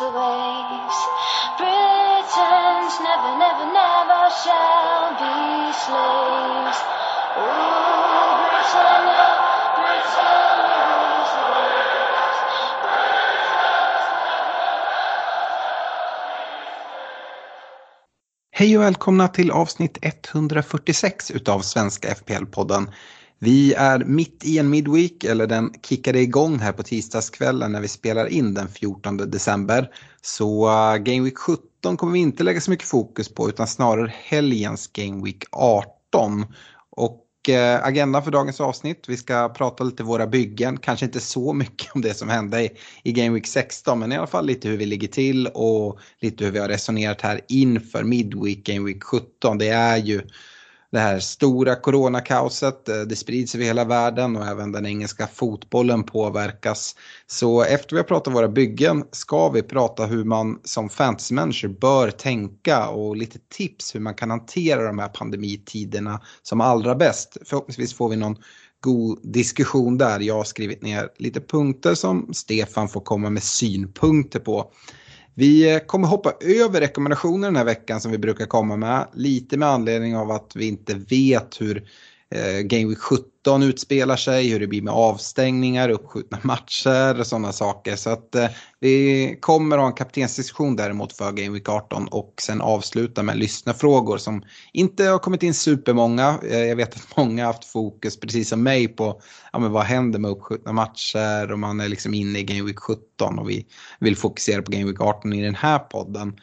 Rules 0.00 0.12
the 0.12 0.18
waves. 0.18 0.98
Britons 1.58 2.94
never, 3.00 3.38
never, 3.38 3.66
never 3.72 4.30
shall 4.42 5.10
be 5.20 5.72
slaves. 5.72 6.80
Ooh, 7.36 7.44
Britannia, 8.50 9.26
Britannia 9.76 10.80
rules 10.88 11.32
the 11.36 11.44
waves. 11.52 12.38
Hej 18.52 18.76
och 18.76 18.82
välkomna 18.82 19.28
till 19.28 19.50
avsnitt 19.50 19.98
146 20.02 21.30
utav 21.30 21.60
Svenska 21.60 22.08
FPL-podden. 22.08 22.90
Vi 23.42 23.74
är 23.74 23.98
mitt 23.98 24.44
i 24.44 24.58
en 24.58 24.70
midweek, 24.70 25.24
eller 25.24 25.46
den 25.46 25.72
kickade 25.82 26.20
igång 26.20 26.58
här 26.58 26.72
på 26.72 26.82
tisdagskvällen 26.82 27.72
när 27.72 27.80
vi 27.80 27.88
spelar 27.88 28.26
in 28.26 28.54
den 28.54 28.68
14 28.68 29.16
december. 29.16 29.90
Så 30.22 30.68
eh, 30.68 30.96
Game 30.96 31.24
Week 31.24 31.38
17 31.38 31.96
kommer 31.96 32.12
vi 32.12 32.18
inte 32.18 32.44
lägga 32.44 32.60
så 32.60 32.70
mycket 32.70 32.88
fokus 32.88 33.34
på 33.34 33.48
utan 33.48 33.66
snarare 33.66 34.12
helgens 34.16 34.86
Game 34.92 35.24
Week 35.24 35.44
18. 35.52 36.46
Och 36.90 37.48
eh, 37.48 37.84
agendan 37.84 38.24
för 38.24 38.30
dagens 38.30 38.60
avsnitt, 38.60 39.04
vi 39.08 39.16
ska 39.16 39.48
prata 39.48 39.84
lite 39.84 40.02
våra 40.02 40.26
byggen, 40.26 40.76
kanske 40.76 41.06
inte 41.06 41.20
så 41.20 41.52
mycket 41.52 41.94
om 41.94 42.00
det 42.00 42.14
som 42.14 42.28
hände 42.28 42.62
i, 42.62 42.70
i 43.02 43.12
Game 43.12 43.30
Week 43.34 43.46
16 43.46 43.98
men 43.98 44.12
i 44.12 44.16
alla 44.16 44.26
fall 44.26 44.46
lite 44.46 44.68
hur 44.68 44.76
vi 44.76 44.86
ligger 44.86 45.08
till 45.08 45.46
och 45.46 45.98
lite 46.20 46.44
hur 46.44 46.52
vi 46.52 46.58
har 46.58 46.68
resonerat 46.68 47.20
här 47.20 47.40
inför 47.48 48.04
Midweek 48.04 48.64
Game 48.66 48.86
Week 48.86 49.02
17. 49.02 49.58
Det 49.58 49.68
är 49.68 49.96
ju 49.96 50.22
det 50.92 50.98
här 50.98 51.20
stora 51.20 51.76
coronakaoset. 51.76 52.88
Eh, 52.88 53.00
det 53.00 53.16
sprids 53.16 53.54
över 53.54 53.64
hela 53.64 53.84
världen 53.84 54.36
och 54.36 54.46
även 54.46 54.72
den 54.72 54.86
engelska 54.86 55.26
fotbollen 55.26 56.02
påverkas. 56.02 56.96
Så 57.26 57.62
efter 57.62 57.96
vi 57.96 57.96
har 57.96 58.04
pratat 58.04 58.34
våra 58.34 58.48
byggen 58.48 59.04
ska 59.12 59.48
vi 59.48 59.62
prata 59.62 60.06
hur 60.06 60.24
man 60.24 60.60
som 60.64 60.88
fantasymanager 60.88 61.68
bör 61.68 62.10
tänka 62.10 62.88
och 62.88 63.16
lite 63.16 63.38
tips 63.48 63.94
hur 63.94 64.00
man 64.00 64.14
kan 64.14 64.30
hantera 64.30 64.82
de 64.82 64.98
här 64.98 65.08
pandemitiderna 65.08 66.20
som 66.42 66.60
allra 66.60 66.94
bäst. 66.94 67.36
Förhoppningsvis 67.44 67.94
får 67.94 68.08
vi 68.08 68.16
någon 68.16 68.36
god 68.80 69.20
diskussion 69.22 69.98
där. 69.98 70.20
Jag 70.20 70.34
har 70.34 70.44
skrivit 70.44 70.82
ner 70.82 71.08
lite 71.18 71.40
punkter 71.40 71.94
som 71.94 72.34
Stefan 72.34 72.88
får 72.88 73.00
komma 73.00 73.30
med 73.30 73.42
synpunkter 73.42 74.40
på. 74.40 74.72
Vi 75.34 75.74
eh, 75.74 75.78
kommer 75.78 76.08
hoppa 76.08 76.32
över 76.40 76.80
rekommendationer 76.80 77.48
den 77.48 77.56
här 77.56 77.64
veckan 77.64 78.00
som 78.00 78.10
vi 78.10 78.18
brukar 78.18 78.46
komma 78.46 78.76
med. 78.76 79.08
Lite 79.14 79.56
med 79.56 79.68
anledning 79.68 80.16
av 80.16 80.30
att 80.30 80.52
vi 80.54 80.68
inte 80.68 80.94
vet 80.94 81.60
hur 81.60 81.88
eh, 82.34 82.60
Game 82.60 82.88
Week 82.88 82.98
17 82.98 83.62
utspelar 83.62 84.16
sig, 84.16 84.48
hur 84.48 84.60
det 84.60 84.66
blir 84.66 84.82
med 84.82 84.94
avstängningar, 84.94 85.88
uppskjutna 85.88 86.38
matcher 86.42 87.20
och 87.20 87.26
sådana 87.26 87.52
saker. 87.52 87.96
Så 87.96 88.10
att 88.10 88.34
eh, 88.34 88.48
vi 88.80 89.36
kommer 89.40 89.78
ha 89.78 89.86
en 89.86 89.92
kaptensdiskussion 89.92 90.76
däremot 90.76 91.12
för 91.12 91.32
Game 91.32 91.50
Week 91.50 91.68
18 91.68 92.08
och 92.08 92.34
sen 92.42 92.60
avsluta 92.60 93.22
med 93.22 93.36
lyssnarfrågor 93.36 94.18
som 94.18 94.42
inte 94.72 95.04
har 95.04 95.18
kommit 95.18 95.42
in 95.42 95.54
supermånga. 95.54 96.38
Eh, 96.42 96.64
jag 96.64 96.76
vet 96.76 96.94
att 96.94 97.08
många 97.16 97.46
har 97.46 97.52
haft 97.52 97.64
fokus, 97.64 98.20
precis 98.20 98.48
som 98.48 98.62
mig, 98.62 98.88
på 98.88 99.20
ja, 99.52 99.58
men 99.58 99.72
vad 99.72 99.84
händer 99.84 100.18
med 100.18 100.30
uppskjutna 100.30 100.72
matcher 100.72 101.52
och 101.52 101.58
man 101.58 101.80
är 101.80 101.88
liksom 101.88 102.14
inne 102.14 102.38
i 102.38 102.42
Game 102.42 102.62
Week 102.62 102.78
17 102.78 103.38
och 103.38 103.50
vi 103.50 103.66
vill 104.00 104.16
fokusera 104.16 104.62
på 104.62 104.70
Game 104.70 104.84
Week 104.84 105.00
18 105.00 105.32
i 105.32 105.42
den 105.42 105.54
här 105.54 105.78
podden. 105.78 106.36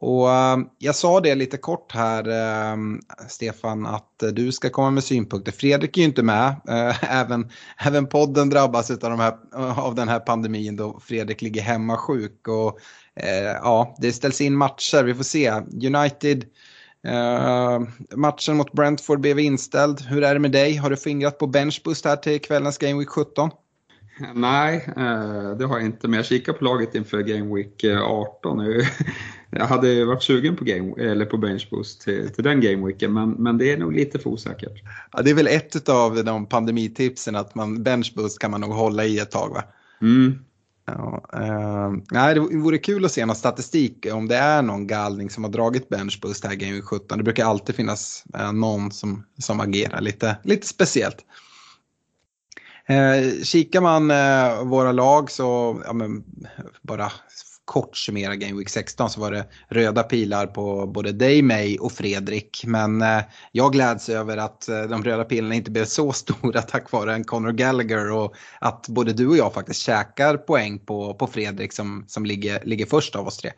Och 0.00 0.30
eh, 0.30 0.58
jag 0.78 0.94
sa 0.94 1.20
det 1.20 1.34
lite 1.34 1.56
kort 1.56 1.92
här, 1.92 2.28
eh, 2.28 2.76
Stefan, 3.28 3.86
att 3.86 4.22
du 4.32 4.52
ska 4.52 4.70
komma 4.70 4.90
med 4.90 5.04
synpunkter. 5.04 5.52
Fredrik 5.52 5.96
är 5.96 6.00
ju 6.00 6.06
inte 6.06 6.22
med. 6.22 6.48
Eh, 6.68 7.14
även, 7.20 7.50
även 7.78 8.06
podden 8.06 8.50
drabbas 8.50 8.90
av, 8.90 8.98
de 8.98 9.20
här, 9.20 9.34
av 9.78 9.94
den 9.94 10.08
här 10.08 10.20
pandemin 10.20 10.76
då 10.76 11.00
Fredrik 11.00 11.42
ligger 11.42 11.62
hemma 11.62 11.96
sjuk. 11.96 12.48
Och, 12.48 12.78
ja, 13.62 13.96
det 13.98 14.12
ställs 14.12 14.40
in 14.40 14.56
matcher, 14.56 15.02
vi 15.02 15.14
får 15.14 15.24
se. 15.24 15.50
United, 15.86 16.44
matchen 18.14 18.56
mot 18.56 18.72
Brentford 18.72 19.20
blev 19.20 19.38
inställd. 19.38 20.00
Hur 20.00 20.24
är 20.24 20.34
det 20.34 20.40
med 20.40 20.52
dig? 20.52 20.76
Har 20.76 20.90
du 20.90 20.96
fingrat 20.96 21.38
på 21.38 21.46
benchboost 21.46 22.04
här 22.04 22.16
till 22.16 22.40
kvällens 22.40 22.78
Game 22.78 22.98
Week 22.98 23.08
17? 23.08 23.50
Nej, 24.34 24.84
eh, 24.96 25.50
det 25.58 25.64
har 25.64 25.78
jag 25.78 25.84
inte. 25.84 26.08
Men 26.08 26.16
jag 26.16 26.26
kikar 26.26 26.52
på 26.52 26.64
laget 26.64 26.94
inför 26.94 27.20
Game 27.22 27.54
Week 27.54 27.84
eh, 27.84 28.02
18. 28.02 28.62
Jag 29.52 29.66
hade 29.66 30.04
varit 30.04 30.22
sugen 30.22 30.56
på, 30.56 30.64
game, 30.64 30.94
eller 30.98 31.24
på 31.24 31.36
benchboost 31.36 32.00
till, 32.00 32.30
till 32.34 32.44
den 32.44 32.60
Game 32.60 32.86
Weeken, 32.86 33.12
men, 33.12 33.30
men 33.30 33.58
det 33.58 33.72
är 33.72 33.76
nog 33.76 33.92
lite 33.92 34.18
för 34.18 34.30
osäkert. 34.30 34.82
Ja, 35.12 35.22
det 35.22 35.30
är 35.30 35.34
väl 35.34 35.46
ett 35.46 35.88
av 35.88 36.24
de 36.24 36.46
pandemitipsen 36.46 37.36
att 37.36 37.54
man 37.54 37.82
benchboost 37.82 38.38
kan 38.38 38.50
man 38.50 38.60
nog 38.60 38.70
hålla 38.70 39.04
i 39.04 39.18
ett 39.18 39.30
tag 39.30 39.50
va? 39.54 39.64
Mm. 40.02 40.38
Ja, 40.86 41.24
eh, 41.32 41.92
nej, 42.10 42.34
det 42.34 42.40
vore 42.40 42.78
kul 42.78 43.04
att 43.04 43.12
se 43.12 43.26
någon 43.26 43.36
statistik 43.36 44.06
om 44.12 44.28
det 44.28 44.36
är 44.36 44.62
någon 44.62 44.86
galning 44.86 45.30
som 45.30 45.44
har 45.44 45.50
dragit 45.50 45.88
benchboost 45.88 46.44
här 46.44 46.54
Game 46.54 46.72
Week 46.72 46.84
17. 46.84 47.18
Det 47.18 47.24
brukar 47.24 47.44
alltid 47.46 47.74
finnas 47.74 48.24
eh, 48.34 48.52
någon 48.52 48.92
som, 48.92 49.26
som 49.38 49.60
agerar 49.60 50.00
lite, 50.00 50.36
lite 50.42 50.66
speciellt. 50.66 51.24
Eh, 52.90 53.42
kikar 53.42 53.80
man 53.80 54.10
eh, 54.10 54.64
våra 54.64 54.92
lag 54.92 55.30
så, 55.30 55.80
ja, 55.84 55.92
men, 55.92 56.24
bara 56.82 57.12
kort 57.64 57.96
summera 57.96 58.36
Game 58.36 58.58
Week 58.58 58.68
16 58.68 59.10
så 59.10 59.20
var 59.20 59.32
det 59.32 59.46
röda 59.68 60.02
pilar 60.02 60.46
på 60.46 60.86
både 60.86 61.12
dig, 61.12 61.42
mig 61.42 61.78
och 61.78 61.92
Fredrik. 61.92 62.62
Men 62.66 63.02
eh, 63.02 63.20
jag 63.52 63.72
gläds 63.72 64.08
över 64.08 64.36
att 64.36 64.68
eh, 64.68 64.82
de 64.82 65.04
röda 65.04 65.24
pilarna 65.24 65.54
inte 65.54 65.70
blev 65.70 65.84
så 65.84 66.12
stora 66.12 66.62
tack 66.62 66.92
vare 66.92 67.14
en 67.14 67.24
Conor 67.24 67.52
Gallagher 67.52 68.12
och 68.12 68.34
att 68.60 68.88
både 68.88 69.12
du 69.12 69.28
och 69.28 69.36
jag 69.36 69.54
faktiskt 69.54 69.80
käkar 69.80 70.36
poäng 70.36 70.78
på, 70.78 71.14
på 71.14 71.26
Fredrik 71.26 71.72
som, 71.72 72.04
som 72.06 72.26
ligger, 72.26 72.64
ligger 72.64 72.86
först 72.86 73.16
av 73.16 73.26
oss 73.26 73.36
tre. 73.36 73.50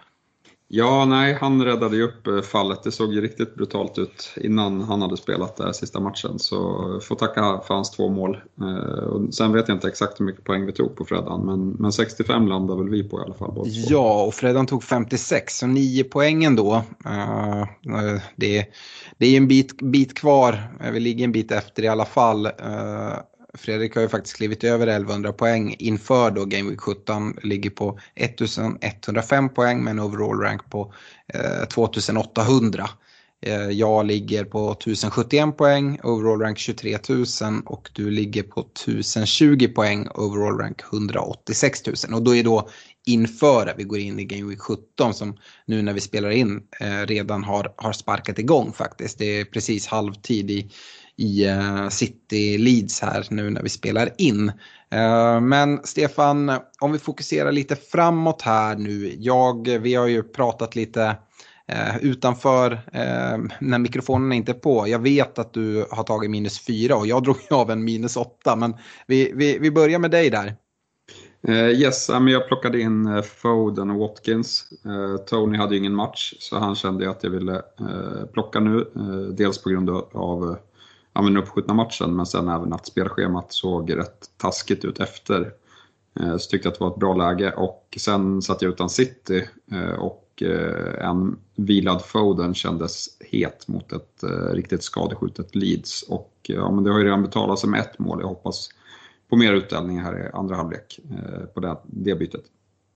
Ja, 0.74 1.04
nej, 1.04 1.34
han 1.40 1.64
räddade 1.64 1.96
ju 1.96 2.02
upp 2.02 2.26
eh, 2.26 2.40
fallet. 2.40 2.82
Det 2.82 2.92
såg 2.92 3.14
ju 3.14 3.20
riktigt 3.20 3.54
brutalt 3.54 3.98
ut 3.98 4.34
innan 4.36 4.80
han 4.80 5.02
hade 5.02 5.16
spelat 5.16 5.56
den 5.56 5.74
sista 5.74 6.00
matchen. 6.00 6.38
Så 6.38 6.92
eh, 6.94 7.00
får 7.00 7.16
tacka 7.16 7.60
för 7.66 7.74
hans 7.74 7.90
två 7.90 8.08
mål. 8.08 8.40
Eh, 8.60 9.04
och 9.04 9.34
sen 9.34 9.52
vet 9.52 9.68
jag 9.68 9.76
inte 9.76 9.88
exakt 9.88 10.20
hur 10.20 10.24
mycket 10.24 10.44
poäng 10.44 10.66
vi 10.66 10.72
tog 10.72 10.96
på 10.96 11.04
Freddan, 11.04 11.46
men, 11.46 11.70
men 11.70 11.92
65 11.92 12.46
landar 12.46 12.76
väl 12.76 12.88
vi 12.88 13.04
på 13.04 13.18
i 13.18 13.22
alla 13.22 13.34
fall. 13.34 13.52
båda. 13.54 13.70
Ja, 13.70 14.22
och 14.22 14.34
Freddan 14.34 14.66
tog 14.66 14.84
56, 14.84 15.58
så 15.58 15.66
9 15.66 16.04
poäng 16.04 16.44
ändå. 16.44 16.74
Eh, 17.04 17.66
det, 18.36 18.66
det 19.18 19.26
är 19.26 19.36
en 19.36 19.48
bit, 19.48 19.82
bit 19.82 20.18
kvar, 20.18 20.58
vi 20.92 21.00
ligger 21.00 21.24
en 21.24 21.32
bit 21.32 21.52
efter 21.52 21.82
i 21.82 21.88
alla 21.88 22.04
fall. 22.04 22.48
Fredrik 23.58 23.94
har 23.94 24.02
ju 24.02 24.08
faktiskt 24.08 24.36
klivit 24.36 24.64
över 24.64 24.86
1100 24.86 25.32
poäng 25.32 25.76
inför 25.78 26.30
då 26.30 26.44
Game 26.44 26.70
Week 26.70 26.80
17. 26.80 27.36
Ligger 27.42 27.70
på 27.70 27.98
1105 28.14 29.48
poäng 29.48 29.84
med 29.84 29.90
en 29.90 30.00
overall 30.00 30.40
rank 30.40 30.70
på 30.70 30.94
eh, 31.34 31.64
2800. 31.64 32.88
Eh, 33.46 33.70
jag 33.70 34.06
ligger 34.06 34.44
på 34.44 34.72
1071 34.72 35.56
poäng, 35.56 35.98
overall 36.02 36.40
rank 36.40 36.58
23 36.58 36.98
000 37.08 37.24
och 37.66 37.90
du 37.92 38.10
ligger 38.10 38.42
på 38.42 38.60
1020 38.60 39.68
poäng, 39.74 40.08
overall 40.14 40.58
rank 40.58 40.82
186 40.92 41.86
000. 41.86 42.14
Och 42.14 42.22
då 42.22 42.36
är 42.36 42.44
då 42.44 42.68
inför 43.06 43.66
att 43.66 43.78
vi 43.78 43.84
går 43.84 43.98
in 43.98 44.18
i 44.18 44.24
Game 44.24 44.48
Week 44.48 44.60
17 44.60 45.14
som 45.14 45.36
nu 45.66 45.82
när 45.82 45.92
vi 45.92 46.00
spelar 46.00 46.30
in 46.30 46.62
eh, 46.80 47.06
redan 47.06 47.44
har, 47.44 47.74
har 47.76 47.92
sparkat 47.92 48.38
igång 48.38 48.72
faktiskt. 48.72 49.18
Det 49.18 49.40
är 49.40 49.44
precis 49.44 49.86
halvtid 49.86 50.50
i, 50.50 50.70
i 51.22 51.46
eh, 51.46 51.88
City 51.88 52.58
Leeds 52.58 53.00
här 53.00 53.26
nu 53.30 53.50
när 53.50 53.62
vi 53.62 53.68
spelar 53.68 54.10
in. 54.18 54.48
Eh, 54.90 55.40
men 55.40 55.80
Stefan, 55.84 56.52
om 56.80 56.92
vi 56.92 56.98
fokuserar 56.98 57.52
lite 57.52 57.76
framåt 57.76 58.42
här 58.42 58.76
nu. 58.76 59.14
Jag, 59.18 59.68
vi 59.68 59.94
har 59.94 60.06
ju 60.06 60.22
pratat 60.22 60.76
lite 60.76 61.16
eh, 61.68 61.96
utanför 62.00 62.80
när 63.60 63.78
mikrofonen 63.78 64.32
inte 64.32 64.52
är 64.52 64.56
på. 64.56 64.88
Jag 64.88 64.98
vet 64.98 65.38
att 65.38 65.52
du 65.52 65.86
har 65.90 66.02
tagit 66.02 66.30
minus 66.30 66.66
fyra 66.66 66.96
och 66.96 67.06
jag 67.06 67.22
drog 67.24 67.36
av 67.50 67.70
en 67.70 67.84
minus 67.84 68.16
åtta. 68.16 68.56
Men 68.56 68.74
vi, 69.06 69.32
vi, 69.34 69.58
vi 69.58 69.70
börjar 69.70 69.98
med 69.98 70.10
dig 70.10 70.30
där. 70.30 70.56
Uh, 71.48 71.70
yes, 71.70 72.08
jag 72.08 72.48
plockade 72.48 72.80
in 72.80 73.22
Foden 73.22 73.90
och 73.90 73.98
Watkins. 73.98 74.64
Uh, 74.86 75.16
Tony 75.16 75.58
hade 75.58 75.74
ju 75.74 75.78
ingen 75.78 75.94
match 75.94 76.34
så 76.38 76.58
han 76.58 76.74
kände 76.74 77.10
att 77.10 77.24
jag 77.24 77.30
ville 77.30 77.62
plocka 78.32 78.60
nu. 78.60 78.86
dels 79.36 79.62
på 79.62 79.70
grund 79.70 79.90
av 80.12 80.56
ja, 81.12 81.22
men 81.22 81.36
uppskjutna 81.36 81.74
matchen 81.74 82.16
men 82.16 82.26
sen 82.26 82.48
även 82.48 82.72
att 82.72 82.86
spelschemat 82.86 83.52
såg 83.52 83.96
rätt 83.96 84.30
taskigt 84.36 84.84
ut 84.84 85.00
efter. 85.00 85.52
Eh, 86.20 86.36
så 86.36 86.50
tyckte 86.50 86.66
jag 86.66 86.72
att 86.72 86.78
det 86.78 86.84
var 86.84 86.90
ett 86.90 87.00
bra 87.00 87.14
läge 87.14 87.52
och 87.52 87.98
sen 88.00 88.42
satt 88.42 88.62
jag 88.62 88.72
utan 88.72 88.90
City 88.90 89.48
eh, 89.72 89.92
och 89.92 90.42
eh, 90.42 91.08
en 91.08 91.38
vilad 91.56 92.04
Foden 92.04 92.54
kändes 92.54 93.06
het 93.20 93.68
mot 93.68 93.92
ett 93.92 94.24
riktigt 94.52 94.82
skadeskjutet 94.82 95.54
Leeds. 95.54 96.02
Och 96.02 96.32
ja, 96.42 96.70
men 96.70 96.84
det 96.84 96.90
har 96.90 96.98
ju 96.98 97.04
redan 97.04 97.22
betalat 97.22 97.58
sig 97.58 97.70
med 97.70 97.80
ett 97.80 97.98
mål. 97.98 98.18
Jag 98.20 98.28
hoppas 98.28 98.68
på 99.28 99.36
mer 99.36 99.52
utdelning 99.52 100.00
här 100.00 100.26
i 100.26 100.30
andra 100.32 100.56
halvlek 100.56 101.00
på 101.54 101.60
det, 101.60 101.76
det 101.84 102.14
bytet. 102.14 102.44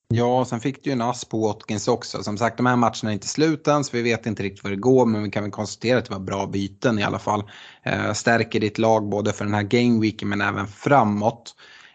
Ja, 0.08 0.44
sen 0.44 0.60
fick 0.60 0.84
du 0.84 0.90
ju 0.90 0.92
en 0.92 1.02
ass 1.02 1.24
på 1.24 1.40
Watkins 1.40 1.88
också. 1.88 2.22
Som 2.22 2.38
sagt, 2.38 2.56
de 2.56 2.66
här 2.66 2.76
matcherna 2.76 3.10
är 3.10 3.12
inte 3.12 3.26
slut 3.26 3.68
än, 3.68 3.84
så 3.84 3.96
vi 3.96 4.02
vet 4.02 4.26
inte 4.26 4.42
riktigt 4.42 4.64
vad 4.64 4.72
det 4.72 4.76
går, 4.76 5.06
men 5.06 5.22
vi 5.22 5.30
kan 5.30 5.42
väl 5.42 5.52
konstatera 5.52 5.98
att 5.98 6.04
det 6.04 6.12
var 6.12 6.20
bra 6.20 6.46
byten 6.46 6.98
i 6.98 7.02
alla 7.02 7.18
fall. 7.18 7.50
Eh, 7.82 8.12
stärker 8.12 8.60
ditt 8.60 8.78
lag 8.78 9.08
både 9.08 9.32
för 9.32 9.44
den 9.44 9.54
här 9.54 9.62
gameweeken 9.62 10.28
men 10.28 10.40
även 10.40 10.66
framåt. 10.66 11.54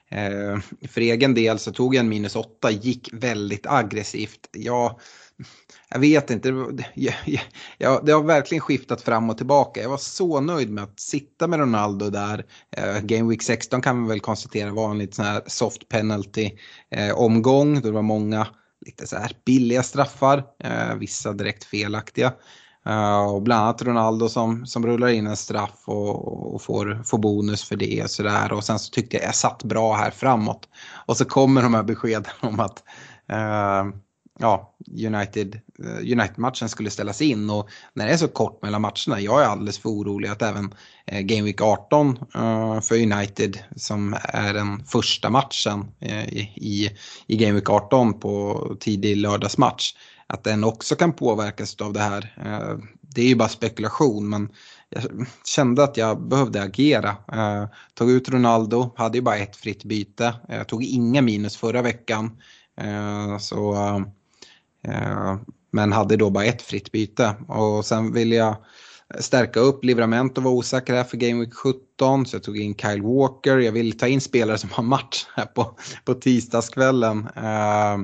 Eh, 0.09 0.87
för 0.89 1.01
egen 1.01 1.33
del 1.33 1.59
så 1.59 1.71
tog 1.71 1.95
jag 1.95 1.99
en 1.99 2.09
minus 2.09 2.35
8, 2.35 2.71
gick 2.71 3.09
väldigt 3.13 3.67
aggressivt. 3.67 4.49
Jag 4.51 4.99
jag 5.91 5.99
vet 5.99 6.29
inte, 6.29 6.49
jag, 6.93 7.15
jag, 7.77 8.05
det 8.05 8.11
har 8.11 8.23
verkligen 8.23 8.61
skiftat 8.61 9.01
fram 9.01 9.29
och 9.29 9.37
tillbaka. 9.37 9.81
Jag 9.81 9.89
var 9.89 9.97
så 9.97 10.41
nöjd 10.41 10.69
med 10.69 10.83
att 10.83 10.99
sitta 10.99 11.47
med 11.47 11.59
Ronaldo 11.59 12.09
där. 12.09 12.45
Eh, 12.77 12.99
Game 12.99 13.29
Week 13.29 13.43
16 13.43 13.81
kan 13.81 14.03
vi 14.03 14.09
väl 14.09 14.19
konstatera 14.19 14.71
var 14.71 14.91
en 14.91 14.97
lite 14.97 15.15
sån 15.15 15.25
här 15.25 15.41
soft 15.47 15.89
penalty 15.89 16.51
eh, 16.91 17.17
omgång. 17.17 17.81
Det 17.81 17.91
var 17.91 18.01
många 18.01 18.47
lite 18.85 19.07
så 19.07 19.15
här 19.15 19.31
billiga 19.45 19.83
straffar, 19.83 20.43
eh, 20.63 20.95
vissa 20.95 21.33
direkt 21.33 21.63
felaktiga. 21.63 22.33
Uh, 22.87 23.33
och 23.33 23.41
bland 23.41 23.63
annat 23.63 23.81
Ronaldo 23.81 24.29
som, 24.29 24.65
som 24.65 24.85
rullar 24.85 25.07
in 25.07 25.27
en 25.27 25.37
straff 25.37 25.83
och, 25.85 26.53
och 26.53 26.61
får, 26.61 27.03
får 27.05 27.17
bonus 27.17 27.63
för 27.63 27.75
det. 27.75 28.03
Och, 28.03 28.09
så 28.09 28.23
där. 28.23 28.51
och 28.53 28.63
sen 28.63 28.79
så 28.79 28.91
tyckte 28.91 29.17
jag 29.17 29.25
jag 29.25 29.35
satt 29.35 29.63
bra 29.63 29.93
här 29.93 30.11
framåt. 30.11 30.69
Och 31.05 31.17
så 31.17 31.25
kommer 31.25 31.63
de 31.63 31.73
här 31.73 31.83
beskeden 31.83 32.33
om 32.41 32.59
att 32.59 32.83
uh, 33.31 33.93
ja, 34.41 34.75
eh, 34.87 35.01
United-matchen 35.07 36.65
United 36.65 36.69
skulle 36.69 36.89
ställas 36.89 37.21
in 37.21 37.49
och 37.49 37.69
när 37.93 38.05
det 38.05 38.13
är 38.13 38.17
så 38.17 38.27
kort 38.27 38.61
mellan 38.61 38.81
matcherna, 38.81 39.19
jag 39.19 39.41
är 39.41 39.45
alldeles 39.45 39.79
för 39.79 39.89
orolig 39.89 40.29
att 40.29 40.41
även 40.41 40.73
eh, 41.05 41.21
Game 41.21 41.41
Week 41.41 41.61
18 41.61 42.17
eh, 42.35 42.81
för 42.81 42.95
United 43.01 43.59
som 43.75 44.15
är 44.23 44.53
den 44.53 44.85
första 44.85 45.29
matchen 45.29 45.91
i, 46.55 46.89
i 47.27 47.37
Game 47.37 47.53
Week 47.53 47.69
18 47.69 48.19
på 48.19 48.75
tidig 48.79 49.17
lördagsmatch, 49.17 49.93
att 50.27 50.43
den 50.43 50.63
också 50.63 50.95
kan 50.95 51.13
påverkas 51.13 51.75
av 51.75 51.93
det 51.93 51.99
här. 51.99 52.35
Det 53.01 53.21
är 53.21 53.27
ju 53.27 53.35
bara 53.35 53.49
spekulation 53.49 54.29
men 54.29 54.49
jag 54.89 55.03
kände 55.45 55.83
att 55.83 55.97
jag 55.97 56.21
behövde 56.21 56.61
agera. 56.61 57.15
tog 57.93 58.11
ut 58.11 58.29
Ronaldo, 58.29 58.93
hade 58.95 59.17
ju 59.17 59.21
bara 59.21 59.37
ett 59.37 59.55
fritt 59.55 59.83
byte, 59.83 60.33
jag 60.47 60.67
tog 60.67 60.83
inga 60.83 61.21
minus 61.21 61.57
förra 61.57 61.81
veckan. 61.81 62.37
så 63.39 63.75
Eh, 64.87 65.35
men 65.71 65.91
hade 65.91 66.17
då 66.17 66.29
bara 66.29 66.45
ett 66.45 66.61
fritt 66.61 66.91
byte. 66.91 67.35
Och 67.47 67.85
sen 67.85 68.13
vill 68.13 68.31
jag 68.31 68.55
stärka 69.19 69.59
upp. 69.59 69.83
Livramento 69.83 70.41
var 70.41 70.51
osäker 70.51 70.93
här 70.93 71.03
för 71.03 71.17
Game 71.17 71.39
Week 71.39 71.53
17 71.53 72.25
så 72.25 72.35
jag 72.35 72.43
tog 72.43 72.57
in 72.57 72.75
Kyle 72.75 73.01
Walker. 73.01 73.57
Jag 73.57 73.71
vill 73.71 73.97
ta 73.97 74.07
in 74.07 74.21
spelare 74.21 74.57
som 74.57 74.69
har 74.69 74.83
match 74.83 75.25
här 75.35 75.45
på, 75.45 75.77
på 76.05 76.13
tisdagskvällen. 76.13 77.27
Eh, 77.35 77.97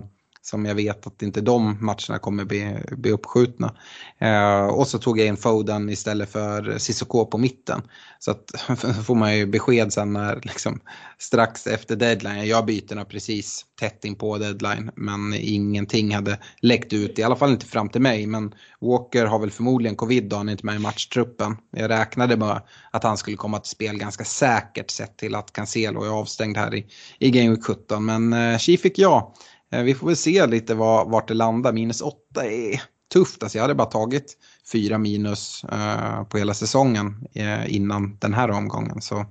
som 0.50 0.66
jag 0.66 0.76
vet 0.76 1.08
att 1.08 1.22
inte 1.22 1.42
de 1.42 1.86
matcherna 1.86 2.20
kommer 2.20 2.46
bli, 2.46 2.78
bli 2.92 3.12
uppskjutna. 3.12 3.76
Eh, 4.18 4.66
och 4.66 4.88
så 4.88 5.00
tog 5.00 5.20
jag 5.20 5.28
in 5.28 5.38
Foden 5.38 5.90
istället 5.90 6.32
för 6.32 6.78
Cissoko 6.78 7.26
på 7.26 7.38
mitten. 7.38 7.82
Så 8.20 8.32
att, 8.32 8.52
får 9.06 9.16
man 9.16 9.38
ju 9.38 9.46
besked 9.46 9.94
sen 9.94 10.14
när, 10.14 10.40
liksom, 10.44 10.80
strax 11.18 11.68
efter 11.68 11.96
deadline, 11.96 12.48
jag 12.48 12.66
byterna 12.66 13.06
precis 13.06 13.66
tätt 13.80 14.06
in 14.06 14.16
på 14.16 14.38
deadline, 14.38 14.92
men 14.96 15.34
ingenting 15.34 16.16
hade 16.16 16.40
läckt 16.62 16.94
ut, 16.94 17.20
i 17.20 17.24
alla 17.24 17.36
fall 17.36 17.52
inte 17.52 17.66
fram 17.66 17.90
till 17.90 18.02
mig. 18.02 18.28
Men 18.28 18.54
Walker 18.82 19.26
har 19.26 19.40
väl 19.40 19.52
förmodligen 19.52 19.96
covid 19.96 20.34
och 20.34 20.38
han 20.38 20.48
är 20.48 20.52
inte 20.52 20.66
med 20.66 20.76
i 20.76 20.80
matchtruppen. 20.80 21.58
Jag 21.72 21.90
räknade 21.90 22.38
med 22.38 22.62
att 22.92 23.04
han 23.04 23.18
skulle 23.18 23.38
komma 23.38 23.60
till 23.60 23.72
spel 23.72 23.98
ganska 23.98 24.24
säkert 24.24 24.92
sett 24.92 25.18
till 25.18 25.36
att 25.36 25.54
Cancelo 25.54 26.04
är 26.04 26.10
avstängd 26.10 26.58
här 26.58 26.76
i, 26.76 26.86
i 27.20 27.32
Game 27.32 27.50
Week 27.50 27.66
17. 27.66 28.06
Men 28.06 28.34
eh, 28.34 28.58
Chi 28.58 28.78
fick 28.78 29.00
jag. 29.00 29.32
Eh, 29.72 29.84
vi 29.84 29.94
får 29.94 30.08
väl 30.08 30.16
se 30.16 30.48
lite 30.48 30.76
vad, 30.76 31.10
vart 31.10 31.28
det 31.28 31.34
landar. 31.34 31.74
Minus 31.74 32.02
8 32.02 32.46
är 32.46 32.82
tufft. 33.14 33.44
Alltså 33.44 33.58
jag 33.58 33.64
hade 33.64 33.76
bara 33.76 33.88
tagit 33.88 34.38
fyra 34.72 34.98
minus 34.98 35.66
uh, 35.74 36.24
på 36.24 36.38
hela 36.38 36.54
säsongen 36.54 37.28
uh, 37.38 37.76
innan 37.76 38.18
den 38.20 38.34
här 38.34 38.52
omgången. 38.52 39.02
Så 39.02 39.26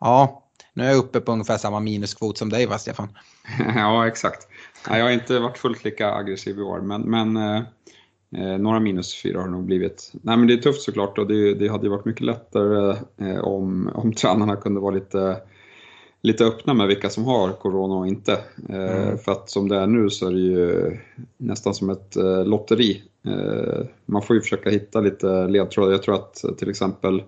ja, 0.00 0.44
nu 0.74 0.84
är 0.84 0.88
jag 0.88 0.96
uppe 0.96 1.20
på 1.20 1.32
ungefär 1.32 1.58
samma 1.58 1.80
minuskvot 1.80 2.38
som 2.38 2.48
dig 2.48 2.66
va 2.66 2.78
Stefan? 2.78 3.08
ja, 3.76 4.06
exakt. 4.06 4.48
Ja, 4.88 4.98
jag 4.98 5.04
har 5.04 5.12
inte 5.12 5.38
varit 5.38 5.58
fullt 5.58 5.84
lika 5.84 6.14
aggressiv 6.14 6.58
i 6.58 6.62
år, 6.62 6.80
men, 6.80 7.02
men 7.02 7.36
uh, 7.36 8.58
några 8.58 8.80
minus 8.80 9.22
fyra 9.22 9.38
har 9.38 9.46
det 9.46 9.52
nog 9.52 9.64
blivit. 9.64 10.12
Nej, 10.22 10.36
men 10.36 10.46
det 10.46 10.54
är 10.54 10.58
tufft 10.58 10.82
såklart 10.82 11.18
och 11.18 11.26
det, 11.26 11.54
det 11.54 11.68
hade 11.68 11.88
varit 11.88 12.04
mycket 12.04 12.26
lättare 12.26 12.96
om, 13.40 13.90
om 13.94 14.12
tränarna 14.12 14.56
kunde 14.56 14.80
vara 14.80 14.94
lite 14.94 15.36
lite 16.22 16.44
öppna 16.44 16.74
med 16.74 16.86
vilka 16.86 17.10
som 17.10 17.24
har 17.24 17.52
corona 17.52 17.94
och 17.94 18.06
inte. 18.06 18.32
Eh, 18.68 19.02
mm. 19.02 19.18
För 19.18 19.32
att 19.32 19.50
som 19.50 19.68
det 19.68 19.76
är 19.76 19.86
nu 19.86 20.10
så 20.10 20.26
är 20.26 20.32
det 20.32 20.40
ju 20.40 20.96
nästan 21.36 21.74
som 21.74 21.90
ett 21.90 22.16
eh, 22.16 22.44
lotteri. 22.44 23.02
Eh, 23.26 23.86
man 24.06 24.22
får 24.22 24.36
ju 24.36 24.42
försöka 24.42 24.70
hitta 24.70 25.00
lite 25.00 25.48
ledtrådar. 25.48 25.92
Jag 25.92 26.02
tror 26.02 26.14
att 26.14 26.44
till 26.58 26.70
exempel 26.70 27.22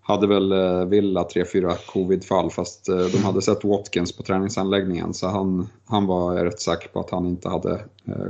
hade 0.00 0.26
väl 0.26 0.54
Villa 0.88 1.22
3-4 1.22 1.92
covid-fall 1.92 2.50
fast 2.50 2.86
de 2.86 3.18
hade 3.24 3.42
sett 3.42 3.64
Watkins 3.64 4.16
på 4.16 4.22
träningsanläggningen 4.22 5.14
så 5.14 5.26
han, 5.26 5.68
han 5.84 6.06
var 6.06 6.44
rätt 6.44 6.60
säker 6.60 6.88
på 6.88 7.00
att 7.00 7.10
han 7.10 7.26
inte 7.26 7.48
hade 7.48 7.80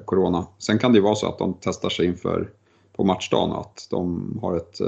corona. 0.05 0.47
Sen 0.59 0.79
kan 0.79 0.93
det 0.93 0.97
ju 0.97 1.03
vara 1.03 1.15
så 1.15 1.29
att 1.29 1.39
de 1.39 1.55
testar 1.61 1.89
sig 1.89 2.07
inför 2.07 2.51
på 2.97 3.05
matchdagen 3.05 3.53
att 3.53 3.87
de 3.91 4.39
har 4.43 4.57
ett, 4.57 4.81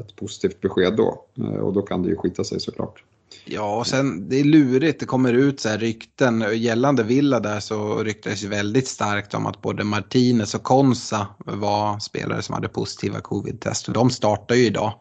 ett 0.00 0.16
positivt 0.16 0.60
besked 0.60 0.96
då 0.96 1.24
och 1.60 1.72
då 1.72 1.82
kan 1.82 2.02
det 2.02 2.08
ju 2.08 2.16
skita 2.16 2.44
sig 2.44 2.60
såklart. 2.60 3.02
Ja, 3.44 3.76
och 3.76 3.86
sen 3.86 4.28
det 4.28 4.40
är 4.40 4.44
lurigt. 4.44 5.00
Det 5.00 5.06
kommer 5.06 5.32
ut 5.32 5.60
så 5.60 5.68
här 5.68 5.78
rykten. 5.78 6.44
Gällande 6.54 7.02
Villa 7.02 7.40
där 7.40 7.60
så 7.60 8.02
ryktades 8.02 8.42
väldigt 8.42 8.88
starkt 8.88 9.34
om 9.34 9.46
att 9.46 9.62
både 9.62 9.84
Martinez 9.84 10.54
och 10.54 10.62
Konsa 10.62 11.26
var 11.38 11.98
spelare 11.98 12.42
som 12.42 12.54
hade 12.54 12.68
positiva 12.68 13.20
covid-test. 13.20 13.88
Och 13.88 13.94
de 13.94 14.10
startar 14.10 14.54
ju 14.54 14.66
idag. 14.66 14.92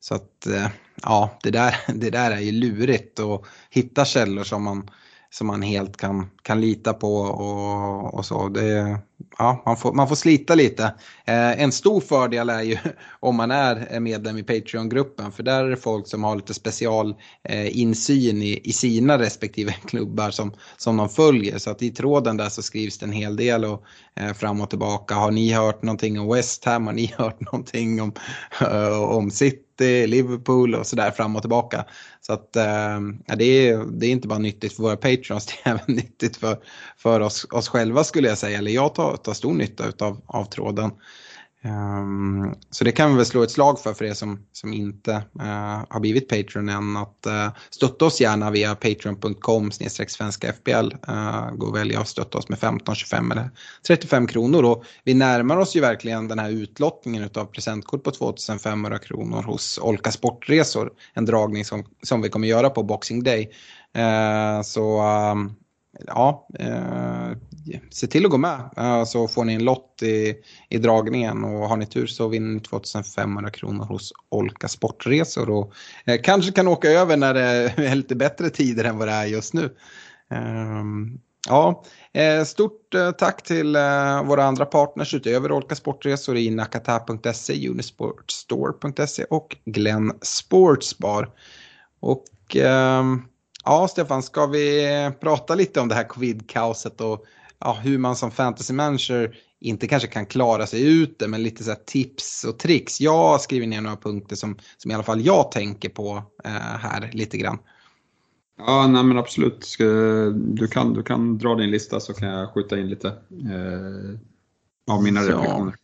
Så 0.00 0.14
att 0.14 0.46
eh, 0.46 0.68
ja, 1.02 1.38
det 1.42 1.50
där, 1.50 1.76
det 1.94 2.10
där 2.10 2.30
är 2.30 2.40
ju 2.40 2.52
lurigt 2.52 3.20
att 3.20 3.42
hitta 3.70 4.04
källor 4.04 4.44
som 4.44 4.62
man 4.62 4.90
som 5.30 5.46
man 5.46 5.62
helt 5.62 5.96
kan, 5.96 6.30
kan 6.42 6.60
lita 6.60 6.92
på 6.92 7.16
och, 7.16 8.14
och 8.14 8.26
så. 8.26 8.48
Det, 8.48 8.98
ja, 9.38 9.62
man, 9.66 9.76
får, 9.76 9.92
man 9.92 10.08
får 10.08 10.16
slita 10.16 10.54
lite. 10.54 10.84
Eh, 11.24 11.62
en 11.62 11.72
stor 11.72 12.00
fördel 12.00 12.50
är 12.50 12.62
ju 12.62 12.78
om 13.20 13.36
man 13.36 13.50
är 13.50 14.00
medlem 14.00 14.38
i 14.38 14.42
Patreon-gruppen 14.42 15.32
för 15.32 15.42
där 15.42 15.64
är 15.64 15.70
det 15.70 15.76
folk 15.76 16.08
som 16.08 16.24
har 16.24 16.36
lite 16.36 16.54
special 16.54 17.14
eh, 17.48 17.78
insyn 17.78 18.42
i, 18.42 18.60
i 18.64 18.72
sina 18.72 19.18
respektive 19.18 19.72
klubbar 19.86 20.30
som, 20.30 20.52
som 20.76 20.96
de 20.96 21.08
följer. 21.08 21.58
Så 21.58 21.70
att 21.70 21.82
i 21.82 21.90
tråden 21.90 22.36
där 22.36 22.48
så 22.48 22.62
skrivs 22.62 22.98
det 22.98 23.06
en 23.06 23.12
hel 23.12 23.36
del 23.36 23.64
och, 23.64 23.82
eh, 24.16 24.32
fram 24.32 24.60
och 24.60 24.70
tillbaka. 24.70 25.14
Har 25.14 25.30
ni 25.30 25.52
hört 25.52 25.82
någonting 25.82 26.20
om 26.20 26.34
West 26.34 26.64
Ham? 26.64 26.86
Har 26.86 26.94
ni 26.94 27.14
hört 27.18 27.40
någonting 27.40 28.02
om, 28.02 28.12
eh, 28.60 29.02
om 29.02 29.30
City? 29.30 29.66
Liverpool 30.06 30.74
och 30.74 30.86
sådär 30.86 31.10
fram 31.10 31.36
och 31.36 31.42
tillbaka. 31.42 31.84
Så 32.20 32.32
att 32.32 32.56
eh, 32.56 33.00
det, 33.36 33.44
är, 33.44 33.98
det 33.98 34.06
är 34.06 34.10
inte 34.10 34.28
bara 34.28 34.38
nyttigt 34.38 34.72
för 34.72 34.82
våra 34.82 34.96
patreons. 34.96 35.46
det 35.46 35.70
är 35.70 35.74
även 35.74 35.96
nyttigt 35.96 36.36
för, 36.36 36.58
för 36.96 37.20
oss, 37.20 37.46
oss 37.50 37.68
själva 37.68 38.04
skulle 38.04 38.28
jag 38.28 38.38
säga. 38.38 38.58
Eller 38.58 38.70
jag 38.70 38.94
tar, 38.94 39.09
ta 39.16 39.34
stor 39.34 39.52
nytta 39.54 39.84
av, 40.06 40.20
av 40.26 40.44
tråden. 40.44 40.90
Um, 41.64 42.54
så 42.70 42.84
det 42.84 42.92
kan 42.92 43.10
vi 43.10 43.16
väl 43.16 43.26
slå 43.26 43.42
ett 43.42 43.50
slag 43.50 43.80
för 43.80 43.94
för 43.94 44.04
er 44.04 44.14
som, 44.14 44.46
som 44.52 44.72
inte 44.72 45.12
uh, 45.40 45.84
har 45.88 46.00
blivit 46.00 46.28
Patreon 46.28 46.68
än. 46.68 46.96
Att 46.96 47.26
uh, 47.26 47.48
stötta 47.70 48.04
oss 48.04 48.20
gärna 48.20 48.50
via 48.50 48.74
patreon.com 48.74 49.70
svenska 50.08 50.52
FBL. 50.52 50.94
Uh, 51.08 51.48
eh, 51.48 51.50
gå 51.54 51.66
och 51.66 51.76
välja 51.76 52.00
att 52.00 52.08
stötta 52.08 52.38
oss 52.38 52.48
med 52.48 52.58
15, 52.58 52.94
25 52.94 53.32
eller 53.32 53.50
35 53.86 54.26
kronor. 54.26 54.64
Och 54.64 54.84
vi 55.04 55.14
närmar 55.14 55.56
oss 55.56 55.76
ju 55.76 55.80
verkligen 55.80 56.28
den 56.28 56.38
här 56.38 56.50
utlottningen 56.50 57.30
av 57.34 57.44
presentkort 57.44 58.04
på 58.04 58.10
2500 58.10 58.98
kronor 58.98 59.42
hos 59.42 59.78
Olka 59.82 60.10
Sportresor. 60.10 60.90
En 61.14 61.24
dragning 61.24 61.64
som, 61.64 61.84
som 62.02 62.22
vi 62.22 62.28
kommer 62.28 62.48
göra 62.48 62.70
på 62.70 62.82
Boxing 62.82 63.22
Day. 63.22 63.50
Uh, 63.98 64.62
så 64.62 65.02
um, 65.32 65.56
ja, 66.06 66.48
se 67.90 68.06
till 68.06 68.24
att 68.24 68.30
gå 68.30 68.38
med 68.38 68.70
så 69.06 69.28
får 69.28 69.44
ni 69.44 69.54
en 69.54 69.64
lott 69.64 70.02
i, 70.02 70.34
i 70.68 70.78
dragningen 70.78 71.44
och 71.44 71.68
har 71.68 71.76
ni 71.76 71.86
tur 71.86 72.06
så 72.06 72.28
vinner 72.28 72.48
ni 72.48 72.60
2500 72.60 73.50
kronor 73.50 73.84
hos 73.84 74.12
Olka 74.28 74.68
Sportresor 74.68 75.50
och 75.50 75.72
eh, 76.04 76.20
kanske 76.22 76.52
kan 76.52 76.68
åka 76.68 76.88
över 76.88 77.16
när 77.16 77.34
det 77.34 77.40
är 77.76 77.94
lite 77.94 78.16
bättre 78.16 78.50
tider 78.50 78.84
än 78.84 78.98
vad 78.98 79.08
det 79.08 79.14
är 79.14 79.24
just 79.24 79.54
nu. 79.54 79.76
Ehm, 80.30 81.18
ja, 81.48 81.84
eh, 82.12 82.44
stort 82.44 82.94
eh, 82.94 83.10
tack 83.10 83.42
till 83.42 83.76
våra 84.24 84.44
andra 84.44 84.66
partners 84.66 85.14
utöver 85.14 85.52
Olka 85.52 85.74
Sportresor 85.74 86.36
i 86.36 86.50
nakata.se, 86.50 87.68
unisportstore.se 87.68 89.24
och 89.24 89.56
Glenn 89.64 90.12
Sportsbar. 90.22 91.30
Och 92.00 92.56
ehm, 92.56 93.22
Ja, 93.64 93.88
Stefan, 93.88 94.22
ska 94.22 94.46
vi 94.46 95.10
prata 95.20 95.54
lite 95.54 95.80
om 95.80 95.88
det 95.88 95.94
här 95.94 96.08
covid-kaoset 96.08 97.00
och 97.00 97.24
ja, 97.60 97.78
hur 97.82 97.98
man 97.98 98.16
som 98.16 98.30
fantasy 98.30 98.72
manager 98.72 99.36
inte 99.60 99.86
kanske 99.86 100.08
kan 100.08 100.26
klara 100.26 100.66
sig 100.66 101.02
ute, 101.02 101.28
men 101.28 101.42
lite 101.42 101.64
så 101.64 101.74
tips 101.86 102.44
och 102.44 102.58
tricks. 102.58 103.00
Jag 103.00 103.40
skriver 103.40 103.66
ner 103.66 103.80
några 103.80 103.96
punkter 103.96 104.36
som, 104.36 104.58
som 104.76 104.90
i 104.90 104.94
alla 104.94 105.02
fall 105.02 105.20
jag 105.20 105.52
tänker 105.52 105.88
på 105.88 106.22
eh, 106.44 106.50
här 106.78 107.10
lite 107.12 107.38
grann. 107.38 107.58
Ja, 108.58 108.86
nej 108.86 109.04
men 109.04 109.18
absolut. 109.18 109.76
Du, 110.34 110.68
kan, 110.70 110.94
du 110.94 111.02
kan 111.02 111.38
dra 111.38 111.54
din 111.54 111.70
lista 111.70 112.00
så 112.00 112.12
kan 112.12 112.28
jag 112.28 112.54
skjuta 112.54 112.78
in 112.78 112.88
lite 112.88 113.08
eh, 113.08 114.94
av 114.94 115.02
mina 115.02 115.20
reflektioner. 115.20 115.74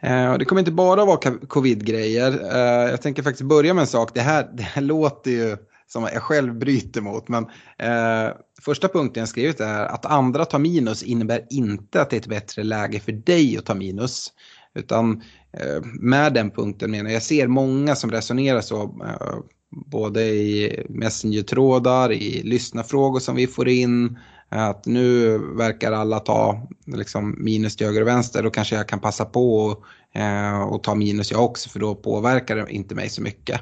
Eh, 0.00 0.38
det 0.38 0.44
kommer 0.44 0.60
inte 0.60 0.72
bara 0.72 1.04
vara 1.04 1.18
covid-grejer. 1.48 2.32
Eh, 2.54 2.90
jag 2.90 3.02
tänker 3.02 3.22
faktiskt 3.22 3.48
börja 3.48 3.74
med 3.74 3.82
en 3.82 3.86
sak. 3.86 4.14
Det 4.14 4.20
här, 4.20 4.50
det 4.52 4.62
här 4.62 4.82
låter 4.82 5.30
ju 5.30 5.56
som 5.92 6.02
jag 6.02 6.22
själv 6.22 6.58
bryter 6.58 7.00
mot. 7.00 7.28
Men 7.28 7.46
eh, 7.78 8.34
första 8.62 8.88
punkten 8.88 9.20
jag 9.20 9.28
skrivit 9.28 9.60
är 9.60 9.84
att 9.84 10.06
andra 10.06 10.44
tar 10.44 10.58
minus 10.58 11.02
innebär 11.02 11.46
inte 11.50 12.02
att 12.02 12.10
det 12.10 12.16
är 12.16 12.20
ett 12.20 12.26
bättre 12.26 12.62
läge 12.62 13.00
för 13.00 13.12
dig 13.12 13.58
att 13.58 13.66
ta 13.66 13.74
minus. 13.74 14.32
Utan 14.74 15.22
eh, 15.52 15.82
med 16.00 16.34
den 16.34 16.50
punkten 16.50 16.90
menar 16.90 17.10
jag, 17.10 17.14
jag 17.14 17.22
ser 17.22 17.46
många 17.46 17.94
som 17.94 18.10
resonerar 18.10 18.60
så. 18.60 18.82
Eh, 18.82 19.38
både 19.86 20.22
i 20.22 20.86
Messenger-trådar, 20.88 22.12
i 22.12 22.42
lyssnarfrågor 22.42 23.20
som 23.20 23.36
vi 23.36 23.46
får 23.46 23.68
in. 23.68 24.18
Att 24.48 24.86
nu 24.86 25.38
verkar 25.38 25.92
alla 25.92 26.20
ta 26.20 26.66
liksom, 26.86 27.44
minus 27.44 27.76
till 27.76 27.86
höger 27.86 28.00
och 28.00 28.08
vänster. 28.08 28.42
Då 28.42 28.50
kanske 28.50 28.76
jag 28.76 28.88
kan 28.88 29.00
passa 29.00 29.24
på 29.24 29.56
och, 29.56 29.84
eh, 30.20 30.62
och 30.62 30.82
ta 30.82 30.94
minus 30.94 31.30
jag 31.30 31.44
också 31.44 31.68
för 31.68 31.80
då 31.80 31.94
påverkar 31.94 32.56
det 32.56 32.72
inte 32.72 32.94
mig 32.94 33.08
så 33.08 33.22
mycket. 33.22 33.60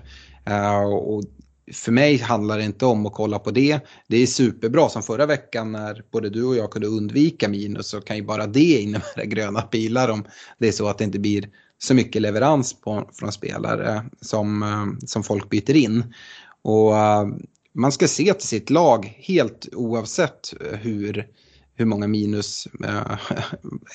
Uh, 0.51 0.93
och 0.93 1.25
för 1.73 1.93
mig 1.93 2.19
handlar 2.19 2.59
det 2.59 2.65
inte 2.65 2.87
om 2.87 3.07
att 3.07 3.13
kolla 3.13 3.39
på 3.39 3.51
det. 3.51 3.81
Det 4.07 4.17
är 4.17 4.27
superbra 4.27 4.89
som 4.89 5.03
förra 5.03 5.27
veckan 5.27 5.73
när 5.73 6.03
både 6.13 6.31
du 6.31 6.45
och 6.45 6.57
jag 6.57 6.71
kunde 6.71 6.89
undvika 6.89 7.49
minus 7.49 7.87
så 7.87 8.01
kan 8.01 8.17
ju 8.17 8.23
bara 8.23 8.47
det 8.47 8.81
innebära 8.81 9.25
gröna 9.25 9.63
pilar 9.63 10.09
om 10.09 10.25
det 10.59 10.69
är 10.69 10.73
så 10.73 10.89
att 10.89 10.99
det 10.99 11.05
inte 11.05 11.19
blir 11.19 11.49
så 11.79 11.95
mycket 11.95 12.23
leverans 12.23 12.81
på, 12.81 13.09
från 13.13 13.33
spelare 13.33 14.05
som, 14.21 14.63
eh, 14.63 15.07
som 15.07 15.23
folk 15.23 15.51
byter 15.51 15.77
in. 15.77 16.15
Och 16.63 16.97
eh, 16.97 17.27
man 17.73 17.93
ska 17.93 18.09
se 18.09 18.35
till 18.35 18.49
sitt 18.49 18.71
lag 18.71 19.05
helt 19.19 19.69
oavsett 19.73 20.55
hur, 20.81 21.27
hur 21.75 21.85
många 21.85 22.07
minus 22.07 22.69
uh, 22.85 23.19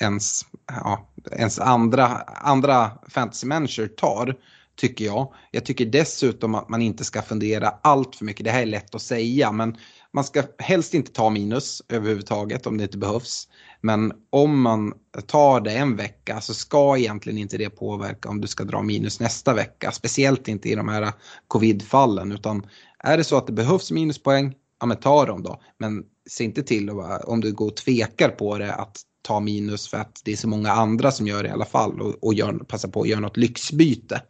ens, 0.00 0.42
ja, 0.66 1.08
ens 1.32 1.58
andra, 1.58 2.06
andra 2.26 2.90
fantasy 3.08 3.46
manager 3.46 3.86
tar 3.86 4.36
tycker 4.76 5.04
jag. 5.04 5.32
Jag 5.50 5.64
tycker 5.64 5.86
dessutom 5.86 6.54
att 6.54 6.68
man 6.68 6.82
inte 6.82 7.04
ska 7.04 7.22
fundera 7.22 7.68
allt 7.82 8.16
för 8.16 8.24
mycket. 8.24 8.44
Det 8.44 8.50
här 8.50 8.62
är 8.62 8.66
lätt 8.66 8.94
att 8.94 9.02
säga, 9.02 9.52
men 9.52 9.76
man 10.12 10.24
ska 10.24 10.42
helst 10.58 10.94
inte 10.94 11.12
ta 11.12 11.30
minus 11.30 11.82
överhuvudtaget 11.88 12.66
om 12.66 12.78
det 12.78 12.84
inte 12.84 12.98
behövs. 12.98 13.48
Men 13.80 14.12
om 14.30 14.62
man 14.62 14.92
tar 15.26 15.60
det 15.60 15.72
en 15.72 15.96
vecka 15.96 16.40
så 16.40 16.54
ska 16.54 16.98
egentligen 16.98 17.38
inte 17.38 17.58
det 17.58 17.70
påverka 17.70 18.28
om 18.28 18.40
du 18.40 18.48
ska 18.48 18.64
dra 18.64 18.82
minus 18.82 19.20
nästa 19.20 19.54
vecka. 19.54 19.92
Speciellt 19.92 20.48
inte 20.48 20.68
i 20.68 20.74
de 20.74 20.88
här 20.88 21.12
covidfallen, 21.48 22.32
Utan 22.32 22.66
är 22.98 23.16
det 23.16 23.24
så 23.24 23.36
att 23.36 23.46
det 23.46 23.52
behövs 23.52 23.90
minuspoäng, 23.90 24.54
ja 24.80 24.86
men 24.86 24.96
ta 24.96 25.26
dem 25.26 25.42
då. 25.42 25.60
Men 25.78 26.04
se 26.28 26.44
inte 26.44 26.62
till 26.62 26.90
att, 26.90 27.24
om 27.24 27.40
du 27.40 27.52
går 27.52 27.66
och 27.66 27.76
tvekar 27.76 28.28
på 28.28 28.58
det 28.58 28.74
att 28.74 29.00
ta 29.22 29.40
minus 29.40 29.88
för 29.88 29.96
att 29.96 30.20
det 30.24 30.32
är 30.32 30.36
så 30.36 30.48
många 30.48 30.72
andra 30.72 31.10
som 31.10 31.26
gör 31.26 31.42
det 31.42 31.48
i 31.48 31.52
alla 31.52 31.64
fall 31.64 32.00
och, 32.00 32.24
och 32.24 32.34
gör, 32.34 32.52
passa 32.52 32.88
på 32.88 33.02
att 33.02 33.08
göra 33.08 33.20
något 33.20 33.36
lyxbyte. 33.36 34.22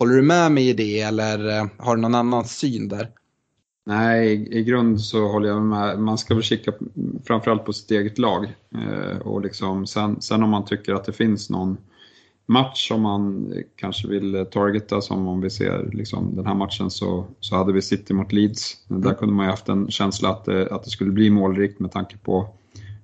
Håller 0.00 0.14
du 0.14 0.22
med 0.22 0.52
mig 0.52 0.68
i 0.68 0.72
det 0.72 1.00
eller 1.00 1.58
eh, 1.58 1.66
har 1.78 1.96
du 1.96 2.02
någon 2.02 2.14
annan 2.14 2.44
syn 2.44 2.88
där? 2.88 3.10
Nej, 3.86 4.48
i, 4.58 4.64
grund 4.64 5.00
så 5.00 5.28
håller 5.28 5.48
jag 5.48 5.62
med. 5.62 5.98
Man 5.98 6.18
ska 6.18 6.34
väl 6.34 6.42
kika 6.42 6.72
framförallt 7.24 7.64
på 7.64 7.72
sitt 7.72 7.90
eget 7.90 8.18
lag. 8.18 8.44
Eh, 8.74 9.18
och 9.18 9.40
liksom, 9.40 9.86
sen, 9.86 10.20
sen 10.20 10.42
om 10.42 10.50
man 10.50 10.64
tycker 10.64 10.94
att 10.94 11.04
det 11.04 11.12
finns 11.12 11.50
någon 11.50 11.76
match 12.46 12.88
som 12.88 13.02
man 13.02 13.54
kanske 13.76 14.08
vill 14.08 14.46
targeta, 14.52 15.00
som 15.00 15.26
om 15.26 15.40
vi 15.40 15.50
ser 15.50 15.90
liksom, 15.92 16.36
den 16.36 16.46
här 16.46 16.54
matchen 16.54 16.90
så, 16.90 17.26
så 17.40 17.56
hade 17.56 17.72
vi 17.72 17.82
City 17.82 18.14
mot 18.14 18.32
Leeds. 18.32 18.76
Mm. 18.90 19.02
Där 19.02 19.14
kunde 19.14 19.34
man 19.34 19.46
ju 19.46 19.50
haft 19.50 19.68
en 19.68 19.90
känsla 19.90 20.28
att 20.28 20.44
det, 20.44 20.68
att 20.68 20.84
det 20.84 20.90
skulle 20.90 21.12
bli 21.12 21.30
målrikt 21.30 21.80
med 21.80 21.92
tanke 21.92 22.16
på 22.16 22.48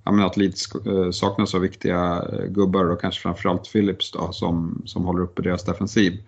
ja, 0.04 0.26
att 0.26 0.36
Leeds 0.36 0.74
eh, 0.74 1.10
saknas 1.10 1.54
av 1.54 1.60
viktiga 1.60 2.24
eh, 2.32 2.44
gubbar 2.46 2.90
och 2.90 3.00
kanske 3.00 3.22
framförallt 3.22 3.72
Phillips 3.72 4.12
då, 4.12 4.32
som, 4.32 4.82
som 4.84 5.04
håller 5.04 5.22
uppe 5.22 5.42
deras 5.42 5.64
defensiv. 5.64 6.22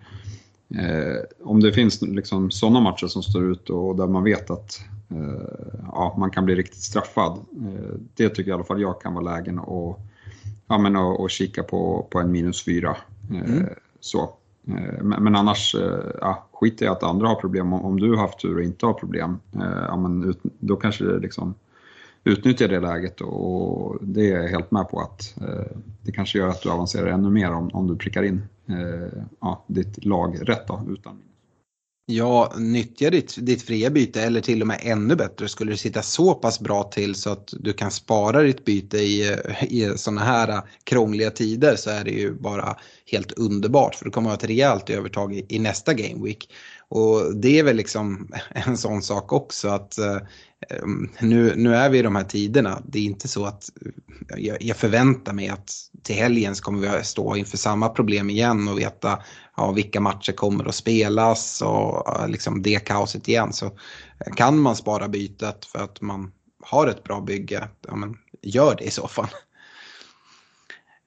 Eh, 0.75 1.21
om 1.43 1.59
det 1.59 1.73
finns 1.73 2.01
liksom 2.01 2.51
sådana 2.51 2.79
matcher 2.79 3.07
som 3.07 3.23
står 3.23 3.51
ut 3.51 3.69
och 3.69 3.95
där 3.95 4.07
man 4.07 4.23
vet 4.23 4.49
att 4.49 4.81
eh, 5.09 5.77
ja, 5.87 6.15
man 6.19 6.31
kan 6.31 6.45
bli 6.45 6.55
riktigt 6.55 6.81
straffad. 6.81 7.31
Eh, 7.37 7.95
det 8.13 8.29
tycker 8.29 8.51
i 8.51 8.53
alla 8.53 8.63
fall 8.63 8.81
jag 8.81 9.01
kan 9.01 9.13
vara 9.13 9.35
lägen 9.35 9.59
att 9.59 9.99
ja, 10.69 10.77
men, 10.77 10.95
och, 10.95 11.19
och 11.19 11.29
kika 11.29 11.63
på, 11.63 12.07
på 12.09 12.19
en 12.19 12.31
minus 12.31 12.65
fyra. 12.65 12.97
Eh, 13.31 13.53
mm. 13.53 13.65
så. 13.99 14.21
Eh, 14.67 15.03
men, 15.03 15.23
men, 15.23 15.35
annars, 15.35 15.75
eh, 15.75 16.05
ja, 16.21 16.47
skit 16.53 16.81
i 16.81 16.87
att 16.87 17.03
andra 17.03 17.27
har 17.27 17.35
problem. 17.35 17.73
Om, 17.73 17.85
om 17.85 17.99
du 17.99 18.09
har 18.09 18.17
haft 18.17 18.39
tur 18.39 18.55
och 18.55 18.63
inte 18.63 18.85
har 18.85 18.93
problem, 18.93 19.39
ja, 19.87 19.97
men 19.97 20.29
ut, 20.29 20.39
då 20.59 20.75
kanske 20.75 21.03
det 21.03 21.19
liksom 21.19 21.53
utnyttja 22.23 22.67
det 22.67 22.79
läget 22.79 23.21
och 23.21 23.97
det 24.01 24.31
är 24.31 24.37
jag 24.37 24.49
helt 24.49 24.71
med 24.71 24.89
på 24.89 24.99
att 24.99 25.35
eh, 25.41 25.77
det 26.01 26.11
kanske 26.11 26.37
gör 26.37 26.47
att 26.47 26.61
du 26.61 26.69
avancerar 26.69 27.07
ännu 27.07 27.29
mer 27.29 27.51
om, 27.51 27.69
om 27.73 27.87
du 27.87 27.95
prickar 27.95 28.23
in 28.23 28.41
eh, 28.69 29.23
ja, 29.39 29.65
ditt 29.67 30.05
lag 30.05 30.49
rätt 30.49 30.67
då, 30.67 30.81
utan 30.89 31.21
Ja, 32.11 32.53
nyttja 32.57 33.09
ditt, 33.09 33.35
ditt 33.39 33.61
fria 33.61 33.89
byte 33.89 34.21
eller 34.21 34.41
till 34.41 34.61
och 34.61 34.67
med 34.67 34.79
ännu 34.83 35.15
bättre 35.15 35.47
skulle 35.47 35.71
det 35.71 35.77
sitta 35.77 36.01
så 36.01 36.33
pass 36.33 36.59
bra 36.59 36.83
till 36.83 37.15
så 37.15 37.29
att 37.29 37.53
du 37.59 37.73
kan 37.73 37.91
spara 37.91 38.41
ditt 38.41 38.65
byte 38.65 38.97
i, 38.97 39.37
i 39.61 39.93
sådana 39.95 40.21
här 40.21 40.61
krångliga 40.83 41.31
tider 41.31 41.75
så 41.75 41.89
är 41.89 42.03
det 42.03 42.11
ju 42.11 42.33
bara 42.33 42.75
helt 43.11 43.31
underbart 43.31 43.95
för 43.95 44.05
du 44.05 44.11
kommer 44.11 44.29
ha 44.29 44.37
ett 44.37 44.43
rejält 44.43 44.89
övertag 44.89 45.33
i, 45.33 45.45
i 45.49 45.59
nästa 45.59 45.93
game 45.93 46.25
week. 46.25 46.49
Och 46.87 47.35
det 47.35 47.59
är 47.59 47.63
väl 47.63 47.75
liksom 47.75 48.31
en 48.49 48.77
sån 48.77 49.01
sak 49.01 49.33
också 49.33 49.67
att 49.67 49.97
eh, 49.97 50.17
Ehm, 50.67 51.09
nu, 51.19 51.53
nu 51.55 51.75
är 51.75 51.89
vi 51.89 51.99
i 51.99 52.01
de 52.01 52.15
här 52.15 52.23
tiderna. 52.23 52.81
Det 52.85 52.99
är 52.99 53.03
inte 53.03 53.27
så 53.27 53.45
att 53.45 53.69
jag, 54.37 54.61
jag 54.61 54.77
förväntar 54.77 55.33
mig 55.33 55.47
att 55.47 55.71
till 56.03 56.15
helgen 56.15 56.55
så 56.55 56.63
kommer 56.63 56.97
vi 56.97 57.03
stå 57.03 57.35
inför 57.35 57.57
samma 57.57 57.89
problem 57.89 58.29
igen 58.29 58.67
och 58.67 58.79
veta 58.79 59.19
ja, 59.57 59.71
vilka 59.71 59.99
matcher 59.99 60.31
kommer 60.31 60.65
att 60.65 60.75
spelas 60.75 61.61
och 61.61 62.29
liksom 62.29 62.61
det 62.61 62.85
kaoset 62.85 63.27
igen. 63.27 63.53
Så 63.53 63.71
kan 64.35 64.59
man 64.59 64.75
spara 64.75 65.07
bytet 65.07 65.65
för 65.65 65.79
att 65.79 66.01
man 66.01 66.31
har 66.63 66.87
ett 66.87 67.03
bra 67.03 67.21
bygge, 67.21 67.67
ja, 67.87 67.95
men 67.95 68.17
gör 68.41 68.75
det 68.75 68.83
i 68.83 68.91
så 68.91 69.07
fall. 69.07 69.29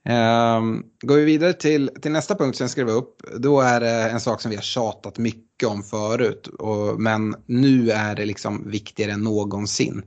Um, 0.09 0.83
går 1.01 1.15
vi 1.15 1.23
vidare 1.23 1.53
till, 1.53 1.91
till 2.01 2.11
nästa 2.11 2.35
punkt 2.35 2.57
som 2.57 2.63
jag 2.63 2.71
skrev 2.71 2.89
upp, 2.89 3.21
då 3.37 3.61
är 3.61 3.79
det 3.79 4.09
en 4.09 4.19
sak 4.19 4.41
som 4.41 4.49
vi 4.49 4.55
har 4.55 4.63
tjatat 4.63 5.17
mycket 5.17 5.52
om 5.65 5.83
förut. 5.83 6.47
Och, 6.47 7.01
men 7.01 7.35
nu 7.45 7.91
är 7.91 8.15
det 8.15 8.25
liksom 8.25 8.69
viktigare 8.71 9.11
än 9.11 9.23
någonsin. 9.23 10.03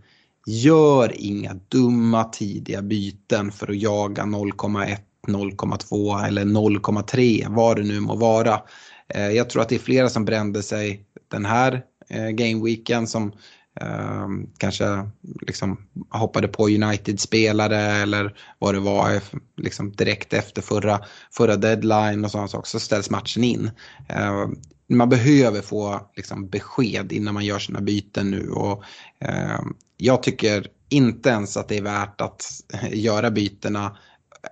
Gör 0.47 1.13
inga 1.15 1.55
dumma 1.69 2.25
tidiga 2.25 2.83
byten 2.83 3.53
för 3.53 3.71
att 3.71 3.83
jaga 3.83 4.23
0,1, 4.23 4.97
0,2 5.27 6.27
eller 6.27 6.45
0,3, 6.45 7.47
vad 7.49 7.77
det 7.77 7.83
nu 7.83 8.01
må 8.01 8.17
vara. 8.17 8.61
Eh, 9.09 9.31
jag 9.31 9.51
tror 9.51 9.63
att 9.63 9.69
det 9.69 9.75
är 9.75 9.79
flera 9.79 10.09
som 10.09 10.25
brände 10.25 10.63
sig 10.63 11.05
den 11.29 11.45
här 11.45 11.83
eh, 12.09 12.25
uh, 12.25 12.31
gameweeken 12.31 13.07
som 13.07 13.33
eh, 13.81 14.29
kanske 14.59 15.11
liksom 15.47 15.87
hoppade 16.11 16.49
på 16.49 16.69
United-spelare 16.69 17.79
eller 17.79 18.37
vad 18.59 18.75
det 18.75 18.81
var 18.81 19.15
eh, 19.15 19.23
liksom 19.57 19.93
direkt 19.93 20.33
efter 20.33 20.63
förra, 20.63 21.01
förra 21.33 21.57
deadline 21.57 22.25
och 22.25 22.31
sådana 22.31 22.49
saker 22.49 22.69
så 22.69 22.81
ställs 22.81 23.11
matchen 23.11 23.45
in. 23.45 23.71
Eh, 24.09 24.47
man 24.89 25.09
behöver 25.09 25.63
få 25.63 26.11
liksom, 26.17 26.49
besked 26.49 27.13
innan 27.13 27.35
man 27.35 27.45
gör 27.45 27.59
sina 27.59 27.81
byten 27.81 28.31
nu. 28.31 28.51
Och 28.51 28.83
eh, 29.21 29.61
jag 29.97 30.23
tycker 30.23 30.67
inte 30.89 31.29
ens 31.29 31.57
att 31.57 31.69
det 31.69 31.77
är 31.77 31.83
värt 31.83 32.21
att 32.21 32.45
eh, 32.73 32.99
göra 32.99 33.31
bytena 33.31 33.97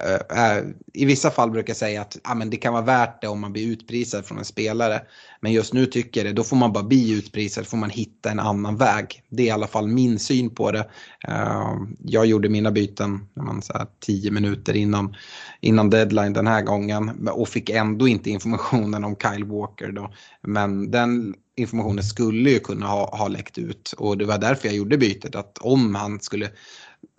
Eh, 0.00 0.56
eh, 0.56 0.64
I 0.92 1.04
vissa 1.04 1.30
fall 1.30 1.50
brukar 1.50 1.70
jag 1.70 1.76
säga 1.76 2.00
att 2.00 2.18
ah, 2.24 2.34
men 2.34 2.50
det 2.50 2.56
kan 2.56 2.72
vara 2.72 2.84
värt 2.84 3.20
det 3.20 3.28
om 3.28 3.40
man 3.40 3.52
blir 3.52 3.72
utprisad 3.72 4.26
från 4.26 4.38
en 4.38 4.44
spelare. 4.44 5.02
Men 5.40 5.52
just 5.52 5.72
nu 5.72 5.86
tycker 5.86 6.20
jag 6.20 6.30
det, 6.30 6.36
då 6.36 6.44
får 6.44 6.56
man 6.56 6.72
bara 6.72 6.84
bli 6.84 7.18
utprisad, 7.18 7.66
får 7.66 7.76
man 7.76 7.90
hitta 7.90 8.30
en 8.30 8.40
annan 8.40 8.76
väg. 8.76 9.22
Det 9.28 9.42
är 9.42 9.46
i 9.46 9.50
alla 9.50 9.66
fall 9.66 9.88
min 9.88 10.18
syn 10.18 10.54
på 10.54 10.70
det. 10.70 10.88
Eh, 11.28 11.76
jag 12.04 12.26
gjorde 12.26 12.48
mina 12.48 12.70
byten 12.70 13.26
när 13.34 13.44
man, 13.44 13.62
så 13.62 13.72
här, 13.72 13.86
tio 14.00 14.30
minuter 14.30 14.76
innan, 14.76 15.16
innan 15.60 15.90
deadline 15.90 16.32
den 16.32 16.46
här 16.46 16.62
gången 16.62 17.28
och 17.28 17.48
fick 17.48 17.70
ändå 17.70 18.08
inte 18.08 18.30
informationen 18.30 19.04
om 19.04 19.16
Kyle 19.16 19.44
Walker. 19.44 19.92
Då. 19.92 20.12
Men 20.42 20.90
den 20.90 21.34
informationen 21.56 22.04
skulle 22.04 22.50
ju 22.50 22.58
kunna 22.58 22.86
ha, 22.86 23.16
ha 23.16 23.28
läckt 23.28 23.58
ut 23.58 23.94
och 23.98 24.18
det 24.18 24.24
var 24.24 24.38
därför 24.38 24.68
jag 24.68 24.76
gjorde 24.76 24.98
bytet. 24.98 25.34
Att 25.34 25.58
om 25.58 25.94
han 25.94 26.20
skulle 26.20 26.50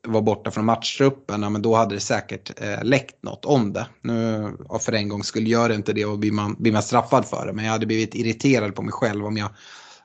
var 0.04 0.22
borta 0.22 0.51
från 0.51 0.65
matchtruppen, 0.65 1.42
ja, 1.42 1.50
men 1.50 1.62
då 1.62 1.75
hade 1.75 1.96
det 1.96 2.01
säkert 2.01 2.62
eh, 2.62 2.84
läckt 2.84 3.24
något 3.24 3.46
om 3.46 3.74
det. 3.74 3.88
Nu, 4.01 4.51
ja, 4.70 4.80
för 4.80 4.94
en 4.94 5.10
gång 5.10 5.24
skulle 5.24 5.50
gör 5.50 5.70
det 5.70 5.75
inte 5.75 5.94
det 5.94 6.06
och 6.06 6.20
blir 6.20 6.32
man, 6.32 6.56
blir 6.60 6.72
man 6.72 6.84
straffad 6.84 7.25
för 7.25 7.46
det. 7.48 7.54
Men 7.54 7.65
jag 7.65 7.72
hade 7.72 7.86
blivit 7.86 8.15
irriterad 8.15 8.75
på 8.75 8.82
mig 8.82 8.92
själv 8.92 9.25
om 9.25 9.38
jag 9.38 9.50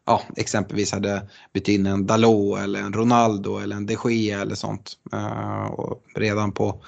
ja, 0.04 0.22
exempelvis 0.36 0.92
hade 0.92 1.28
bytt 1.52 1.68
in 1.68 1.86
en 1.86 2.06
Dalot 2.06 2.58
eller 2.58 2.80
en 2.80 2.92
Ronaldo 2.92 3.58
eller 3.58 3.76
en 3.76 3.86
de 3.86 3.96
Gea 4.04 4.40
eller 4.40 4.54
sånt. 4.54 4.92
Eh, 5.12 5.66
och 5.66 6.02
redan, 6.16 6.52
på, 6.52 6.82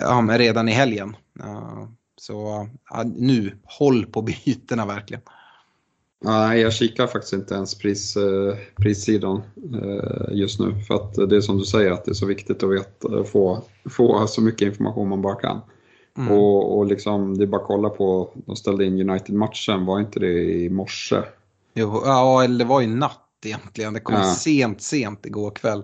ja, 0.00 0.20
men 0.20 0.38
redan 0.38 0.68
i 0.68 0.72
helgen. 0.72 1.16
Eh, 1.40 1.84
så 2.20 2.68
ja, 2.90 3.02
nu, 3.02 3.58
håll 3.64 4.06
på 4.06 4.22
bytena 4.22 4.86
verkligen. 4.86 5.22
Nej, 6.24 6.60
jag 6.60 6.72
kikar 6.72 7.06
faktiskt 7.06 7.32
inte 7.32 7.54
ens 7.54 7.74
pris, 7.74 8.16
eh, 8.16 8.56
prissidan 8.76 9.42
eh, 9.82 10.36
just 10.36 10.60
nu. 10.60 10.74
För 10.88 10.94
att 10.94 11.14
det 11.14 11.36
är 11.36 11.40
som 11.40 11.58
du 11.58 11.64
säger, 11.64 11.90
att 11.90 12.04
det 12.04 12.10
är 12.10 12.14
så 12.14 12.26
viktigt 12.26 12.62
att 12.62 12.70
veta, 12.70 13.24
få, 13.24 13.62
få 13.90 14.26
så 14.26 14.42
mycket 14.42 14.62
information 14.62 15.08
man 15.08 15.22
bara 15.22 15.34
kan. 15.34 15.60
Mm. 16.18 16.32
Och, 16.32 16.78
och 16.78 16.86
liksom, 16.86 17.38
det 17.38 17.44
är 17.44 17.46
bara 17.46 17.60
att 17.60 17.66
kolla 17.66 17.88
på, 17.88 18.30
de 18.34 18.56
ställde 18.56 18.84
in 18.84 19.10
United-matchen, 19.10 19.86
var 19.86 20.00
inte 20.00 20.20
det 20.20 20.42
i 20.42 20.70
morse? 20.70 21.22
Jo, 21.74 22.02
ja, 22.04 22.44
eller 22.44 22.58
det 22.58 22.64
var 22.64 22.82
i 22.82 22.86
natt 22.86 23.26
egentligen. 23.44 23.94
Det 23.94 24.00
kom 24.00 24.14
ja. 24.14 24.34
sent, 24.34 24.82
sent 24.82 25.26
igår 25.26 25.50
kväll. 25.50 25.82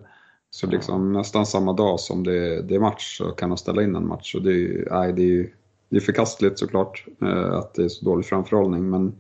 Så 0.51 0.67
liksom 0.67 1.13
nästan 1.13 1.47
samma 1.47 1.73
dag 1.73 2.01
som 2.01 2.25
det, 2.25 2.63
det 2.63 2.75
är 2.75 2.81
match 2.81 3.19
så 3.19 3.31
kan 3.31 3.49
de 3.49 3.59
ställa 3.59 3.83
in 3.83 3.97
en 3.97 4.09
match. 4.09 4.35
Och 4.35 4.43
det 4.43 4.53
är, 4.53 4.89
nej, 4.91 5.13
det 5.13 5.23
är, 5.23 5.49
det 5.89 5.97
är 5.97 6.01
förkastligt 6.01 6.59
såklart 6.59 7.07
eh, 7.23 7.53
att 7.53 7.75
det 7.75 7.85
är 7.85 7.89
så 7.89 8.05
dålig 8.05 8.27
framförhållning. 8.27 8.91
Men 8.91 9.15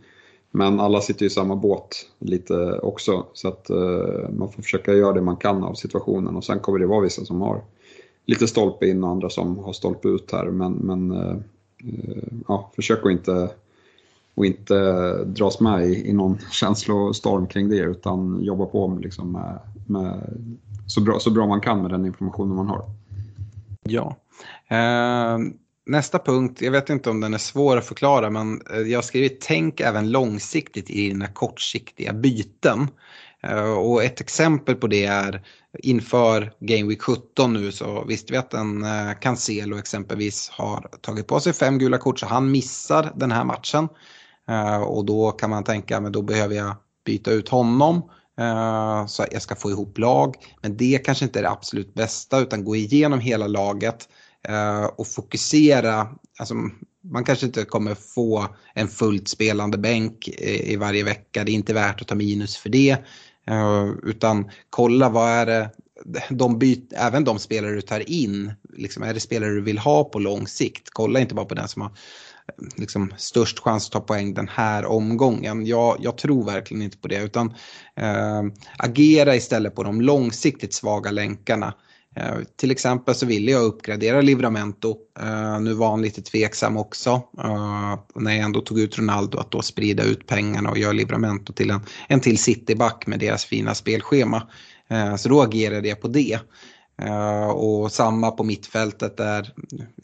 men 0.50 0.80
alla 0.80 1.00
sitter 1.00 1.26
i 1.26 1.30
samma 1.30 1.56
båt 1.56 2.06
lite 2.18 2.78
också 2.78 3.26
så 3.32 3.48
att 3.48 3.70
eh, 3.70 4.30
man 4.30 4.52
får 4.52 4.62
försöka 4.62 4.92
göra 4.92 5.12
det 5.12 5.20
man 5.20 5.36
kan 5.36 5.64
av 5.64 5.74
situationen 5.74 6.36
och 6.36 6.44
sen 6.44 6.60
kommer 6.60 6.78
det 6.78 6.86
vara 6.86 7.00
vissa 7.00 7.24
som 7.24 7.40
har 7.40 7.60
lite 8.26 8.46
stolpe 8.46 8.88
in 8.88 9.04
och 9.04 9.10
andra 9.10 9.30
som 9.30 9.58
har 9.58 9.72
stolpe 9.72 10.08
ut 10.08 10.32
här 10.32 10.46
men, 10.46 10.72
men 10.72 11.10
eh, 11.10 11.36
eh, 11.84 12.32
ja, 12.48 12.70
försök 12.76 13.06
att 13.06 13.12
inte, 13.12 13.50
att 14.34 14.44
inte 14.44 14.74
dras 15.24 15.60
med 15.60 15.86
i, 15.86 16.08
i 16.08 16.12
någon 16.12 16.38
känslostorm 16.50 17.46
kring 17.46 17.68
det 17.68 17.78
utan 17.78 18.42
jobba 18.42 18.66
på 18.66 18.98
liksom 19.02 19.32
med, 19.32 19.58
med, 19.86 20.22
så, 20.86 21.00
bra, 21.00 21.18
så 21.18 21.30
bra 21.30 21.46
man 21.46 21.60
kan 21.60 21.82
med 21.82 21.90
den 21.90 22.06
informationen 22.06 22.56
man 22.56 22.68
har. 22.68 22.84
Ja. 23.82 24.16
Uh 24.72 25.56
nästa 25.86 26.18
punkt, 26.18 26.62
jag 26.62 26.72
vet 26.72 26.90
inte 26.90 27.10
om 27.10 27.20
den 27.20 27.34
är 27.34 27.38
svår 27.38 27.76
att 27.76 27.86
förklara 27.86 28.30
men 28.30 28.62
eh, 28.70 28.80
jag 28.80 28.98
har 28.98 29.02
skrivit 29.02 29.40
tänk 29.40 29.80
även 29.80 30.10
långsiktigt 30.10 30.90
i 30.90 31.08
dina 31.08 31.26
kortsiktiga 31.26 32.12
byten. 32.12 32.88
Eh, 33.42 33.72
och 33.72 34.04
ett 34.04 34.20
exempel 34.20 34.74
på 34.74 34.86
det 34.86 35.04
är 35.04 35.42
inför 35.78 36.52
Game 36.60 36.88
Week 36.88 37.02
17 37.02 37.52
nu 37.52 37.72
så 37.72 38.04
visste 38.04 38.32
vi 38.32 38.38
att 38.38 38.54
en 38.54 38.84
eh, 38.84 39.12
Cancelo 39.20 39.78
exempelvis 39.78 40.48
har 40.48 40.88
tagit 41.00 41.26
på 41.26 41.40
sig 41.40 41.52
fem 41.52 41.78
gula 41.78 41.98
kort 41.98 42.18
så 42.18 42.26
han 42.26 42.50
missar 42.50 43.12
den 43.16 43.32
här 43.32 43.44
matchen. 43.44 43.88
Och 44.86 45.04
då 45.04 45.30
kan 45.30 45.50
man 45.50 45.64
tänka 45.64 46.00
men 46.00 46.12
då 46.12 46.22
behöver 46.22 46.54
jag 46.54 46.74
byta 47.04 47.30
ut 47.30 47.48
honom 47.48 48.10
så 49.08 49.26
jag 49.30 49.42
ska 49.42 49.54
få 49.54 49.70
ihop 49.70 49.98
lag. 49.98 50.34
Men 50.62 50.76
det 50.76 51.04
kanske 51.04 51.24
inte 51.24 51.38
är 51.38 51.42
det 51.42 51.50
absolut 51.50 51.94
bästa 51.94 52.38
utan 52.38 52.64
gå 52.64 52.76
igenom 52.76 53.20
hela 53.20 53.46
laget 53.46 54.08
Eh, 54.48 54.84
och 54.84 55.06
fokusera. 55.06 56.08
Alltså, 56.38 56.54
man 57.12 57.24
kanske 57.24 57.46
inte 57.46 57.64
kommer 57.64 57.94
få 57.94 58.46
en 58.74 58.88
fullt 58.88 59.28
spelande 59.28 59.78
bänk 59.78 60.28
i 60.28 60.76
varje 60.76 61.04
vecka. 61.04 61.44
Det 61.44 61.52
är 61.52 61.54
inte 61.54 61.74
värt 61.74 62.00
att 62.00 62.08
ta 62.08 62.14
minus 62.14 62.56
för 62.56 62.68
det. 62.68 62.96
Eh, 63.46 63.90
utan 64.02 64.50
kolla 64.70 65.08
vad 65.08 65.30
är 65.30 65.46
det, 65.46 65.70
de 66.30 66.58
byt, 66.58 66.92
även 66.96 67.24
de 67.24 67.38
spelare 67.38 67.74
du 67.74 67.80
tar 67.80 68.10
in, 68.10 68.52
liksom, 68.72 69.02
är 69.02 69.14
det 69.14 69.20
spelare 69.20 69.50
du 69.50 69.60
vill 69.60 69.78
ha 69.78 70.04
på 70.04 70.18
lång 70.18 70.46
sikt? 70.46 70.88
Kolla 70.92 71.20
inte 71.20 71.34
bara 71.34 71.46
på 71.46 71.54
den 71.54 71.68
som 71.68 71.82
har 71.82 71.92
liksom, 72.76 73.14
störst 73.16 73.58
chans 73.58 73.86
att 73.86 73.92
ta 73.92 74.00
poäng 74.00 74.34
den 74.34 74.48
här 74.48 74.86
omgången. 74.86 75.66
Jag, 75.66 75.96
jag 76.00 76.18
tror 76.18 76.44
verkligen 76.44 76.82
inte 76.82 76.98
på 76.98 77.08
det 77.08 77.22
utan 77.22 77.54
äh, 77.94 78.42
agera 78.78 79.36
istället 79.36 79.74
på 79.74 79.82
de 79.82 80.00
långsiktigt 80.00 80.74
svaga 80.74 81.10
länkarna. 81.10 81.74
Eh, 82.16 82.38
till 82.56 82.70
exempel 82.70 83.14
så 83.14 83.26
ville 83.26 83.50
jag 83.50 83.62
uppgradera 83.62 84.20
Livramento. 84.20 84.96
Eh, 85.20 85.60
nu 85.60 85.74
var 85.74 85.90
han 85.90 86.02
lite 86.02 86.22
tveksam 86.22 86.76
också. 86.76 87.10
Eh, 87.38 87.98
när 88.14 88.32
jag 88.32 88.44
ändå 88.44 88.60
tog 88.60 88.78
ut 88.78 88.98
Ronaldo 88.98 89.38
att 89.38 89.50
då 89.50 89.62
sprida 89.62 90.04
ut 90.04 90.26
pengarna 90.26 90.70
och 90.70 90.78
göra 90.78 90.92
Livramento 90.92 91.52
till 91.52 91.70
en, 91.70 91.80
en 92.08 92.20
till 92.20 92.38
Cityback 92.38 93.06
med 93.06 93.18
deras 93.18 93.44
fina 93.44 93.74
spelschema. 93.74 94.48
Eh, 94.88 95.16
så 95.16 95.28
då 95.28 95.42
agerade 95.42 95.88
jag 95.88 96.00
på 96.00 96.08
det. 96.08 96.38
Eh, 97.02 97.48
och 97.48 97.92
samma 97.92 98.30
på 98.30 98.44
mittfältet 98.44 99.16
där, 99.16 99.52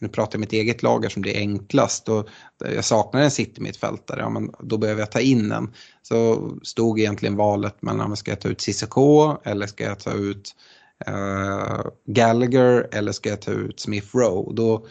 nu 0.01 0.09
pratar 0.09 0.35
jag 0.37 0.40
mitt 0.40 0.53
eget 0.53 0.83
lag 0.83 1.12
som 1.12 1.22
det 1.22 1.37
är 1.37 1.40
enklast. 1.40 2.09
Och 2.09 2.29
jag 2.75 2.85
saknar 2.85 3.20
en 3.20 3.31
City-mittfältare, 3.31 4.20
ja, 4.20 4.31
men 4.31 4.51
då 4.61 4.79
behöver 4.79 5.01
jag 5.01 5.11
ta 5.11 5.20
in 5.20 5.53
en. 5.53 5.72
Så 6.03 6.51
stod 6.62 7.01
egentligen 7.01 7.37
valet 7.37 7.83
mellan 7.83 8.16
ska 8.16 8.31
jag 8.31 8.40
ta 8.40 8.48
ut 8.48 8.61
Cissoko 8.61 9.37
eller 9.44 9.66
ska 9.66 9.85
jag 9.85 9.98
ta 9.98 10.12
ut 10.12 10.55
uh, 10.55 10.82
Eh, 11.06 11.80
Gallagher 12.06 12.88
eller 12.92 13.12
ska 13.12 13.28
jag 13.28 13.42
ta 13.42 13.50
ut 13.50 13.80
Smith 13.80 14.16
Rowe? 14.16 14.54
Då, 14.54 14.86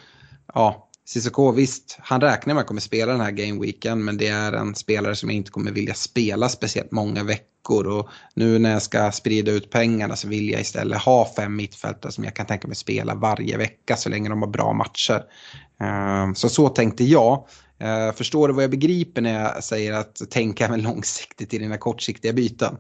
ja, 0.53 0.89
Cissoko 1.05 1.51
visst, 1.51 1.97
han 1.99 2.21
räknar 2.21 2.53
med 2.53 2.61
att 2.61 2.67
kommer 2.67 2.81
spela 2.81 3.11
den 3.11 3.21
här 3.21 3.31
gameweeken 3.31 4.05
men 4.05 4.17
det 4.17 4.27
är 4.27 4.53
en 4.53 4.75
spelare 4.75 5.15
som 5.15 5.29
jag 5.29 5.35
inte 5.35 5.51
kommer 5.51 5.71
vilja 5.71 5.93
spela 5.93 6.49
speciellt 6.49 6.91
många 6.91 7.23
veckor 7.23 7.87
och 7.87 8.09
nu 8.35 8.59
när 8.59 8.71
jag 8.71 8.81
ska 8.81 9.11
sprida 9.11 9.51
ut 9.51 9.69
pengarna 9.69 10.15
så 10.15 10.27
vill 10.27 10.49
jag 10.49 10.61
istället 10.61 11.01
ha 11.01 11.33
fem 11.35 11.55
mittfältare 11.55 12.11
som 12.11 12.23
jag 12.23 12.35
kan 12.35 12.45
tänka 12.45 12.67
mig 12.67 12.75
spela 12.75 13.15
varje 13.15 13.57
vecka 13.57 13.95
så 13.95 14.09
länge 14.09 14.29
de 14.29 14.41
har 14.41 14.49
bra 14.49 14.73
matcher. 14.73 15.23
Eh, 15.81 16.33
så 16.33 16.49
så 16.49 16.69
tänkte 16.69 17.03
jag. 17.03 17.47
Eh, 17.79 18.11
förstår 18.15 18.47
du 18.47 18.53
vad 18.53 18.63
jag 18.63 18.71
begriper 18.71 19.21
när 19.21 19.43
jag 19.43 19.63
säger 19.63 19.93
att 19.93 20.21
tänka 20.29 20.65
även 20.65 20.81
långsiktigt 20.81 21.53
i 21.53 21.57
dina 21.57 21.77
kortsiktiga 21.77 22.33
byten? 22.33 22.77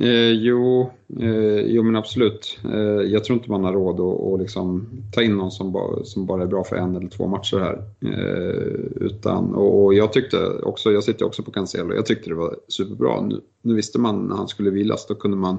Eh, 0.00 0.30
jo, 0.32 0.90
eh, 1.20 1.60
jo, 1.60 1.82
men 1.82 1.96
absolut. 1.96 2.58
Eh, 2.64 2.80
jag 3.12 3.24
tror 3.24 3.38
inte 3.38 3.50
man 3.50 3.64
har 3.64 3.72
råd 3.72 4.00
att, 4.00 4.32
att 4.32 4.40
liksom 4.40 4.88
ta 5.12 5.22
in 5.22 5.36
någon 5.36 5.50
som 5.50 5.72
bara, 5.72 6.04
som 6.04 6.26
bara 6.26 6.42
är 6.42 6.46
bra 6.46 6.64
för 6.64 6.76
en 6.76 6.96
eller 6.96 7.08
två 7.08 7.26
matcher 7.26 7.58
här. 7.58 7.82
Eh, 8.00 9.06
utan, 9.06 9.54
och 9.54 9.94
jag 9.94 10.12
tyckte 10.12 10.48
också, 10.48 10.92
jag 10.92 11.04
sitter 11.04 11.24
också 11.24 11.42
på 11.42 11.50
Cancelo, 11.50 11.94
jag 11.94 12.06
tyckte 12.06 12.30
det 12.30 12.34
var 12.34 12.56
superbra. 12.68 13.20
Nu, 13.20 13.40
nu 13.62 13.74
visste 13.74 13.98
man 13.98 14.26
när 14.26 14.36
han 14.36 14.48
skulle 14.48 14.70
vilas, 14.70 15.06
då 15.06 15.14
kunde 15.14 15.36
man 15.36 15.58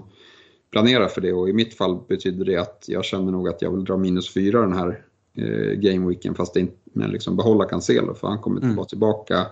planera 0.72 1.08
för 1.08 1.22
det 1.22 1.34
och 1.34 1.50
i 1.50 1.54
mitt 1.54 1.74
fall 1.74 2.00
betyder 2.08 2.46
det 2.46 2.58
att 2.58 2.86
jag 2.88 3.06
känner 3.06 3.32
nog 3.32 3.50
att 3.50 3.62
jag 3.62 3.72
vill 3.72 3.84
dra 3.84 3.98
minus 3.98 4.34
fyra 4.34 4.62
den 4.62 4.74
här 4.74 5.04
eh, 5.38 5.74
gameweeken 5.80 6.36
fast 6.36 6.56
inte, 6.56 6.78
men 6.84 7.12
liksom 7.12 7.36
behålla 7.36 7.66
Cancelo 7.66 8.14
för 8.14 8.28
han 8.28 8.42
kommer 8.42 8.62
mm. 8.62 8.76
vara 8.76 8.88
tillbaka 8.88 9.48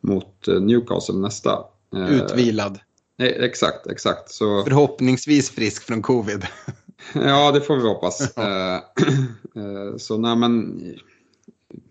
mot 0.00 0.48
eh, 0.48 0.60
Newcastle 0.60 1.14
nästa. 1.14 1.50
Eh, 1.96 2.18
Utvilad. 3.20 3.44
Exakt, 3.44 3.86
exakt. 3.86 4.30
Så... 4.30 4.62
Förhoppningsvis 4.62 5.50
frisk 5.50 5.82
från 5.82 6.02
covid. 6.02 6.46
ja, 7.14 7.52
det 7.52 7.60
får 7.60 7.76
vi 7.76 7.82
hoppas. 7.88 8.36
Eh, 9.56 9.64
eh, 9.64 9.96
så 9.96 10.18
nej 10.18 10.36
men, 10.36 10.82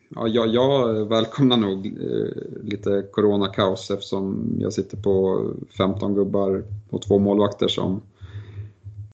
ja, 0.09 0.27
jag, 0.27 0.47
jag 0.47 1.05
välkomnar 1.09 1.57
nog 1.57 1.87
eh, 1.87 2.63
lite 2.63 3.05
coronakaos 3.11 3.91
eftersom 3.91 4.55
jag 4.59 4.73
sitter 4.73 4.97
på 4.97 5.45
15 5.77 6.15
gubbar 6.15 6.63
och 6.89 7.01
två 7.01 7.19
målvakter 7.19 7.67
som, 7.67 8.01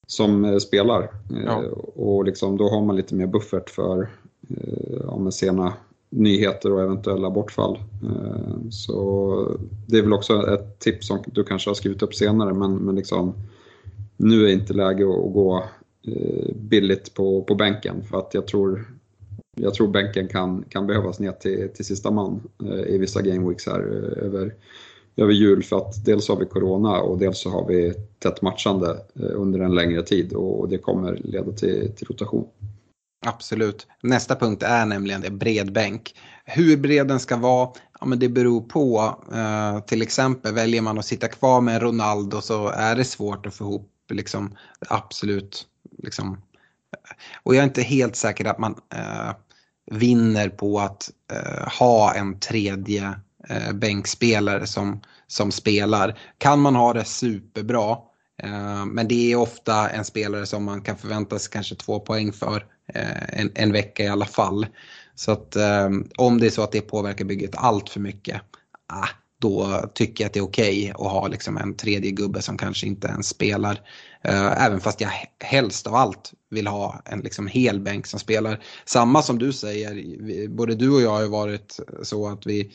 som 0.08 0.60
spelar. 0.60 1.10
Ja. 1.46 1.64
Och 1.96 2.26
liksom, 2.26 2.58
då 2.58 2.70
har 2.70 2.82
man 2.82 2.96
lite 2.96 3.16
mer 3.16 3.28
buffert 3.28 3.70
för 3.70 4.10
ja, 5.04 5.32
sena 5.32 5.74
nyheter 6.16 6.72
och 6.72 6.82
eventuella 6.82 7.30
bortfall. 7.30 7.78
Eh, 8.04 8.70
så 8.70 9.58
det 9.86 9.98
är 9.98 10.02
väl 10.02 10.14
också 10.14 10.54
ett 10.54 10.80
tips 10.80 11.08
som 11.08 11.24
du 11.28 11.44
kanske 11.44 11.70
har 11.70 11.76
skrivit 11.76 12.04
upp 12.04 12.16
senare, 12.16 12.54
men, 12.54 12.76
men 12.76 12.96
liksom 12.96 13.34
nu 14.18 14.46
är 14.46 14.54
inte 14.54 14.74
läge 14.74 15.04
att 15.04 15.34
gå 15.34 15.64
eh, 16.08 16.56
billigt 16.56 17.14
på, 17.14 17.44
på 17.44 17.56
bänken 17.56 18.04
för 18.04 18.18
att 18.18 18.34
jag 18.34 18.48
tror, 18.48 18.86
jag 19.56 19.74
tror 19.74 19.88
bänken 19.88 20.28
kan, 20.28 20.64
kan 20.70 20.88
behövas 20.88 21.20
ner 21.20 21.32
till, 21.32 21.70
till 21.76 21.86
sista 21.86 22.12
man 22.12 22.42
eh, 22.64 22.96
i 22.96 22.98
vissa 22.98 23.22
gameweeks 23.22 23.68
här 23.68 23.80
över, 24.18 24.54
över 25.16 25.34
jul 25.34 25.64
för 25.64 25.78
att 25.78 26.06
dels 26.06 26.30
har 26.30 26.40
vi 26.40 26.46
Corona 26.46 27.02
och 27.02 27.18
dels 27.18 27.40
så 27.40 27.50
har 27.50 27.68
vi 27.68 27.94
tätt 28.20 28.42
matchande 28.42 28.98
under 29.14 29.60
en 29.60 29.76
längre 29.76 30.04
tid 30.04 30.34
och 30.34 30.70
det 30.70 30.78
kommer 30.78 31.16
leda 31.16 31.52
till, 31.52 31.92
till 31.96 32.08
rotation. 32.08 32.48
Absolut. 33.26 33.88
Nästa 34.02 34.36
punkt 34.36 34.64
är 34.64 34.86
nämligen 34.86 35.22
det, 35.22 35.30
bredbänk. 35.30 36.16
Hur 36.46 36.78
bred 36.78 37.08
den 37.08 37.20
ska 37.20 37.38
vara, 37.38 37.70
ja, 38.00 38.06
men 38.06 38.20
det 38.20 38.30
beror 38.30 38.62
på. 38.62 39.16
Eh, 39.34 39.80
till 39.80 40.02
exempel 40.02 40.54
väljer 40.54 40.82
man 40.82 41.00
att 41.00 41.06
sitta 41.06 41.28
kvar 41.28 41.62
med 41.62 41.82
Ronaldo 41.82 42.42
så 42.42 42.68
är 42.68 42.96
det 42.96 43.06
svårt 43.06 43.46
att 43.46 43.54
få 43.54 43.64
ihop 43.64 43.92
liksom, 44.10 44.56
absolut. 44.90 45.68
Liksom. 46.04 46.42
Och 47.44 47.56
jag 47.56 47.60
är 47.60 47.68
inte 47.68 47.82
helt 47.82 48.16
säker 48.16 48.46
att 48.46 48.60
man 48.60 48.76
eh, 48.96 49.32
vinner 49.92 50.50
på 50.50 50.80
att 50.80 51.12
eh, 51.32 51.68
ha 51.80 52.14
en 52.14 52.40
tredje 52.40 53.14
eh, 53.50 53.74
bänkspelare 53.74 54.68
som, 54.68 55.02
som 55.28 55.52
spelar. 55.52 56.20
Kan 56.38 56.60
man 56.60 56.76
ha 56.76 56.94
det 56.94 57.06
superbra, 57.06 57.98
Eh, 58.44 58.86
men 58.86 59.08
det 59.08 59.32
är 59.32 59.36
ofta 59.36 59.90
en 59.90 60.06
spelare 60.06 60.46
som 60.46 60.64
man 60.64 60.82
kan 60.82 60.98
förvänta 60.98 61.40
sig 61.40 61.52
kanske 61.52 61.76
två 61.76 62.00
poäng 62.00 62.34
för 62.34 62.66
eh, 62.94 63.40
en, 63.40 63.52
en 63.56 63.72
vecka 63.72 64.04
i 64.04 64.08
alla 64.08 64.26
fall. 64.26 64.68
Så 65.16 65.32
att 65.32 65.56
eh, 65.56 65.90
om 66.18 66.40
det 66.40 66.46
är 66.46 66.52
så 66.52 66.64
att 66.64 66.72
det 66.72 66.82
påverkar 66.82 67.26
bygget 67.26 67.56
allt 67.56 67.90
för 67.90 68.00
mycket, 68.00 68.42
ah, 68.88 69.08
då 69.46 69.86
tycker 69.94 70.24
jag 70.24 70.30
att 70.30 70.34
det 70.34 70.40
är 70.40 70.44
okej 70.44 70.92
okay 70.94 71.06
att 71.06 71.12
ha 71.12 71.28
liksom 71.28 71.58
en 71.58 71.78
tredje 71.78 72.12
gubbe 72.12 72.42
som 72.42 72.58
kanske 72.58 72.88
inte 72.88 73.08
ens 73.08 73.28
spelar. 73.28 73.82
Eh, 74.24 74.66
även 74.66 74.80
fast 74.80 75.02
jag 75.02 75.10
helst 75.44 75.88
av 75.88 75.96
allt 75.96 76.34
vill 76.50 76.68
ha 76.68 77.02
en 77.06 77.20
liksom 77.20 77.48
hel 77.48 77.80
bänk 77.80 78.08
som 78.08 78.20
spelar. 78.20 78.64
Samma 78.86 79.22
som 79.22 79.40
du 79.40 79.54
säger, 79.54 80.48
både 80.48 80.76
du 80.76 80.90
och 80.90 81.02
jag 81.02 81.10
har 81.10 81.22
ju 81.22 81.28
varit 81.28 81.80
så 82.04 82.28
att 82.28 82.46
vi 82.46 82.72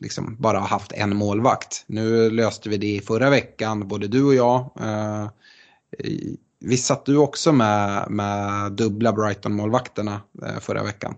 liksom 0.00 0.36
bara 0.38 0.58
har 0.58 0.68
haft 0.68 0.92
en 0.92 1.16
målvakt. 1.16 1.84
Nu 1.86 2.30
löste 2.30 2.68
vi 2.68 2.76
det 2.76 2.96
i 2.96 3.00
förra 3.00 3.30
veckan, 3.30 3.88
både 3.88 4.08
du 4.08 4.24
och 4.24 4.34
jag. 4.34 4.70
Eh, 4.80 5.28
Visst 6.60 6.86
satt 6.86 7.06
du 7.06 7.16
också 7.16 7.52
med, 7.52 8.10
med 8.10 8.72
dubbla 8.72 9.12
Brighton-målvakterna 9.12 10.20
eh, 10.42 10.58
förra 10.60 10.82
veckan? 10.82 11.14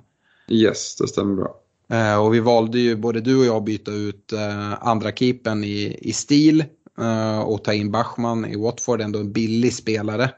Yes, 0.49 0.97
det 0.97 1.09
stämmer 1.09 1.35
bra. 1.35 1.55
Eh, 1.93 2.17
och 2.17 2.35
vi 2.35 2.41
valde 2.41 2.79
ju 2.79 2.97
både 2.97 3.21
du 3.21 3.39
och 3.39 3.45
jag 3.45 3.57
att 3.57 3.65
byta 3.65 3.91
ut 3.91 4.33
eh, 4.33 4.87
andra 4.89 5.13
keepern 5.13 5.65
i, 5.65 5.99
i 6.01 6.13
stil 6.13 6.65
eh, 7.01 7.41
och 7.41 7.65
ta 7.65 7.73
in 7.73 7.91
Bachman 7.91 8.45
i 8.45 8.57
Watford, 8.57 9.01
ändå 9.01 9.19
en 9.19 9.33
billig 9.33 9.75
spelare. 9.75 10.31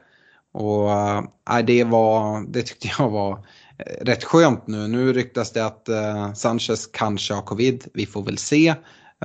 Och 0.53 0.91
äh, 0.91 1.65
det, 1.65 1.83
var, 1.83 2.45
det 2.51 2.61
tyckte 2.61 2.89
jag 2.97 3.09
var 3.09 3.33
eh, 3.77 4.05
rätt 4.05 4.23
skönt 4.23 4.67
nu. 4.67 4.87
Nu 4.87 5.13
ryktas 5.13 5.51
det 5.51 5.65
att 5.65 5.89
äh, 5.89 6.33
Sanchez 6.33 6.87
kanske 6.87 7.33
har 7.33 7.41
covid, 7.41 7.87
vi 7.93 8.05
får 8.05 8.23
väl 8.23 8.37
se. 8.37 8.75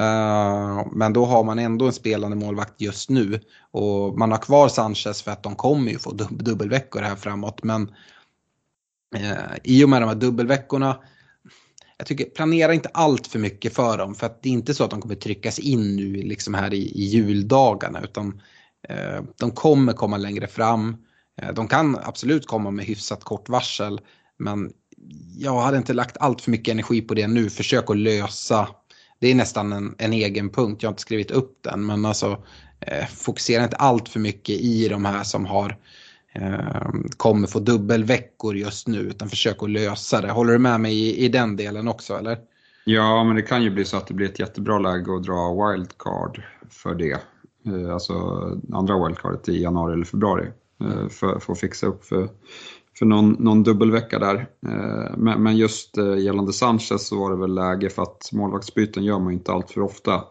Uh, 0.01 0.87
men 0.93 1.13
då 1.13 1.25
har 1.25 1.45
man 1.45 1.59
ändå 1.59 1.87
en 1.87 1.93
spelande 1.93 2.37
målvakt 2.37 2.81
just 2.81 3.11
nu. 3.11 3.41
Och 3.71 4.19
man 4.19 4.31
har 4.31 4.39
kvar 4.39 4.69
Sanchez 4.69 5.23
för 5.23 5.31
att 5.31 5.43
de 5.43 5.57
kommer 5.57 5.93
ju 5.93 5.99
få 5.99 6.13
dub 6.13 6.45
dubbelveckor 6.45 7.01
här 7.01 7.17
framåt. 7.17 7.63
Men 7.63 7.83
uh, 9.17 9.57
i 9.65 9.85
och 9.85 9.89
med 9.89 10.03
de 10.03 10.09
här 10.09 10.15
dubbelveckorna, 10.15 10.97
jag 11.99 12.07
tycker 12.07 12.25
planera 12.25 12.75
inte 12.75 12.89
allt 12.95 13.27
för 13.27 13.39
mycket 13.39 13.75
för 13.75 13.99
dem. 13.99 14.15
För 14.15 14.27
att 14.27 14.43
det 14.43 14.49
är 14.49 14.53
inte 14.53 14.75
så 14.75 14.85
att 14.85 14.91
de 14.91 15.01
kommer 15.01 15.15
tryckas 15.15 15.59
in 15.59 15.97
nu 15.97 16.13
liksom 16.13 16.55
här 16.55 16.75
i, 16.75 16.83
i 16.83 17.05
juldagarna. 17.05 18.01
Utan 18.03 18.41
eh, 18.89 19.23
de 19.39 19.51
kommer 19.51 19.93
komma 19.93 20.17
längre 20.17 20.47
fram. 20.47 20.97
Eh, 21.43 21.55
de 21.55 21.69
kan 21.69 21.99
absolut 22.03 22.47
komma 22.47 22.71
med 22.71 22.85
hyfsat 22.85 23.25
kort 23.25 23.49
varsel. 23.49 24.01
Men 24.39 24.73
jag 25.37 25.61
hade 25.61 25.77
inte 25.77 25.93
lagt 25.93 26.17
allt 26.17 26.41
för 26.41 26.51
mycket 26.51 26.73
energi 26.73 27.01
på 27.01 27.15
det 27.15 27.27
nu. 27.27 27.51
Försök 27.51 27.91
att 27.91 27.97
lösa 27.97 28.69
det 29.19 29.31
är 29.31 29.35
nästan 29.35 29.73
en, 29.73 29.95
en, 29.99 30.13
egen 30.13 30.51
punkt, 30.51 30.83
jag 30.83 30.89
har 30.89 30.93
inte 30.93 31.03
skrivit 31.03 31.31
upp 31.31 31.59
den. 31.63 31.87
Men 31.87 32.05
alltså 32.05 32.45
eh, 32.81 33.07
fokusera 33.07 33.65
inte 33.65 33.77
allt 33.77 34.09
för 34.09 34.21
mycket 34.21 34.61
i 34.61 34.89
de 34.89 35.05
här 35.05 35.25
som 35.25 35.47
har 35.47 35.71
eh, 35.71 35.77
kommer 37.17 37.47
få 37.47 37.59
dubbelveckor 37.59 38.57
just 38.57 38.89
nu. 38.89 38.99
Utan 38.99 39.29
försök 39.29 39.63
att 39.63 39.71
lösa 39.71 40.21
det. 40.21 40.31
Håller 40.31 40.53
du 40.53 40.59
med 40.59 40.81
mig 40.81 40.95
i, 40.95 41.25
i 41.25 41.29
den 41.29 41.57
delen 41.57 41.89
också 41.89 42.15
eller? 42.15 42.39
Ja, 42.85 43.25
men 43.25 43.37
det 43.37 43.43
kan 43.43 43.63
ju 43.63 43.71
bli 43.71 43.85
så 43.85 43.97
att 43.97 44.07
det 44.07 44.15
blir 44.15 44.27
ett 44.27 44.39
jättebra 44.39 44.79
läge 44.79 45.17
att 45.17 45.25
dra 45.25 45.71
wildcard 45.71 46.43
för 46.71 46.95
det. 46.95 47.21
Eh, 47.67 47.93
alltså 47.93 48.15
andra 48.73 49.07
wildcardet 49.07 49.49
i 49.49 49.63
januari 49.63 49.93
eller 49.93 50.05
februari. 50.05 50.49
Eh, 50.81 51.09
för, 51.09 51.39
för 51.39 51.53
att 51.53 51.61
fixa 51.61 51.87
upp 51.87 52.05
för 52.05 52.29
för 52.99 53.07
någon, 53.07 53.33
någon 53.33 53.63
dubbelvecka 53.63 54.19
där. 54.19 54.49
Eh, 54.67 55.17
men 55.17 55.57
just 55.57 55.99
eh, 55.99 56.19
gällande 56.19 56.53
Sanchez 56.53 57.07
så 57.07 57.19
var 57.19 57.31
det 57.31 57.37
väl 57.37 57.55
läge 57.55 57.91
för 57.91 58.03
att 58.03 58.31
målvaktsbyten 58.33 59.05
gör 59.05 59.19
man 59.19 59.33
inte 59.33 59.53
allt 59.53 59.71
för 59.71 59.81
ofta. 59.81 60.25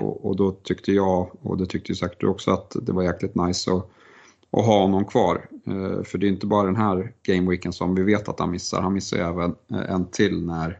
Och, 0.00 0.26
och, 0.26 0.36
då 0.36 0.50
tyckte 0.50 0.92
jag, 0.92 1.30
och 1.42 1.56
det 1.56 1.66
tyckte 1.66 1.92
ju 1.92 1.96
säkert 1.96 2.20
du 2.20 2.26
också, 2.26 2.50
att 2.50 2.76
det 2.82 2.92
var 2.92 3.02
jäkligt 3.02 3.34
nice 3.34 3.72
att, 3.72 3.90
att 4.52 4.66
ha 4.66 4.82
honom 4.82 5.04
kvar. 5.04 5.48
För 6.04 6.18
det 6.18 6.26
är 6.26 6.28
inte 6.28 6.46
bara 6.46 6.66
den 6.66 6.76
här 6.76 7.12
gameweeken 7.22 7.72
som 7.72 7.94
vi 7.94 8.02
vet 8.02 8.28
att 8.28 8.40
han 8.40 8.50
missar, 8.50 8.80
han 8.80 8.92
missar 8.92 9.16
ju 9.16 9.22
även 9.22 9.54
en 9.68 10.06
till 10.06 10.46
när 10.46 10.78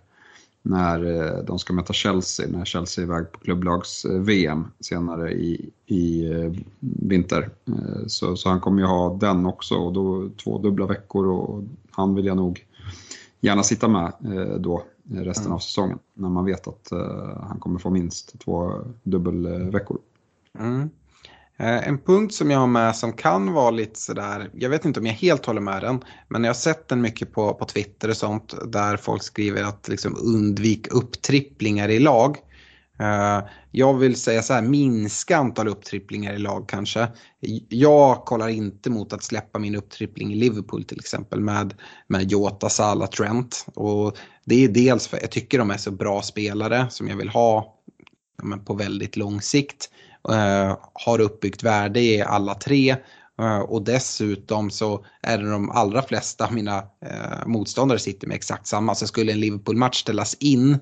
när 0.62 1.04
eh, 1.04 1.44
de 1.44 1.58
ska 1.58 1.72
möta 1.72 1.92
Chelsea, 1.92 2.48
när 2.48 2.64
Chelsea 2.64 3.04
är 3.04 3.06
iväg 3.06 3.32
på 3.32 3.38
klubblags-VM 3.38 4.64
senare 4.80 5.32
i, 5.32 5.70
i 5.86 6.32
eh, 6.32 6.52
vinter. 6.80 7.50
Eh, 7.66 8.06
så, 8.06 8.36
så 8.36 8.48
han 8.48 8.60
kommer 8.60 8.82
ju 8.82 8.86
ha 8.86 9.14
den 9.14 9.46
också 9.46 9.74
och 9.74 9.92
då 9.92 10.30
två 10.44 10.58
dubbla 10.58 10.86
veckor 10.86 11.26
och 11.26 11.62
han 11.90 12.14
vill 12.14 12.26
jag 12.26 12.36
nog 12.36 12.66
gärna 13.40 13.62
sitta 13.62 13.88
med 13.88 14.12
då 14.58 14.82
resten 15.08 15.46
mm. 15.46 15.54
av 15.54 15.58
säsongen 15.58 15.98
när 16.14 16.28
man 16.28 16.44
vet 16.44 16.68
att 16.68 16.88
han 17.40 17.56
kommer 17.60 17.78
få 17.78 17.90
minst 17.90 18.38
två 18.38 18.72
dubbelveckor. 19.02 19.98
Mm. 20.58 20.90
Eh, 21.62 21.88
en 21.88 21.98
punkt 21.98 22.34
som 22.34 22.50
jag 22.50 22.58
har 22.58 22.66
med 22.66 22.96
som 22.96 23.12
kan 23.12 23.52
vara 23.52 23.70
lite 23.70 24.00
sådär, 24.00 24.50
jag 24.54 24.70
vet 24.70 24.84
inte 24.84 25.00
om 25.00 25.06
jag 25.06 25.14
helt 25.14 25.46
håller 25.46 25.60
med 25.60 25.82
den, 25.82 26.00
men 26.28 26.44
jag 26.44 26.48
har 26.48 26.54
sett 26.54 26.88
den 26.88 27.00
mycket 27.00 27.32
på, 27.32 27.54
på 27.54 27.64
Twitter 27.64 28.08
och 28.08 28.16
sånt 28.16 28.54
där 28.72 28.96
folk 28.96 29.22
skriver 29.22 29.62
att 29.62 29.88
liksom 29.88 30.16
undvik 30.16 30.86
upptripplingar 30.90 31.88
i 31.88 31.98
lag. 31.98 32.36
Eh, 33.00 33.40
jag 33.70 33.94
vill 33.94 34.16
säga 34.16 34.42
så 34.42 34.52
här, 34.52 34.62
minska 34.62 35.36
antal 35.36 35.68
upptripplingar 35.68 36.34
i 36.34 36.38
lag 36.38 36.68
kanske. 36.68 37.08
Jag 37.68 38.24
kollar 38.24 38.48
inte 38.48 38.90
mot 38.90 39.12
att 39.12 39.22
släppa 39.22 39.58
min 39.58 39.76
upptrippling 39.76 40.32
i 40.32 40.36
Liverpool 40.36 40.84
till 40.84 40.98
exempel 40.98 41.40
med, 41.40 41.74
med 42.06 42.30
Jota, 42.30 42.68
Salah, 42.68 43.08
Trent. 43.08 43.66
Och 43.74 44.16
det 44.44 44.64
är 44.64 44.68
dels 44.68 45.06
för 45.06 45.16
att 45.16 45.22
jag 45.22 45.30
tycker 45.30 45.58
de 45.58 45.70
är 45.70 45.76
så 45.76 45.90
bra 45.90 46.22
spelare 46.22 46.86
som 46.90 47.08
jag 47.08 47.16
vill 47.16 47.28
ha 47.28 47.78
ja, 48.42 48.58
på 48.64 48.74
väldigt 48.74 49.16
lång 49.16 49.40
sikt. 49.40 49.88
Eh, 50.28 50.76
har 50.92 51.20
uppbyggt 51.20 51.62
värde 51.62 52.00
i 52.00 52.22
alla 52.22 52.54
tre. 52.54 52.96
Eh, 53.40 53.58
och 53.58 53.82
dessutom 53.82 54.70
så 54.70 55.04
är 55.22 55.38
det 55.38 55.50
de 55.50 55.70
allra 55.70 56.02
flesta 56.02 56.46
av 56.46 56.52
mina 56.52 56.78
eh, 56.78 57.46
motståndare 57.46 57.98
sitter 57.98 58.26
med 58.26 58.34
exakt 58.34 58.66
samma. 58.66 58.94
Så 58.94 59.06
skulle 59.06 59.32
en 59.32 59.40
Liverpool-match 59.40 60.00
ställas 60.00 60.34
in, 60.34 60.78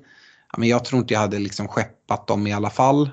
ja, 0.51 0.57
men 0.57 0.69
jag 0.69 0.85
tror 0.85 1.01
inte 1.01 1.13
jag 1.13 1.21
hade 1.21 1.39
liksom 1.39 1.67
skeppat 1.67 2.27
dem 2.27 2.47
i 2.47 2.53
alla 2.53 2.69
fall. 2.69 3.11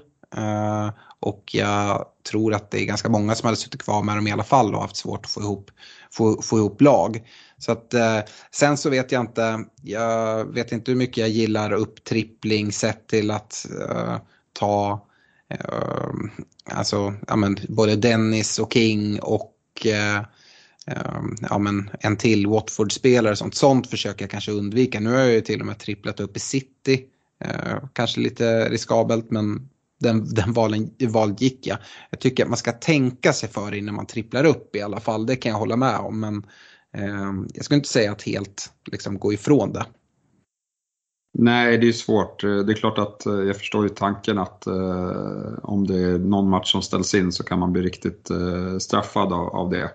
och 1.21 1.51
jag 1.53 2.05
tror 2.31 2.55
att 2.55 2.71
det 2.71 2.83
är 2.83 2.85
ganska 2.85 3.09
många 3.09 3.35
som 3.35 3.47
hade 3.47 3.57
suttit 3.57 3.83
kvar 3.83 4.03
med 4.03 4.17
dem 4.17 4.27
i 4.27 4.33
alla 4.33 4.45
fall 4.45 4.75
och 4.75 4.81
haft 4.81 4.97
svårt 4.97 5.25
att 5.25 5.31
få 5.31 5.41
ihop, 5.41 5.71
få, 6.13 6.43
få 6.43 6.59
ihop 6.59 6.81
lag. 6.81 7.23
Så 7.59 7.73
att, 7.73 7.95
sen 8.51 8.77
så 8.77 8.91
vet 8.91 9.13
jag 9.13 9.21
inte, 9.21 9.65
jag 9.83 10.45
vet 10.45 10.73
inte 10.73 10.91
hur 10.91 10.99
mycket 10.99 11.17
jag 11.17 11.29
gillar 11.29 11.73
upptrippling 11.73 12.73
sett 12.73 13.07
till 13.07 13.31
att 13.31 13.67
ta 14.53 15.08
Ehm, 15.51 16.31
alltså, 16.65 17.15
ja, 17.27 17.37
men, 17.37 17.57
både 17.69 17.97
Dennis 17.97 18.59
och 18.59 18.73
King 18.73 19.21
och 19.21 19.55
eh, 19.87 20.17
ehm, 20.87 21.37
ja, 21.51 21.59
men, 21.59 21.91
en 22.01 22.17
till 22.17 22.47
Watford-spelare. 22.47 23.37
Sånt, 23.37 23.55
sånt 23.55 23.91
försöker 23.91 24.23
jag 24.23 24.31
kanske 24.31 24.53
undvika. 24.53 25.01
Nu 25.01 25.11
har 25.11 25.19
jag 25.19 25.33
ju 25.33 25.41
till 25.41 25.61
och 25.61 25.67
med 25.67 25.79
tripplat 25.79 26.21
upp 26.21 26.37
i 26.37 26.41
City. 26.41 27.05
Eh, 27.45 27.77
kanske 27.93 28.21
lite 28.21 28.69
riskabelt 28.69 29.31
men 29.31 29.69
den, 30.01 30.35
den 30.35 30.53
valen, 30.53 30.91
val 31.09 31.35
gick 31.39 31.67
jag. 31.67 31.79
Jag 32.11 32.21
tycker 32.21 32.43
att 32.43 32.51
man 32.51 32.59
ska 32.59 32.73
tänka 32.73 33.33
sig 33.33 33.49
för 33.49 33.75
innan 33.75 33.95
man 33.95 34.07
tripplar 34.07 34.45
upp 34.45 34.77
i 34.77 34.83
alla 34.83 35.01
fall. 35.01 35.27
Det 35.27 35.37
kan 35.37 35.53
jag 35.53 35.59
hålla 35.59 35.77
med 35.77 35.97
om. 35.97 36.21
Men 36.21 36.47
ehm, 36.97 37.49
jag 37.55 37.65
skulle 37.65 37.77
inte 37.77 37.89
säga 37.89 38.13
att 38.13 38.23
helt 38.23 38.73
liksom, 38.93 39.19
gå 39.19 39.33
ifrån 39.33 39.73
det. 39.73 39.87
Nej, 41.33 41.79
det 41.79 41.89
är 41.89 41.93
svårt. 41.93 42.41
Det 42.41 42.73
är 42.73 42.75
klart 42.75 42.99
att 42.99 43.27
eh, 43.27 43.33
jag 43.33 43.57
förstår 43.57 43.83
ju 43.83 43.89
tanken 43.89 44.39
att 44.39 44.67
eh, 44.67 45.53
om 45.63 45.87
det 45.87 45.99
är 45.99 46.19
någon 46.19 46.49
match 46.49 46.73
som 46.73 46.83
ställs 46.83 47.15
in 47.15 47.33
så 47.33 47.45
kan 47.45 47.59
man 47.59 47.73
bli 47.73 47.83
riktigt 47.83 48.31
eh, 48.31 48.79
straffad 48.79 49.33
av, 49.33 49.49
av 49.49 49.71
det. 49.71 49.91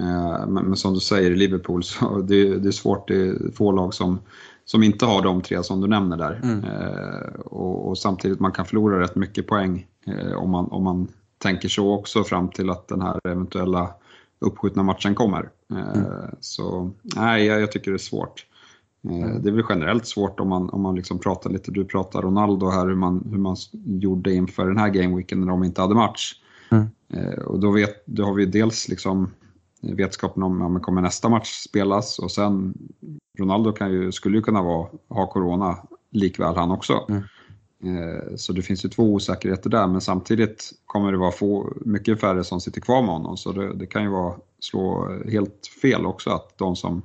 Eh, 0.00 0.46
men, 0.46 0.64
men, 0.64 0.76
som 0.76 0.94
du 0.94 1.00
säger 1.00 1.30
i 1.30 1.36
Liverpool 1.36 1.84
så 1.84 2.18
det, 2.28 2.58
det 2.58 2.68
är 2.68 2.72
svårt. 2.72 3.08
Det 3.08 3.14
är 3.14 3.52
få 3.52 3.72
lag 3.72 3.94
som, 3.94 4.18
som 4.64 4.82
inte 4.82 5.06
har 5.06 5.22
de 5.22 5.42
tre 5.42 5.62
som 5.62 5.80
du 5.80 5.88
nämner 5.88 6.16
där. 6.16 6.40
Mm. 6.42 6.64
Eh, 6.64 7.40
och, 7.44 7.88
och, 7.88 7.98
samtidigt 7.98 8.40
man 8.40 8.52
kan 8.52 8.66
förlora 8.66 9.00
rätt 9.00 9.14
mycket 9.14 9.46
poäng 9.46 9.86
eh, 10.06 10.32
om, 10.32 10.50
man, 10.50 10.68
om 10.68 10.84
man 10.84 11.08
tänker 11.38 11.68
så 11.68 11.94
också 11.94 12.24
fram 12.24 12.48
till 12.48 12.70
att 12.70 12.88
den 12.88 13.02
här 13.02 13.20
eventuella 13.24 13.90
uppskjutna 14.38 14.82
matchen 14.82 15.14
kommer. 15.14 15.50
Mm. 15.70 16.04
Så 16.40 16.90
nej, 17.02 17.46
jag, 17.46 17.60
jag, 17.60 17.72
tycker 17.72 17.90
det 17.90 17.96
är 17.96 17.98
svårt. 17.98 18.46
Mm. 19.04 19.42
Det 19.42 19.48
är 19.48 19.52
väl 19.52 19.64
generellt 19.68 20.06
svårt 20.06 20.40
om 20.40 20.48
man, 20.48 20.70
om 20.70 20.80
man 20.80 20.94
liksom 20.94 21.18
pratar 21.18 21.50
lite, 21.50 21.70
du 21.70 21.84
pratar 21.84 22.22
Ronaldo 22.22 22.68
här, 22.68 22.86
hur 22.86 22.94
man, 22.94 23.28
hur 23.30 23.38
man 23.38 23.56
gjorde 23.84 24.34
inför 24.34 24.66
den 24.66 24.76
här 24.76 24.88
gameweeken 24.88 25.40
när 25.40 25.46
de 25.46 25.64
inte 25.64 25.80
hade 25.80 25.94
match. 25.94 26.34
Mm. 26.70 26.88
Och 27.46 27.60
då, 27.60 27.70
vet, 27.70 28.06
då 28.06 28.24
har 28.24 28.34
vi 28.34 28.46
dels 28.46 28.88
liksom 28.88 29.30
vetskapen 29.80 30.42
om 30.42 30.60
ja, 30.60 30.80
kommer 30.80 31.02
nästa 31.02 31.28
match 31.28 31.48
spelas 31.48 32.18
och 32.18 32.30
sen 32.30 32.74
Ronaldo 33.38 33.72
kan 33.72 33.92
ju, 33.92 34.12
skulle 34.12 34.36
ju 34.36 34.42
kunna 34.42 34.62
vara, 34.62 34.88
ha 35.08 35.26
corona 35.26 35.76
likväl 36.10 36.56
han 36.56 36.70
också. 36.70 37.06
Mm. 37.08 37.22
Eh, 37.84 38.36
så 38.36 38.52
det 38.52 38.62
finns 38.62 38.84
ju 38.84 38.88
två 38.88 39.02
osäkerheter 39.02 39.70
där 39.70 39.86
men 39.86 40.00
samtidigt 40.00 40.72
kommer 40.86 41.12
det 41.12 41.18
vara 41.18 41.32
få, 41.32 41.72
mycket 41.80 42.20
färre 42.20 42.44
som 42.44 42.60
sitter 42.60 42.80
kvar 42.80 43.02
med 43.02 43.10
honom 43.10 43.36
så 43.36 43.52
det, 43.52 43.74
det 43.74 43.86
kan 43.86 44.02
ju 44.02 44.08
vara, 44.08 44.34
slå 44.60 45.12
helt 45.30 45.66
fel 45.82 46.06
också 46.06 46.30
att 46.30 46.58
de 46.58 46.76
som 46.76 47.02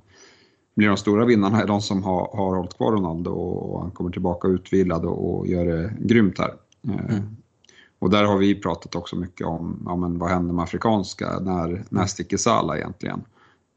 blir 0.79 0.87
de 0.87 0.97
stora 0.97 1.25
vinnarna 1.25 1.61
är 1.61 1.67
de 1.67 1.81
som 1.81 2.03
har, 2.03 2.29
har 2.33 2.55
hållit 2.55 2.77
kvar 2.77 2.91
Ronaldo 2.91 3.31
och 3.31 3.81
han 3.81 3.91
kommer 3.91 4.11
tillbaka 4.11 4.47
utvilad 4.47 5.05
och, 5.05 5.35
och 5.35 5.47
gör 5.47 5.65
det 5.65 5.93
grymt 5.99 6.39
här. 6.39 6.53
Eh, 6.87 7.15
mm. 7.15 7.23
Och 7.99 8.09
där 8.09 8.23
har 8.23 8.37
vi 8.37 8.55
pratat 8.55 8.95
också 8.95 9.15
mycket 9.15 9.47
om 9.47 9.83
ja, 9.85 9.95
men 9.95 10.19
vad 10.19 10.29
händer 10.29 10.53
med 10.53 10.63
afrikanska, 10.63 11.39
när, 11.39 11.83
när 11.89 12.05
sticker 12.05 12.37
Salah 12.37 12.77
egentligen? 12.77 13.21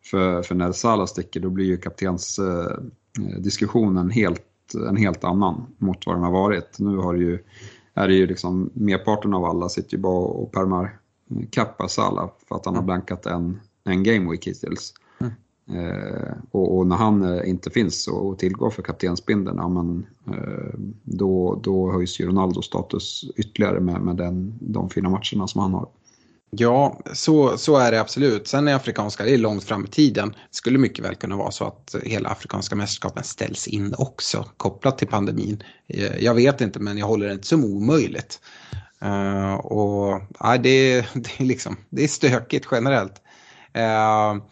För, 0.04 0.42
för 0.42 0.54
när 0.54 0.72
Salah 0.72 1.06
sticker 1.06 1.40
då 1.40 1.50
blir 1.50 1.64
ju 1.64 1.76
kaptensdiskussionen 1.76 4.10
eh, 4.10 4.14
helt, 4.14 4.74
en 4.88 4.96
helt 4.96 5.24
annan 5.24 5.66
mot 5.78 6.06
vad 6.06 6.16
den 6.16 6.22
har 6.22 6.32
varit. 6.32 6.78
Nu 6.78 6.96
har 6.96 7.14
det 7.14 7.20
ju, 7.20 7.38
är 7.94 8.08
det 8.08 8.14
ju 8.14 8.26
liksom, 8.26 8.70
merparten 8.74 9.34
av 9.34 9.44
alla 9.44 9.68
sitter 9.68 9.96
ju 9.96 10.02
bara 10.02 10.26
och 10.26 10.52
pärmar 10.52 10.98
kappa 11.50 11.88
Salah 11.88 12.30
för 12.48 12.56
att 12.56 12.66
han 12.66 12.74
har 12.74 12.82
mm. 12.82 12.86
blankat 12.86 13.26
en, 13.26 13.60
en 13.84 14.02
game 14.02 14.30
week 14.30 14.46
hittills. 14.46 14.94
Eh, 15.70 16.32
och, 16.50 16.76
och, 16.76 16.86
när 16.86 16.96
han 16.96 17.22
eh, 17.22 17.48
inte 17.48 17.70
finns 17.70 18.08
och, 18.08 18.28
och 18.28 18.38
tillgår 18.38 18.70
för 18.70 18.82
kaptensbindeln, 18.82 19.56
ja, 19.56 19.68
men, 19.68 20.06
eh, 20.26 20.74
då, 21.02 21.60
då 21.62 21.92
höjs 21.92 22.20
ju 22.20 22.26
Ronaldos 22.26 22.66
status 22.66 23.24
ytterligare 23.36 23.80
med, 23.80 24.00
med 24.00 24.16
den, 24.16 24.58
de 24.60 24.90
fina 24.90 25.08
matcherna 25.08 25.46
som 25.46 25.60
han 25.60 25.74
har. 25.74 25.88
Ja, 26.56 27.00
så, 27.12 27.58
så 27.58 27.76
är 27.76 27.92
det 27.92 28.00
absolut. 28.00 28.48
Sen 28.48 28.68
är 28.68 28.74
afrikanska, 28.74 29.24
det 29.24 29.34
är 29.34 29.38
långt 29.38 29.64
fram 29.64 29.84
i 29.84 29.88
tiden. 29.88 30.28
Det 30.28 30.56
skulle 30.56 30.78
mycket 30.78 31.04
väl 31.04 31.14
kunna 31.14 31.36
vara 31.36 31.50
så 31.50 31.64
att 31.64 31.94
hela 32.02 32.28
afrikanska 32.28 32.76
mästerskapen 32.76 33.24
ställs 33.24 33.68
in 33.68 33.94
också, 33.98 34.46
kopplat 34.56 34.98
till 34.98 35.08
pandemin. 35.08 35.62
Eh, 35.88 36.24
jag 36.24 36.34
vet 36.34 36.60
inte, 36.60 36.78
men 36.78 36.98
jag 36.98 37.06
håller 37.06 37.26
det 37.26 37.32
inte 37.32 37.46
som 37.46 37.64
omöjligt. 37.64 38.40
Uh, 39.04 39.54
och 39.54 40.22
ja, 40.40 40.58
det, 40.58 41.00
det, 41.14 41.30
är 41.38 41.44
liksom, 41.44 41.76
det 41.90 42.04
är 42.04 42.08
stökigt 42.08 42.68
generellt. 42.70 43.22
Uh, 43.76 44.42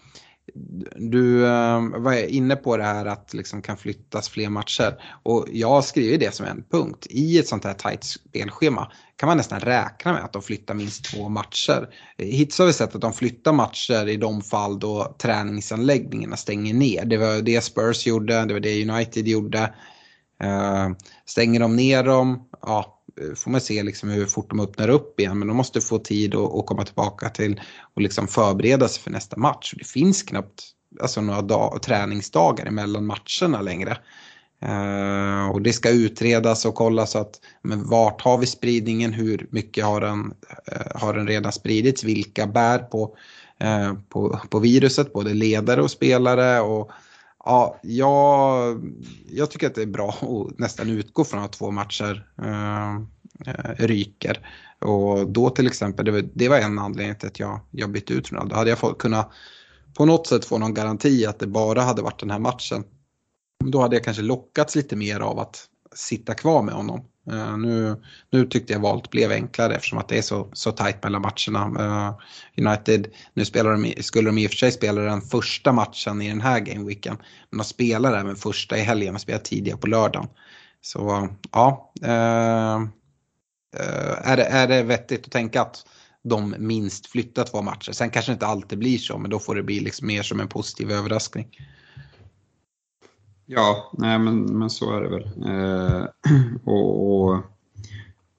du 0.96 1.46
ehm, 1.46 2.02
var 2.02 2.28
inne 2.28 2.56
på 2.56 2.76
det 2.76 2.84
här 2.84 3.06
att 3.06 3.34
liksom 3.34 3.62
kan 3.62 3.76
flyttas 3.76 4.28
fler 4.28 4.48
matcher. 4.48 5.02
Och 5.22 5.46
jag 5.52 5.84
skriver 5.84 6.18
det 6.18 6.34
som 6.34 6.46
en 6.46 6.64
punkt. 6.70 7.06
I 7.10 7.38
ett 7.38 7.48
sånt 7.48 7.64
här 7.64 7.74
tajt 7.74 8.04
spelschema 8.04 8.92
kan 9.16 9.26
man 9.26 9.36
nästan 9.36 9.60
räkna 9.60 10.12
med 10.12 10.24
att 10.24 10.32
de 10.32 10.42
flyttar 10.42 10.74
minst 10.74 11.04
två 11.04 11.28
matcher. 11.28 11.88
Hittills 12.18 12.58
har 12.58 12.66
vi 12.66 12.72
sett 12.72 12.94
att 12.94 13.00
de 13.00 13.12
flyttar 13.12 13.52
matcher 13.52 14.08
i 14.08 14.16
de 14.16 14.42
fall 14.42 14.78
då 14.78 15.16
träningsanläggningarna 15.18 16.36
stänger 16.36 16.74
ner. 16.74 17.04
Det 17.04 17.16
var 17.16 17.42
det 17.42 17.60
Spurs 17.60 18.06
gjorde, 18.06 18.44
det 18.44 18.52
var 18.52 18.60
det 18.60 18.90
United 18.90 19.28
gjorde. 19.28 19.74
Ehm, 20.42 20.96
stänger 21.26 21.60
de 21.60 21.76
ner 21.76 22.04
dem, 22.04 22.48
ja 22.62 22.99
Eh, 23.20 23.34
får 23.34 23.50
man 23.50 23.60
se 23.60 23.82
liksom 23.82 24.08
hur 24.08 24.26
fort 24.26 24.50
de 24.50 24.60
öppnar 24.60 24.88
upp 24.88 25.20
igen. 25.20 25.38
Men 25.38 25.48
de 25.48 25.56
måste 25.56 25.80
få 25.80 25.98
tid 25.98 26.34
att, 26.34 26.54
att 26.54 26.66
komma 26.66 26.84
tillbaka 26.84 27.28
till 27.28 27.60
och 27.94 28.02
liksom 28.02 28.28
förbereda 28.28 28.88
sig 28.88 29.02
för 29.02 29.10
nästa 29.10 29.36
match. 29.36 29.74
Det 29.78 29.86
finns 29.86 30.22
knappt 30.22 30.62
alltså 31.00 31.20
några 31.20 31.42
dag, 31.42 31.82
träningsdagar 31.82 32.70
mellan 32.70 33.06
matcherna 33.06 33.62
längre. 33.62 33.98
Uh, 34.64 35.50
och 35.50 35.62
det 35.62 35.72
ska 35.72 35.90
utredas 35.90 36.64
och 36.64 36.74
kollas 36.74 37.16
att 37.16 37.40
men 37.62 37.88
vart 37.88 38.20
har 38.20 38.38
vi 38.38 38.46
spridningen, 38.46 39.12
hur 39.12 39.46
mycket 39.50 39.84
har 39.84 40.00
den, 40.00 40.20
uh, 40.72 41.00
har 41.00 41.14
den 41.14 41.26
redan 41.26 41.52
spridits, 41.52 42.04
vilka 42.04 42.46
bär 42.46 42.78
på, 42.78 43.16
uh, 43.64 43.94
på, 44.08 44.40
på 44.50 44.58
viruset, 44.58 45.12
både 45.12 45.34
ledare 45.34 45.82
och 45.82 45.90
spelare. 45.90 46.60
Och, 46.60 46.90
Ja, 47.50 47.78
jag, 47.82 48.80
jag 49.26 49.50
tycker 49.50 49.66
att 49.66 49.74
det 49.74 49.82
är 49.82 49.86
bra 49.86 50.08
att 50.08 50.58
nästan 50.58 50.90
utgå 50.90 51.24
från 51.24 51.42
att 51.42 51.52
två 51.52 51.70
matcher 51.70 52.26
eh, 52.42 53.00
ryker. 53.78 54.48
Och 54.78 55.30
då 55.30 55.50
till 55.50 55.66
exempel, 55.66 56.04
det 56.04 56.10
var, 56.10 56.28
det 56.34 56.48
var 56.48 56.58
en 56.58 56.78
anledning 56.78 57.16
till 57.16 57.28
att 57.28 57.40
jag, 57.40 57.60
jag 57.70 57.90
bytte 57.90 58.12
ut 58.12 58.32
Ronaldo. 58.32 58.54
Hade 58.54 58.70
jag 58.70 58.78
fått, 58.78 58.98
kunnat 58.98 59.32
på 59.94 60.04
något 60.04 60.26
sätt 60.26 60.44
få 60.44 60.58
någon 60.58 60.74
garanti 60.74 61.26
att 61.26 61.38
det 61.38 61.46
bara 61.46 61.80
hade 61.82 62.02
varit 62.02 62.20
den 62.20 62.30
här 62.30 62.38
matchen. 62.38 62.84
Då 63.64 63.80
hade 63.80 63.96
jag 63.96 64.04
kanske 64.04 64.22
lockats 64.22 64.76
lite 64.76 64.96
mer 64.96 65.20
av 65.20 65.38
att 65.38 65.68
sitta 65.94 66.34
kvar 66.34 66.62
med 66.62 66.74
honom. 66.74 67.04
Eh, 67.30 67.56
nu, 67.56 67.96
nu 68.30 68.46
tyckte 68.46 68.72
jag 68.72 68.80
valet 68.80 69.10
blev 69.10 69.30
enklare 69.32 69.74
eftersom 69.74 69.98
att 69.98 70.08
det 70.08 70.18
är 70.18 70.22
så, 70.22 70.48
så 70.52 70.72
tajt 70.72 71.02
mellan 71.02 71.22
matcherna. 71.22 71.80
Eh, 71.84 72.14
United, 72.66 73.06
nu 73.34 73.44
spelar 73.44 73.72
de, 73.72 74.02
skulle 74.02 74.28
de 74.28 74.38
i 74.38 74.46
och 74.46 74.50
för 74.50 74.56
sig 74.56 74.72
spela 74.72 75.00
den 75.00 75.20
första 75.20 75.72
matchen 75.72 76.22
i 76.22 76.28
den 76.28 76.40
här 76.40 76.60
gameweeken. 76.60 77.16
Men 77.50 77.58
de 77.58 77.64
spelar 77.64 78.18
även 78.18 78.36
första 78.36 78.78
i 78.78 78.80
helgen 78.80 79.14
och 79.14 79.20
spelar 79.20 79.40
tidigare 79.40 79.78
på 79.78 79.86
lördagen. 79.86 80.28
Så 80.80 81.28
ja, 81.52 81.92
eh, 82.02 82.80
är, 84.22 84.36
det, 84.36 84.44
är 84.44 84.68
det 84.68 84.82
vettigt 84.82 85.26
att 85.26 85.32
tänka 85.32 85.62
att 85.62 85.86
de 86.22 86.54
minst 86.58 87.06
flyttar 87.06 87.44
två 87.44 87.62
matcher. 87.62 87.92
Sen 87.92 88.10
kanske 88.10 88.32
det 88.32 88.34
inte 88.34 88.46
alltid 88.46 88.78
blir 88.78 88.98
så, 88.98 89.18
men 89.18 89.30
då 89.30 89.38
får 89.38 89.54
det 89.54 89.62
bli 89.62 89.80
liksom 89.80 90.06
mer 90.06 90.22
som 90.22 90.40
en 90.40 90.48
positiv 90.48 90.90
överraskning. 90.90 91.48
Ja, 93.52 93.90
nej 93.92 94.18
men, 94.18 94.58
men 94.58 94.70
så 94.70 94.92
är 94.92 95.00
det 95.00 95.08
väl. 95.08 95.24
Eh, 95.46 96.06
och, 96.64 97.20
och 97.20 97.34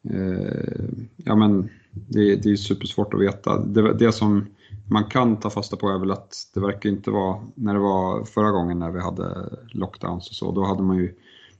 eh, 0.09 0.85
ja 1.15 1.35
men 1.35 1.69
det, 1.91 2.35
det 2.35 2.51
är 2.51 2.55
supersvårt 2.55 3.13
att 3.13 3.21
veta. 3.21 3.59
Det, 3.59 3.93
det 3.93 4.11
som 4.11 4.45
man 4.89 5.03
kan 5.03 5.37
ta 5.37 5.49
fasta 5.49 5.75
på 5.75 5.89
är 5.89 5.99
väl 5.99 6.11
att 6.11 6.35
det 6.53 6.59
verkar 6.59 6.89
inte 6.89 7.11
vara, 7.11 7.41
när 7.55 7.73
det 7.73 7.79
var 7.79 8.25
förra 8.25 8.51
gången 8.51 8.79
när 8.79 8.91
vi 8.91 8.99
hade 8.99 9.49
lockdowns 9.71 10.29
och 10.29 10.35
så, 10.35 10.51
då 10.51 10.63
hade 10.63 10.83
man 10.83 10.97
ju 10.97 11.13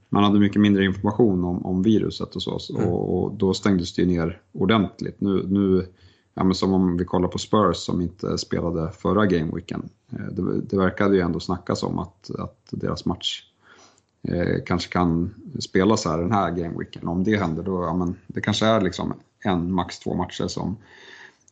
man 0.08 0.24
hade 0.24 0.40
mycket 0.40 0.60
mindre 0.60 0.84
information 0.84 1.44
om, 1.44 1.66
om 1.66 1.82
viruset 1.82 2.36
och 2.36 2.42
så 2.42 2.58
mm. 2.76 2.88
och, 2.88 3.22
och, 3.22 3.34
då 3.34 3.54
stängdes 3.54 3.94
det 3.94 4.02
ju 4.02 4.08
ner 4.08 4.40
ordentligt. 4.52 5.20
Nu, 5.20 5.46
nu 5.48 5.86
ja, 6.34 6.44
men 6.44 6.54
som 6.54 6.72
om 6.72 6.96
vi 6.96 7.04
kollar 7.04 7.28
på 7.28 7.38
Spurs 7.38 7.76
som 7.76 8.00
inte 8.00 8.38
spelade 8.38 8.92
förra 8.92 9.26
gameweeken. 9.26 9.88
Eh, 10.12 10.26
det, 10.26 10.60
det 10.60 10.76
verkade 10.76 11.14
ju 11.14 11.20
ändå 11.20 11.40
snackas 11.40 11.82
om 11.82 11.98
att, 11.98 12.30
att 12.38 12.66
deras 12.70 13.04
match 13.04 13.44
eh, 14.28 14.64
kanske 14.66 14.92
kan 14.92 15.34
spelas 15.60 16.04
här 16.04 16.18
den 16.18 16.32
här 16.32 16.50
gameweeken. 16.50 17.08
Om 17.08 17.24
det 17.24 17.36
händer 17.36 17.62
då, 17.62 17.82
ja, 17.82 17.94
men 17.94 18.16
det 18.26 18.40
kanske 18.40 18.66
är 18.66 18.80
liksom 18.80 19.14
en, 19.44 19.72
max 19.72 19.98
två 19.98 20.14
matcher 20.14 20.46
som, 20.46 20.76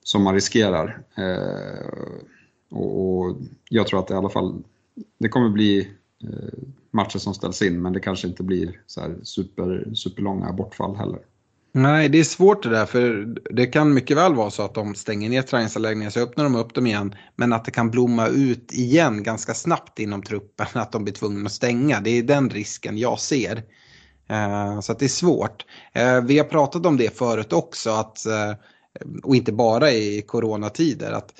som 0.02 0.22
man 0.22 0.34
riskerar. 0.34 1.02
Eh, 1.14 1.88
och, 2.70 3.18
och, 3.18 3.36
jag 3.68 3.86
tror 3.86 4.00
att 4.00 4.10
i 4.10 4.14
alla 4.14 4.28
fall, 4.28 4.62
det 5.18 5.28
kommer 5.28 5.48
bli 5.48 5.80
eh, 6.22 6.58
matcher 6.90 7.18
som 7.18 7.34
ställs 7.34 7.62
in 7.62 7.82
men 7.82 7.92
det 7.92 8.00
kanske 8.00 8.28
inte 8.28 8.42
blir 8.42 8.80
så 8.86 9.00
super, 9.22 9.94
superlånga 9.94 10.52
bortfall 10.52 10.96
heller. 10.96 11.20
Nej, 11.72 12.08
det 12.08 12.18
är 12.18 12.24
svårt 12.24 12.62
det 12.62 12.68
där 12.68 12.86
för 12.86 13.34
det 13.50 13.66
kan 13.66 13.94
mycket 13.94 14.16
väl 14.16 14.34
vara 14.34 14.50
så 14.50 14.62
att 14.62 14.74
de 14.74 14.94
stänger 14.94 15.30
ner 15.30 15.42
träningsanläggningar 15.42 16.10
så 16.10 16.20
öppnar 16.20 16.44
de 16.44 16.56
upp 16.56 16.74
dem 16.74 16.86
igen. 16.86 17.14
Men 17.36 17.52
att 17.52 17.64
det 17.64 17.70
kan 17.70 17.90
blomma 17.90 18.26
ut 18.26 18.72
igen 18.72 19.22
ganska 19.22 19.54
snabbt 19.54 19.98
inom 19.98 20.22
truppen 20.22 20.66
att 20.72 20.92
de 20.92 21.04
blir 21.04 21.14
tvungna 21.14 21.46
att 21.46 21.52
stänga. 21.52 22.00
Det 22.00 22.10
är 22.10 22.22
den 22.22 22.50
risken 22.50 22.98
jag 22.98 23.20
ser. 23.20 23.62
Eh, 24.28 24.80
så 24.80 24.92
att 24.92 24.98
det 24.98 25.06
är 25.06 25.08
svårt. 25.08 25.64
Eh, 25.92 26.20
vi 26.20 26.38
har 26.38 26.44
pratat 26.44 26.86
om 26.86 26.96
det 26.96 27.18
förut 27.18 27.52
också 27.52 27.90
att, 27.90 28.26
eh, 28.26 28.52
och 29.22 29.36
inte 29.36 29.52
bara 29.52 29.90
i 29.90 30.22
coronatider. 30.26 31.12
att 31.12 31.34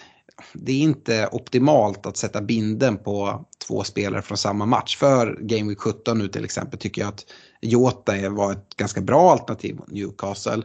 det 0.53 0.73
är 0.73 0.81
inte 0.81 1.29
optimalt 1.33 2.07
att 2.07 2.17
sätta 2.17 2.41
binden 2.41 2.97
på 2.97 3.45
två 3.67 3.85
spelare 3.85 4.23
från 4.23 4.39
samma 4.39 4.67
match. 4.67 4.97
För 4.97 5.39
Game 5.41 5.69
Week 5.69 5.79
17 5.79 6.19
nu 6.19 6.29
till 6.29 6.45
exempel 6.45 6.79
tycker 6.79 7.03
jag 7.03 7.09
att 7.09 7.25
Jota 7.61 8.31
var 8.31 8.53
ett 8.53 8.77
ganska 8.77 9.01
bra 9.01 9.33
alternativ 9.33 9.77
mot 9.77 9.91
Newcastle. 9.91 10.63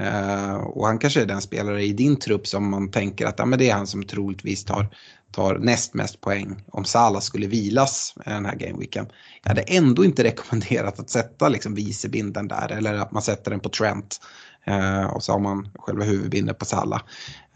Uh, 0.00 0.54
och 0.54 0.86
han 0.86 0.98
kanske 0.98 1.22
är 1.22 1.26
den 1.26 1.40
spelare 1.40 1.84
i 1.84 1.92
din 1.92 2.16
trupp 2.16 2.46
som 2.46 2.70
man 2.70 2.90
tänker 2.90 3.26
att 3.26 3.38
ja, 3.38 3.44
men 3.44 3.58
det 3.58 3.70
är 3.70 3.74
han 3.74 3.86
som 3.86 4.02
troligtvis 4.02 4.64
tar, 4.64 4.86
tar 5.32 5.58
näst 5.58 5.94
mest 5.94 6.20
poäng 6.20 6.62
om 6.72 6.84
Salah 6.84 7.20
skulle 7.20 7.46
vilas 7.46 8.14
den 8.24 8.46
här 8.46 8.56
gameweeken. 8.56 9.06
Jag 9.42 9.48
hade 9.48 9.62
ändå 9.62 10.04
inte 10.04 10.24
rekommenderat 10.24 11.00
att 11.00 11.10
sätta 11.10 11.48
liksom 11.48 11.74
vicebinden 11.74 12.48
där 12.48 12.72
eller 12.72 12.94
att 12.94 13.12
man 13.12 13.22
sätter 13.22 13.50
den 13.50 13.60
på 13.60 13.68
Trent. 13.68 14.20
Uh, 14.68 15.06
och 15.06 15.22
så 15.22 15.32
har 15.32 15.38
man 15.40 15.68
själva 15.78 16.04
huvudbinden 16.04 16.54
på 16.54 16.64
Salah. 16.64 17.00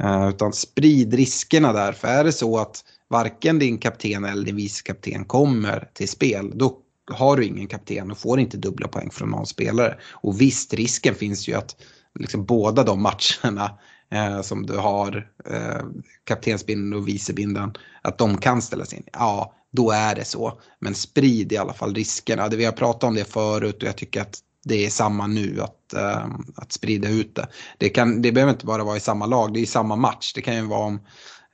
Uh, 0.03 0.29
utan 0.29 0.53
sprid 0.53 1.15
riskerna 1.15 1.73
där, 1.73 1.93
för 1.93 2.09
är 2.09 2.25
det 2.25 2.33
så 2.33 2.59
att 2.59 2.85
varken 3.09 3.59
din 3.59 3.79
kapten 3.79 4.25
eller 4.25 4.45
din 4.45 4.57
vicekapten 4.57 5.25
kommer 5.25 5.89
till 5.95 6.09
spel, 6.09 6.53
då 6.55 6.79
har 7.13 7.37
du 7.37 7.45
ingen 7.45 7.67
kapten 7.67 8.11
och 8.11 8.19
får 8.19 8.41
inte 8.41 8.57
dubbla 8.57 8.89
poäng 8.89 9.11
från 9.11 9.31
någon 9.31 9.47
spelare. 9.47 9.99
Och 10.11 10.41
visst, 10.41 10.75
risken 10.75 11.15
finns 11.15 11.49
ju 11.49 11.55
att 11.55 11.77
liksom 12.19 12.45
båda 12.45 12.83
de 12.83 13.03
matcherna 13.03 13.79
eh, 14.13 14.43
som 14.43 14.67
du 14.67 14.77
har, 14.77 15.29
eh, 15.51 15.85
kaptensbindeln 16.25 16.93
och 16.93 17.09
vicebindeln, 17.09 17.73
att 18.03 18.19
de 18.19 18.39
kan 18.39 18.63
ställas 18.63 18.93
in. 18.93 19.03
Ja, 19.13 19.55
då 19.73 19.91
är 19.91 20.15
det 20.15 20.25
så. 20.25 20.61
Men 20.79 20.95
sprid 20.95 21.53
i 21.53 21.57
alla 21.57 21.73
fall 21.73 21.95
riskerna. 21.95 22.49
Vi 22.49 22.65
har 22.65 22.73
pratat 22.73 23.05
om 23.05 23.15
det 23.15 23.25
förut 23.25 23.83
och 23.83 23.89
jag 23.89 23.97
tycker 23.97 24.21
att 24.21 24.39
det 24.65 24.87
är 24.87 24.91
samma 24.91 25.27
nu 25.27 25.61
att, 25.61 25.93
eh, 25.95 26.27
att 26.57 26.73
sprida 26.73 27.09
ut 27.09 27.35
det. 27.35 27.47
Det, 27.79 27.89
kan, 27.89 28.23
det 28.23 28.33
behöver 28.33 28.53
inte 28.53 28.67
bara 28.67 28.85
vara 28.85 28.97
i 28.97 29.01
samma 29.01 29.27
lag, 29.27 29.55
det 29.55 29.61
är 29.61 29.63
i 29.63 29.67
samma 29.67 29.97
match. 29.97 30.33
Det 30.35 30.43
kan 30.43 30.57
ju 30.57 30.67
vara 30.67 30.87
om 30.87 31.01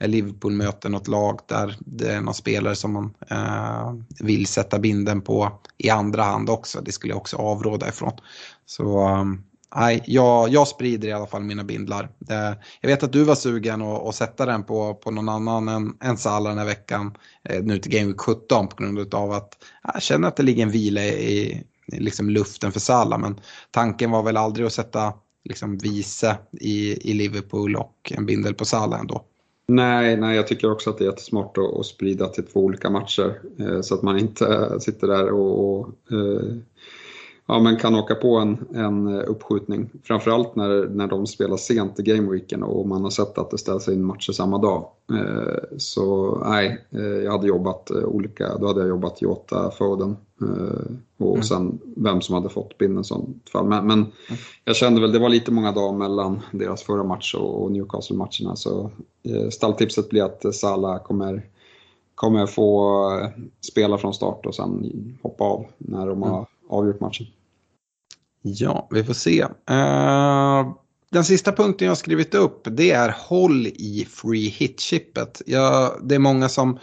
Liverpool 0.07 0.53
möter 0.53 0.89
något 0.89 1.09
lag 1.09 1.41
där 1.47 1.77
det 1.81 2.13
är 2.13 2.21
någon 2.21 2.35
spelare 2.35 2.75
som 2.75 2.93
man 2.93 3.15
eh, 3.31 3.95
vill 4.21 4.47
sätta 4.47 4.79
binden 4.79 5.21
på 5.21 5.61
i 5.79 5.91
andra 5.91 6.23
hand 6.23 6.51
också. 6.51 6.81
Det 6.81 6.93
skulle 6.93 7.13
jag 7.13 7.19
också 7.19 7.37
avråda 7.37 7.89
ifrån. 7.89 8.13
Så 8.67 8.99
ehm, 8.99 9.43
nej, 9.77 10.03
jag, 10.07 10.49
jag 10.49 10.69
sprider 10.69 11.09
i 11.09 11.13
alla 11.13 11.27
fall 11.27 11.43
mina 11.43 11.65
bindlar. 11.65 12.09
Eh, 12.31 12.53
jag 12.81 12.89
vet 12.89 13.03
att 13.03 13.13
du 13.13 13.25
var 13.25 13.35
sugen 13.35 13.83
att, 13.83 14.07
att 14.09 14.15
sätta 14.15 14.47
den 14.47 14.65
på, 14.65 14.95
på 14.95 15.11
någon 15.11 15.29
annan 15.29 15.69
än, 15.69 15.97
än 16.01 16.17
Salah 16.17 16.51
den 16.51 16.59
här 16.59 16.67
veckan. 16.67 17.17
Eh, 17.45 17.63
nu 17.63 17.79
till 17.79 17.93
Game 17.93 18.07
Week 18.07 18.21
17 18.21 18.69
på 18.69 18.77
grund 18.77 19.15
av 19.15 19.33
att 19.33 19.53
jag 19.95 20.03
känner 20.03 20.29
att 20.29 20.37
det 20.37 20.43
ligger 20.43 20.63
en 20.63 20.71
vila 20.71 21.03
i, 21.03 21.65
liksom 21.87 22.31
luften 22.31 22.73
för 22.73 22.81
Salah. 22.81 23.19
Men 23.19 23.41
tanken 23.71 24.11
var 24.11 24.23
väl 24.23 24.37
aldrig 24.37 24.67
att 24.67 24.73
sätta 24.73 25.13
liksom 25.45 25.79
vice 25.79 26.39
i, 26.61 27.11
i 27.11 27.15
Liverpool 27.15 27.77
och 27.77 28.13
en 28.15 28.27
bindel 28.27 28.55
på 28.55 28.65
Salah 28.65 29.01
ändå. 29.01 29.25
Nej, 29.73 30.17
nej, 30.17 30.37
jag 30.37 30.47
tycker 30.47 30.71
också 30.71 30.91
att 30.91 30.99
det 30.99 31.05
är 31.05 31.11
jättesmart 31.11 31.59
att, 31.59 31.79
att 31.79 31.87
sprida 31.87 32.29
till 32.29 32.47
två 32.47 32.61
olika 32.61 32.91
matcher 32.91 33.41
eh, 33.59 33.81
så 33.81 33.95
att 33.95 34.03
man 34.03 34.19
inte 34.19 34.47
eh, 34.47 34.79
sitter 34.79 35.07
där 35.07 35.31
och, 35.31 35.81
och 35.81 35.89
eh, 36.13 36.57
ja, 37.49 37.59
men 37.61 37.77
kan 37.77 37.95
åka 37.95 38.15
på 38.15 38.37
en, 38.37 38.67
en 38.75 39.09
uppskjutning. 39.23 39.91
Framförallt 40.03 40.57
när, 40.57 40.89
när 40.89 41.07
de 41.07 41.27
spelar 41.27 41.57
sent 41.57 42.01
i 42.01 42.03
gameweeken 42.03 42.63
och 42.63 42.89
man 42.89 43.03
har 43.03 43.11
sett 43.11 43.39
att 43.39 43.51
det 43.51 43.59
ställs 43.59 43.89
in 43.89 44.05
matcher 44.05 44.33
samma 44.33 44.59
dag. 44.59 44.89
Eh, 45.13 45.77
så 45.79 46.39
nej, 46.45 46.87
eh, 46.91 47.01
jag 47.01 47.33
hade 47.33 47.47
jobbat 47.47 47.91
eh, 47.91 48.05
olika. 48.05 48.59
Då 48.59 48.67
hade 48.67 48.81
jag 48.81 48.89
jobbat 48.89 49.23
Jota, 49.23 49.71
Foden 49.71 50.17
eh, 50.43 50.93
och 51.19 51.35
mm. 51.35 51.43
sen 51.43 51.79
vem 51.97 52.21
som 52.21 52.35
hade 52.35 52.49
fått 52.49 52.79
binden 52.79 53.05
sånt 53.05 53.51
fall. 53.53 53.67
Men, 53.67 53.87
men 53.87 53.99
mm. 53.99 54.11
jag 54.65 54.77
kände 54.77 55.01
väl 55.01 55.13
det 55.13 55.19
var 55.19 55.29
lite 55.29 55.53
många 55.53 55.73
dagar 55.73 55.99
mellan 55.99 56.41
deras 56.53 56.83
förra 56.83 57.05
match 57.05 57.35
och, 57.35 57.73
Newcastle-matcherna. 57.73 58.57
Så 58.57 58.91
eh, 59.23 59.49
stalltipset 59.49 60.09
blir 60.09 60.23
att 60.23 60.55
Salah 60.55 61.03
kommer 61.03 61.43
kommer 62.15 62.47
få 62.47 62.95
eh, 63.11 63.29
spela 63.61 63.99
från 63.99 64.15
start 64.15 64.47
och 64.47 64.55
sen 64.55 64.93
hoppa 65.23 65.45
av 65.45 65.67
när 65.79 66.07
de 66.07 66.23
har 66.23 66.37
mm. 66.39 66.47
avgjort 66.69 67.01
matchen. 67.01 67.27
Ja, 68.55 68.89
vi 68.91 69.05
får 69.05 69.15
se. 69.15 69.43
Uh, 69.71 70.75
den 71.11 71.25
sista 71.25 71.53
punkten 71.53 71.87
jag 71.87 71.91
har 71.91 71.97
skrivit 71.97 72.35
upp 72.35 72.69
det 72.71 72.91
är 72.91 73.15
håll 73.19 73.67
i 73.67 74.09
free 74.11 74.49
hit-chippet. 74.49 75.43
det 76.03 76.15
är 76.15 76.19
många 76.19 76.49
som, 76.49 76.79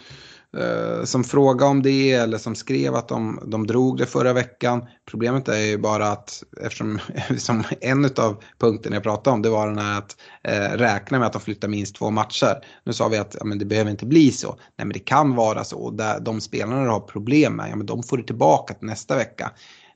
uh, 0.56 1.04
som 1.04 1.24
frågar 1.24 1.66
om 1.66 1.82
det 1.82 2.12
eller 2.12 2.38
som 2.38 2.54
skrev 2.54 2.94
att 2.94 3.08
de, 3.08 3.40
de 3.46 3.66
drog 3.66 3.98
det 3.98 4.06
förra 4.06 4.32
veckan. 4.32 4.86
Problemet 5.10 5.48
är 5.48 5.58
ju 5.58 5.78
bara 5.78 6.08
att 6.08 6.42
eftersom 6.62 6.98
som 7.38 7.64
en 7.80 8.04
av 8.04 8.42
punkterna 8.58 8.96
jag 8.96 9.02
pratade 9.02 9.34
om 9.34 9.42
det 9.42 9.50
var 9.50 9.66
den 9.66 9.78
här 9.78 9.98
att 9.98 10.16
uh, 10.48 10.78
räkna 10.78 11.18
med 11.18 11.26
att 11.26 11.32
de 11.32 11.42
flyttar 11.42 11.68
minst 11.68 11.96
två 11.96 12.10
matcher. 12.10 12.64
Nu 12.84 12.92
sa 12.92 13.08
vi 13.08 13.18
att 13.18 13.36
ja, 13.38 13.44
men 13.44 13.58
det 13.58 13.64
behöver 13.64 13.90
inte 13.90 14.06
bli 14.06 14.30
så. 14.30 14.48
Nej 14.48 14.86
men 14.86 14.92
det 14.92 14.98
kan 14.98 15.34
vara 15.34 15.64
så. 15.64 15.90
Där 15.90 16.20
de 16.20 16.40
spelarna 16.40 16.84
du 16.84 16.90
har 16.90 17.00
problem 17.00 17.56
med, 17.56 17.70
ja, 17.70 17.76
men 17.76 17.86
de 17.86 18.02
får 18.02 18.16
du 18.16 18.22
tillbaka 18.22 18.74
till 18.74 18.86
nästa 18.86 19.16
vecka. 19.16 19.50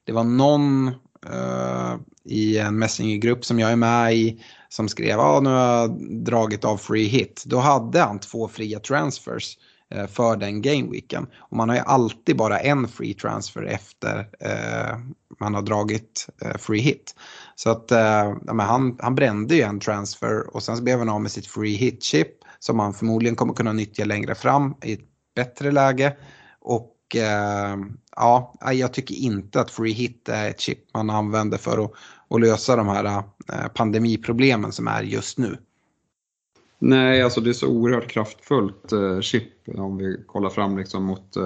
Det 0.04 0.12
var 0.12 0.24
någon 0.24 0.90
Eh, 1.26 1.96
i 2.24 2.58
en 2.58 2.78
messengergrupp 2.78 3.44
som 3.44 3.58
jag 3.58 3.72
är 3.72 3.76
med 3.76 4.14
i 4.14 4.42
som 4.68 4.88
skrev 4.88 5.20
att 5.20 5.26
ah, 5.26 5.40
nu 5.40 5.50
har 5.50 5.80
jag 5.80 5.98
dragit 6.24 6.64
av 6.64 6.76
free 6.76 7.06
hit. 7.06 7.42
Då 7.46 7.58
hade 7.58 8.00
han 8.00 8.18
två 8.18 8.48
fria 8.48 8.80
transfers 8.80 9.58
uh, 9.94 10.06
för 10.06 10.36
den 10.36 10.62
gameweeken. 10.62 11.26
Och 11.36 11.56
man 11.56 11.68
har 11.68 11.76
ju 11.76 11.82
alltid 11.82 12.36
bara 12.36 12.60
en 12.60 12.88
free 12.88 13.14
transfer 13.14 13.62
efter 13.62 14.18
uh, 14.18 14.98
man 15.40 15.54
har 15.54 15.62
dragit 15.62 16.26
free 16.58 16.80
hit. 16.80 17.14
Så 17.54 17.70
att 17.70 17.86
ja, 17.90 18.62
han, 18.62 18.96
han 19.00 19.14
brände 19.14 19.54
ju 19.54 19.62
en 19.62 19.80
transfer 19.80 20.54
och 20.56 20.62
sen 20.62 20.76
så 20.76 20.82
blev 20.82 20.98
han 20.98 21.08
av 21.08 21.20
med 21.20 21.30
sitt 21.30 21.46
free 21.46 21.76
hit 21.76 22.02
chip 22.02 22.28
som 22.58 22.78
han 22.78 22.94
förmodligen 22.94 23.36
kommer 23.36 23.54
kunna 23.54 23.72
nyttja 23.72 24.04
längre 24.04 24.34
fram 24.34 24.74
i 24.82 24.92
ett 24.92 25.00
bättre 25.34 25.70
läge. 25.70 26.16
Och 26.60 26.96
Eh, 27.16 27.76
ja, 28.16 28.54
jag 28.72 28.92
tycker 28.92 29.14
inte 29.14 29.60
att 29.60 29.70
free 29.70 29.92
hit 29.92 30.28
är 30.28 30.50
ett 30.50 30.60
chip 30.60 30.78
man 30.94 31.10
använder 31.10 31.58
för 31.58 31.84
att, 31.84 31.92
att 32.30 32.40
lösa 32.40 32.76
de 32.76 32.88
här 32.88 33.04
eh, 33.04 33.68
pandemiproblemen 33.74 34.72
som 34.72 34.88
är 34.88 35.02
just 35.02 35.38
nu. 35.38 35.56
Nej, 36.78 37.22
alltså 37.22 37.40
det 37.40 37.50
är 37.50 37.54
så 37.54 37.68
oerhört 37.68 38.08
kraftfullt 38.08 38.92
eh, 38.92 39.20
chip 39.20 39.52
om 39.74 39.96
vi 39.96 40.24
kollar 40.26 40.50
fram 40.50 40.78
liksom 40.78 41.04
mot 41.04 41.36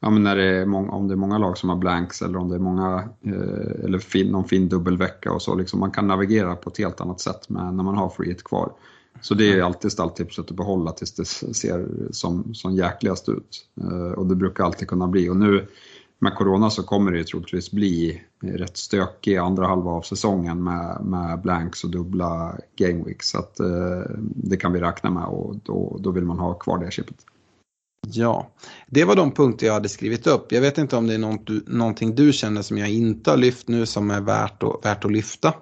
ja, 0.00 0.10
men 0.10 0.22
när 0.22 0.36
det 0.36 0.44
är 0.44 0.66
många, 0.66 0.92
om 0.92 1.08
det 1.08 1.14
är 1.14 1.16
många 1.16 1.38
lag 1.38 1.58
som 1.58 1.68
har 1.68 1.76
blanks 1.76 2.22
eller 2.22 2.38
om 2.38 2.48
det 2.48 2.54
är 2.54 2.60
många, 2.60 3.08
eh, 3.24 3.84
eller 3.84 3.98
fin, 3.98 4.26
någon 4.32 4.48
fin 4.48 4.68
dubbelvecka 4.68 5.32
och 5.32 5.42
så. 5.42 5.54
Liksom, 5.54 5.80
man 5.80 5.90
kan 5.90 6.06
navigera 6.06 6.56
på 6.56 6.70
ett 6.70 6.78
helt 6.78 7.00
annat 7.00 7.20
sätt 7.20 7.48
med, 7.48 7.74
när 7.74 7.84
man 7.84 7.96
har 7.96 8.08
FreeHit 8.08 8.44
kvar. 8.44 8.72
Så 9.20 9.34
det 9.34 9.52
är 9.52 9.62
alltid 9.62 9.92
stalltipset 9.92 10.50
att 10.50 10.56
behålla 10.56 10.92
tills 10.92 11.12
det 11.12 11.24
ser 11.54 11.88
som, 12.10 12.54
som 12.54 12.74
jäkligast 12.74 13.28
ut. 13.28 13.66
Eh, 13.80 14.12
och 14.12 14.26
det 14.26 14.36
brukar 14.36 14.64
alltid 14.64 14.88
kunna 14.88 15.08
bli. 15.08 15.28
Och 15.28 15.36
nu 15.36 15.66
med 16.18 16.34
Corona 16.34 16.70
så 16.70 16.82
kommer 16.82 17.12
det 17.12 17.24
troligtvis 17.24 17.70
bli 17.70 18.22
rätt 18.42 18.76
stökig 18.76 19.36
andra 19.36 19.66
halva 19.66 19.90
av 19.90 20.02
säsongen 20.02 20.64
med, 20.64 21.00
med 21.04 21.40
blanks 21.40 21.84
och 21.84 21.90
dubbla 21.90 22.56
gameweeks. 22.76 23.28
Så 23.28 23.38
att, 23.38 23.60
eh, 23.60 24.02
det 24.18 24.56
kan 24.56 24.72
vi 24.72 24.80
räkna 24.80 25.10
med 25.10 25.24
och 25.24 25.56
då, 25.64 25.96
då 26.00 26.10
vill 26.10 26.24
man 26.24 26.38
ha 26.38 26.54
kvar 26.54 26.78
det 26.78 26.90
chippet. 26.90 27.16
Ja, 28.06 28.50
det 28.86 29.04
var 29.04 29.16
de 29.16 29.32
punkter 29.32 29.66
jag 29.66 29.74
hade 29.74 29.88
skrivit 29.88 30.26
upp. 30.26 30.52
Jag 30.52 30.60
vet 30.60 30.78
inte 30.78 30.96
om 30.96 31.06
det 31.06 31.14
är 31.14 31.18
något 31.18 31.46
du, 31.46 31.64
någonting 31.66 32.14
du 32.14 32.32
känner 32.32 32.62
som 32.62 32.78
jag 32.78 32.90
inte 32.90 33.30
har 33.30 33.36
lyft 33.36 33.68
nu 33.68 33.86
som 33.86 34.10
är 34.10 34.20
värt 34.20 34.62
och, 34.62 34.80
värt 34.84 35.04
att 35.04 35.12
lyfta. 35.12 35.54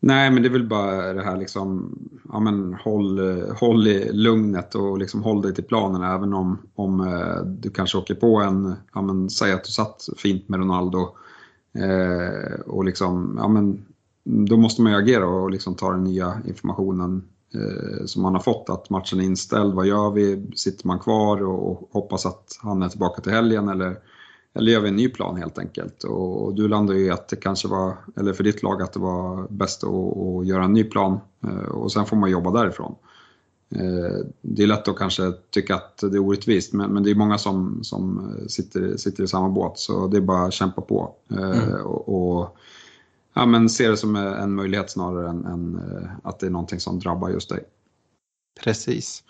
Nej, 0.00 0.30
men 0.30 0.42
det 0.42 0.48
är 0.48 0.52
väl 0.52 0.68
bara 0.68 1.12
det 1.12 1.22
här 1.22 1.36
liksom, 1.36 1.98
ja 2.32 2.40
men 2.40 2.74
håll, 2.74 3.42
håll 3.60 3.86
i 3.86 4.12
lugnet 4.12 4.74
och 4.74 4.98
liksom 4.98 5.22
håll 5.22 5.42
dig 5.42 5.54
till 5.54 5.64
planen 5.64 6.02
även 6.02 6.34
om, 6.34 6.58
om 6.74 7.00
eh, 7.00 7.44
du 7.44 7.70
kanske 7.70 7.98
åker 7.98 8.14
på 8.14 8.36
en, 8.36 8.74
ja 8.94 9.02
men 9.02 9.30
säg 9.30 9.52
att 9.52 9.64
du 9.64 9.70
satt 9.70 10.08
fint 10.16 10.48
med 10.48 10.60
Ronaldo 10.60 11.16
eh, 11.78 12.60
och 12.60 12.84
liksom, 12.84 13.34
ja 13.38 13.48
men 13.48 13.84
då 14.24 14.56
måste 14.56 14.82
man 14.82 14.92
ju 14.92 14.98
agera 14.98 15.26
och 15.26 15.50
liksom 15.50 15.74
ta 15.74 15.90
den 15.90 16.04
nya 16.04 16.40
informationen 16.46 17.22
eh, 17.54 18.04
som 18.06 18.22
man 18.22 18.34
har 18.34 18.42
fått 18.42 18.70
att 18.70 18.90
matchen 18.90 19.20
är 19.20 19.24
inställd. 19.24 19.74
Vad 19.74 19.86
gör 19.86 20.10
vi? 20.10 20.50
Sitter 20.56 20.86
man 20.86 20.98
kvar 20.98 21.42
och, 21.42 21.70
och 21.70 21.88
hoppas 21.92 22.26
att 22.26 22.58
han 22.62 22.82
är 22.82 22.88
tillbaka 22.88 23.22
till 23.22 23.32
helgen 23.32 23.68
eller 23.68 23.96
eller 24.58 24.72
gör 24.72 24.80
vi 24.80 24.88
en 24.88 24.96
ny 24.96 25.08
plan 25.08 25.36
helt 25.36 25.58
enkelt. 25.58 26.04
Och 26.04 26.54
du 26.54 26.68
landade 26.68 26.98
ju 26.98 27.06
i 27.06 27.10
att 27.10 27.28
det 27.28 27.36
kanske 27.36 27.68
var, 27.68 27.96
eller 28.16 28.32
för 28.32 28.44
ditt 28.44 28.62
lag, 28.62 28.82
att 28.82 28.92
det 28.92 29.00
var 29.00 29.46
bäst 29.50 29.84
att, 29.84 29.90
att 29.90 30.46
göra 30.46 30.64
en 30.64 30.72
ny 30.72 30.84
plan 30.84 31.20
eh, 31.44 31.68
och 31.68 31.92
sen 31.92 32.06
får 32.06 32.16
man 32.16 32.30
jobba 32.30 32.50
därifrån. 32.50 32.94
Eh, 33.74 34.26
det 34.42 34.62
är 34.62 34.66
lätt 34.66 34.88
att 34.88 34.96
kanske 34.96 35.32
tycka 35.50 35.74
att 35.74 35.98
det 35.98 36.16
är 36.16 36.18
orättvist 36.18 36.72
men, 36.72 36.90
men 36.90 37.02
det 37.02 37.10
är 37.10 37.14
många 37.14 37.38
som, 37.38 37.84
som 37.84 38.32
sitter, 38.48 38.96
sitter 38.96 39.24
i 39.24 39.28
samma 39.28 39.48
båt 39.48 39.78
så 39.78 40.06
det 40.06 40.16
är 40.16 40.20
bara 40.20 40.46
att 40.46 40.52
kämpa 40.52 40.82
på. 40.82 41.14
Eh, 41.30 41.68
mm. 41.68 41.86
Och, 41.86 42.38
och, 42.38 42.56
ja, 43.34 43.46
men 43.46 43.68
se 43.68 43.88
det 43.88 43.96
som 43.96 44.16
en 44.16 44.54
möjlighet 44.54 44.90
snarare 44.90 45.28
än, 45.28 45.44
än 45.44 45.80
att 46.22 46.40
det 46.40 46.46
är 46.46 46.50
någonting 46.50 46.80
som 46.80 46.98
drabbar 46.98 47.28
just 47.28 47.48
dig. 47.48 47.64
Precis. 48.64 49.22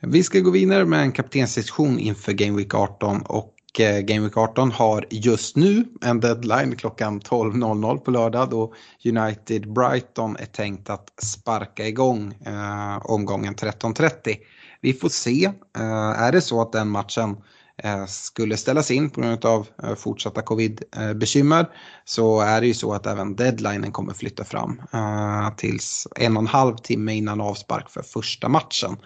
Vi 0.00 0.22
ska 0.22 0.40
gå 0.40 0.50
vidare 0.50 0.84
med 0.84 1.00
en 1.00 1.12
kaptenssektion 1.12 1.98
inför 1.98 2.32
Game 2.32 2.56
Week 2.56 2.74
18 2.74 3.22
och 3.22 3.53
Eh, 3.53 3.53
Eh, 3.78 4.00
Game 4.00 4.20
Week 4.20 4.36
18 4.36 4.70
har 4.70 5.06
just 5.10 5.56
nu 5.56 5.84
en 6.00 6.20
deadline 6.20 6.76
klockan 6.76 7.20
12.00 7.20 7.98
på 7.98 8.10
lördag 8.10 8.50
då 8.50 8.74
United 9.04 9.72
Brighton 9.72 10.36
är 10.36 10.46
tänkt 10.46 10.90
att 10.90 11.12
sparka 11.22 11.86
igång 11.86 12.34
eh, 12.46 12.96
omgången 13.06 13.54
13.30. 13.54 14.36
Vi 14.80 14.92
får 14.92 15.08
se. 15.08 15.44
Eh, 15.76 16.22
är 16.22 16.32
det 16.32 16.40
så 16.40 16.62
att 16.62 16.72
den 16.72 16.88
matchen 16.88 17.36
eh, 17.82 18.06
skulle 18.06 18.56
ställas 18.56 18.90
in 18.90 19.10
på 19.10 19.20
grund 19.20 19.44
av 19.44 19.66
eh, 19.82 19.94
fortsatta 19.94 20.42
covid-bekymmer 20.42 21.66
så 22.04 22.40
är 22.40 22.60
det 22.60 22.66
ju 22.66 22.74
så 22.74 22.92
att 22.92 23.06
även 23.06 23.36
deadlinen 23.36 23.92
kommer 23.92 24.14
flytta 24.14 24.44
fram 24.44 24.82
eh, 24.92 25.54
tills 25.56 26.08
en 26.16 26.36
och 26.36 26.42
en 26.42 26.46
halv 26.46 26.76
timme 26.76 27.14
innan 27.14 27.40
avspark 27.40 27.90
för 27.90 28.02
första 28.02 28.48
matchen. 28.48 28.96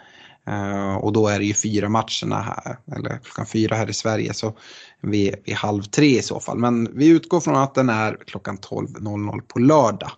Eh, 0.48 0.96
och 0.96 1.12
då 1.12 1.28
är 1.28 1.38
det 1.38 1.44
ju 1.44 1.54
fyra 1.54 1.88
matcherna 1.88 2.40
här, 2.40 2.78
eller 2.96 3.20
klockan 3.24 3.46
fyra 3.46 3.76
här 3.76 3.90
i 3.90 3.92
Sverige, 3.92 4.34
så 4.34 4.56
vid, 5.02 5.34
vid 5.44 5.54
halv 5.54 5.82
tre 5.82 6.18
i 6.18 6.22
så 6.22 6.40
fall. 6.40 6.58
Men 6.58 6.98
vi 6.98 7.08
utgår 7.08 7.40
från 7.40 7.56
att 7.56 7.74
den 7.74 7.88
är 7.88 8.18
klockan 8.26 8.58
12.00 8.58 9.40
på 9.40 9.58
lördag. 9.58 10.10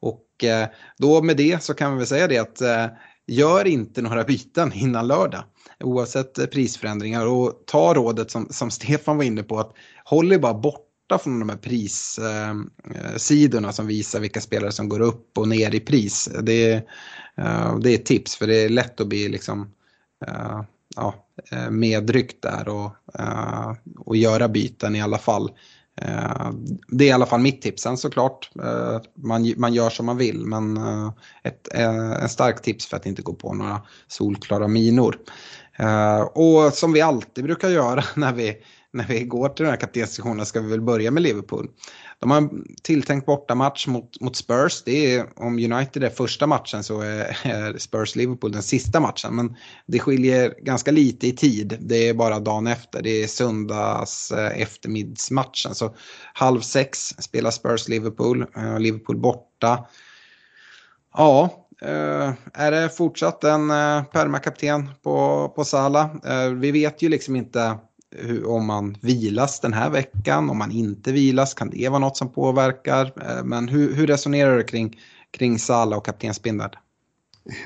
Och 0.00 0.44
eh, 0.44 0.68
då 0.98 1.22
med 1.22 1.36
det 1.36 1.62
så 1.62 1.74
kan 1.74 1.92
vi 1.92 1.98
väl 1.98 2.06
säga 2.06 2.28
det 2.28 2.38
att 2.38 2.60
eh, 2.60 2.86
gör 3.26 3.66
inte 3.66 4.02
några 4.02 4.24
byten 4.24 4.72
innan 4.72 5.06
lördag. 5.06 5.44
Oavsett 5.84 6.50
prisförändringar 6.50 7.26
och 7.26 7.52
ta 7.66 7.94
rådet 7.94 8.30
som, 8.30 8.48
som 8.50 8.70
Stefan 8.70 9.16
var 9.16 9.24
inne 9.24 9.42
på 9.42 9.58
att 9.58 9.72
håll 10.04 10.32
er 10.32 10.38
bara 10.38 10.54
borta 10.54 11.18
från 11.22 11.40
de 11.40 11.48
här 11.48 11.56
prissidorna 11.56 13.72
som 13.72 13.86
visar 13.86 14.20
vilka 14.20 14.40
spelare 14.40 14.72
som 14.72 14.88
går 14.88 15.00
upp 15.00 15.38
och 15.38 15.48
ner 15.48 15.74
i 15.74 15.80
pris. 15.80 16.28
Det 16.42 16.86
Uh, 17.40 17.78
det 17.78 17.90
är 17.90 17.94
ett 17.94 18.06
tips 18.06 18.36
för 18.36 18.46
det 18.46 18.64
är 18.64 18.68
lätt 18.68 19.00
att 19.00 19.06
bli 19.06 19.28
liksom 19.28 19.70
eh, 20.26 20.62
ja, 20.96 21.14
eh, 21.52 21.70
medryckt 21.70 22.42
där 22.42 22.68
och, 22.68 22.90
och 23.98 24.16
göra 24.16 24.48
byten 24.48 24.96
i 24.96 25.02
alla 25.02 25.18
fall. 25.18 25.50
Det 26.88 27.04
är 27.04 27.08
i 27.08 27.12
alla 27.12 27.26
fall 27.26 27.40
mitt 27.40 27.62
tips. 27.62 27.82
Sen 27.82 27.96
såklart, 27.96 28.50
man, 29.14 29.54
man 29.56 29.74
gör 29.74 29.90
som 29.90 30.06
man 30.06 30.16
vill 30.16 30.46
men 30.46 30.76
ett, 31.42 31.68
en 31.72 32.28
stark 32.28 32.62
tips 32.62 32.86
för 32.86 32.96
att 32.96 33.06
inte 33.06 33.22
gå 33.22 33.32
på 33.32 33.54
några 33.54 33.82
solklara 34.06 34.68
minor. 34.68 35.18
Och 36.32 36.72
som 36.72 36.92
vi 36.92 37.00
alltid 37.00 37.44
brukar 37.44 37.68
göra 37.68 38.04
när 38.16 38.32
vi, 38.32 38.56
när 38.96 39.06
vi 39.06 39.24
går 39.24 39.48
till 39.48 39.64
den 39.64 39.70
här 39.70 39.80
kaptensdiskussionen 39.80 40.46
ska 40.46 40.60
vi 40.60 40.70
väl 40.70 40.80
börja 40.80 41.10
med 41.10 41.22
Liverpool. 41.22 41.68
De 42.18 42.30
har 42.30 42.38
en 42.38 42.64
tilltänkt 42.82 43.26
bortamatch 43.26 43.86
mot, 43.86 44.20
mot 44.20 44.36
Spurs. 44.36 44.82
Det 44.84 45.14
är, 45.14 45.26
om 45.36 45.58
United 45.58 46.04
är 46.04 46.10
första 46.10 46.46
matchen 46.46 46.84
så 46.84 47.00
är, 47.00 47.78
Spurs-Liverpool 47.78 48.52
den 48.52 48.62
sista 48.62 49.00
matchen. 49.00 49.36
Men 49.36 49.56
det 49.86 49.98
skiljer 49.98 50.54
ganska 50.62 50.90
lite 50.90 51.26
i 51.26 51.32
tid. 51.32 51.78
Det 51.80 52.08
är 52.08 52.14
bara 52.14 52.40
dagen 52.40 52.66
efter. 52.66 53.02
Det 53.02 53.22
är 53.22 53.26
söndags 53.26 54.32
eh, 54.32 54.62
eftermiddagsmatchen. 54.62 55.74
Så 55.74 55.94
halv 56.32 56.60
sex 56.60 56.98
spelar 57.18 57.50
Spurs-Liverpool. 57.50 58.46
Eh, 58.56 58.80
Liverpool 58.80 59.16
borta. 59.16 59.86
Ja, 61.14 61.62
Uh, 61.82 62.32
är 62.52 62.70
det 62.70 62.88
fortsatt 62.88 63.44
en 63.44 63.70
eh, 63.70 64.04
permakapten 64.04 64.90
på, 65.02 65.48
på 65.56 65.64
Sala? 65.64 66.10
Eh, 66.24 66.50
vi 66.50 66.70
vet 66.70 67.02
ju 67.02 67.08
liksom 67.08 67.36
inte 67.36 67.78
hur, 68.10 68.46
om 68.46 68.66
man 68.66 68.96
vilas 69.00 69.60
den 69.60 69.72
här 69.72 69.90
veckan, 69.90 70.50
om 70.50 70.58
man 70.58 70.70
inte 70.70 71.12
vilas, 71.12 71.54
kan 71.54 71.70
det 71.70 71.88
vara 71.88 71.98
något 71.98 72.16
som 72.16 72.28
påverkar? 72.28 73.04
Eh, 73.04 73.44
men 73.44 73.68
hur, 73.68 73.94
hur 73.94 74.06
resonerar 74.06 74.56
du 74.56 74.62
kring, 74.62 75.00
kring 75.30 75.58
Sala 75.58 75.96
och 75.96 76.04
kaptensbindeln? 76.04 76.70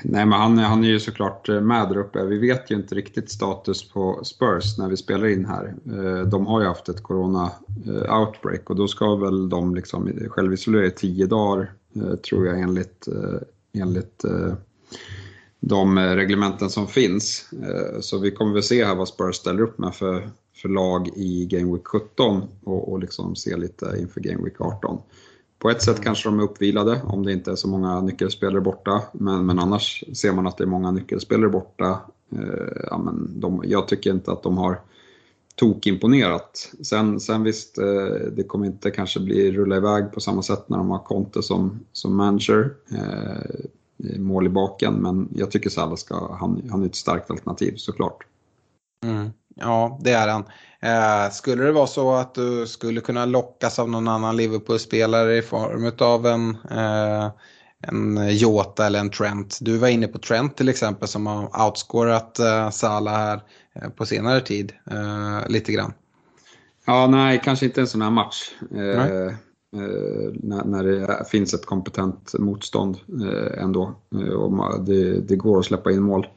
Nej, 0.03 0.25
men 0.25 0.39
han, 0.39 0.57
han 0.57 0.83
är 0.83 0.87
ju 0.87 0.99
såklart 0.99 1.49
eh, 1.49 1.61
med 1.61 1.89
där 1.89 1.97
uppe. 1.97 2.25
Vi 2.25 2.37
vet 2.37 2.71
ju 2.71 2.75
inte 2.75 2.95
riktigt 2.95 3.31
status 3.31 3.89
på 3.89 4.23
Spurs 4.23 4.77
när 4.77 4.89
vi 4.89 4.97
spelar 4.97 5.27
in 5.27 5.45
här. 5.45 5.73
Eh, 5.85 6.27
de 6.27 6.47
har 6.47 6.61
ju 6.61 6.67
haft 6.67 6.89
ett 6.89 7.03
corona-outbreak 7.03 8.69
och 8.69 8.75
då 8.75 8.87
ska 8.87 9.15
väl 9.15 9.49
de 9.49 9.75
liksom 9.75 10.11
självisolera 10.29 10.85
i 10.85 10.91
tio 10.91 11.25
dagar, 11.25 11.73
tror 12.29 12.47
jag, 12.47 12.59
enligt, 12.59 13.07
enligt 13.73 14.25
de 15.61 15.97
eh, 15.97 16.15
reglementen 16.15 16.69
som 16.69 16.87
finns. 16.87 17.49
Eh, 17.53 17.99
så 17.99 18.17
vi 18.17 18.31
kommer 18.31 18.53
väl 18.53 18.63
se 18.63 18.85
här 18.85 18.95
vad 18.95 19.07
Spurs 19.07 19.35
ställer 19.35 19.61
upp 19.61 19.77
med 19.77 19.95
för, 19.95 20.29
för 20.55 20.69
lag 20.69 21.09
i 21.15 21.45
Game 21.45 21.73
Week 21.73 21.87
17 21.87 22.43
och, 22.63 22.91
och 22.91 22.99
liksom 22.99 23.35
se 23.35 23.57
lite 23.57 23.95
inför 23.99 24.21
Game 24.21 24.43
Week 24.43 24.61
18. 24.61 25.01
På 25.59 25.69
ett 25.69 25.81
sätt 25.81 26.01
kanske 26.01 26.29
de 26.29 26.39
är 26.39 26.43
uppvilade 26.43 27.01
om 27.05 27.25
det 27.25 27.31
inte 27.31 27.51
är 27.51 27.55
så 27.55 27.67
många 27.67 28.01
nyckelspelare 28.01 28.61
borta, 28.61 29.01
men, 29.13 29.45
men 29.45 29.59
annars 29.59 30.03
ser 30.13 30.31
man 30.31 30.47
att 30.47 30.57
det 30.57 30.63
är 30.63 30.67
många 30.67 30.91
nyckelspelare 30.91 31.49
borta. 31.49 31.99
Eh, 32.31 32.83
ja, 32.89 32.97
men 32.97 33.39
de, 33.39 33.63
jag 33.65 33.87
tycker 33.87 34.11
inte 34.11 34.31
att 34.31 34.43
de 34.43 34.57
har 34.57 34.81
tokimponerat. 35.55 36.71
Sen, 36.81 37.19
sen 37.19 37.43
visst, 37.43 37.77
eh, 37.77 38.31
det 38.31 38.43
kommer 38.43 38.65
inte 38.65 38.91
kanske 38.91 39.19
bli 39.19 39.51
rulla 39.51 39.77
iväg 39.77 40.11
på 40.11 40.19
samma 40.19 40.41
sätt 40.41 40.69
när 40.69 40.77
de 40.77 40.89
har 40.89 40.99
Conte 40.99 41.43
som, 41.43 41.79
som 41.91 42.15
manager. 42.15 42.73
Eh, 42.91 43.65
mål 44.17 44.45
i 44.45 44.49
baken, 44.49 44.93
men 44.93 45.29
jag 45.35 45.51
tycker 45.51 45.69
Salah 45.69 45.95
ska, 45.95 46.35
han, 46.35 46.69
han 46.71 46.81
är 46.81 46.85
ett 46.85 46.95
starkt 46.95 47.31
alternativ 47.31 47.73
såklart. 47.75 48.23
Mm. 49.05 49.29
Ja, 49.55 49.99
det 50.01 50.11
är 50.11 50.27
han. 50.27 50.43
Eh, 50.79 51.31
skulle 51.31 51.63
det 51.63 51.71
vara 51.71 51.87
så 51.87 52.13
att 52.13 52.35
du 52.35 52.67
skulle 52.67 53.01
kunna 53.01 53.25
lockas 53.25 53.79
av 53.79 53.89
någon 53.89 54.07
annan 54.07 54.37
Liverpool-spelare 54.37 55.37
i 55.37 55.41
form 55.41 55.91
av 55.99 56.25
en, 56.25 56.57
eh, 56.71 57.31
en 57.81 58.37
Jota 58.37 58.85
eller 58.85 58.99
en 58.99 59.09
Trent. 59.09 59.57
Du 59.61 59.77
var 59.77 59.87
inne 59.87 60.07
på 60.07 60.19
Trent 60.19 60.57
till 60.57 60.69
exempel 60.69 61.07
som 61.07 61.27
har 61.27 61.65
outscorat 61.65 62.39
eh, 62.39 62.69
Salah 62.69 63.13
här 63.13 63.41
eh, 63.73 63.89
på 63.89 64.05
senare 64.05 64.41
tid 64.41 64.73
eh, 64.91 65.49
lite 65.49 65.71
grann. 65.71 65.93
Ja, 66.85 67.07
nej, 67.07 67.41
kanske 67.43 67.65
inte 67.65 67.81
en 67.81 67.87
sån 67.87 68.01
här 68.01 68.09
match. 68.09 68.51
Eh, 69.73 70.33
när, 70.33 70.65
när 70.65 70.83
det 70.83 71.25
finns 71.31 71.53
ett 71.53 71.65
kompetent 71.65 72.33
motstånd 72.39 72.97
ändå. 73.57 73.95
och 74.37 74.83
det, 74.85 75.19
det 75.19 75.35
går 75.35 75.59
att 75.59 75.65
släppa 75.65 75.91
in 75.91 76.01
mål. 76.01 76.27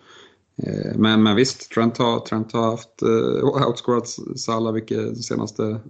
Eh, 0.56 0.96
men, 0.96 1.22
men 1.22 1.36
visst, 1.36 1.70
Trent 1.70 1.98
har, 1.98 2.20
Trent 2.20 2.52
har 2.52 2.70
haft 2.70 3.02
uh, 3.02 3.66
outscorat 3.68 4.08
Salah 4.36 4.72
vilket 4.72 5.24
senaste, 5.24 5.80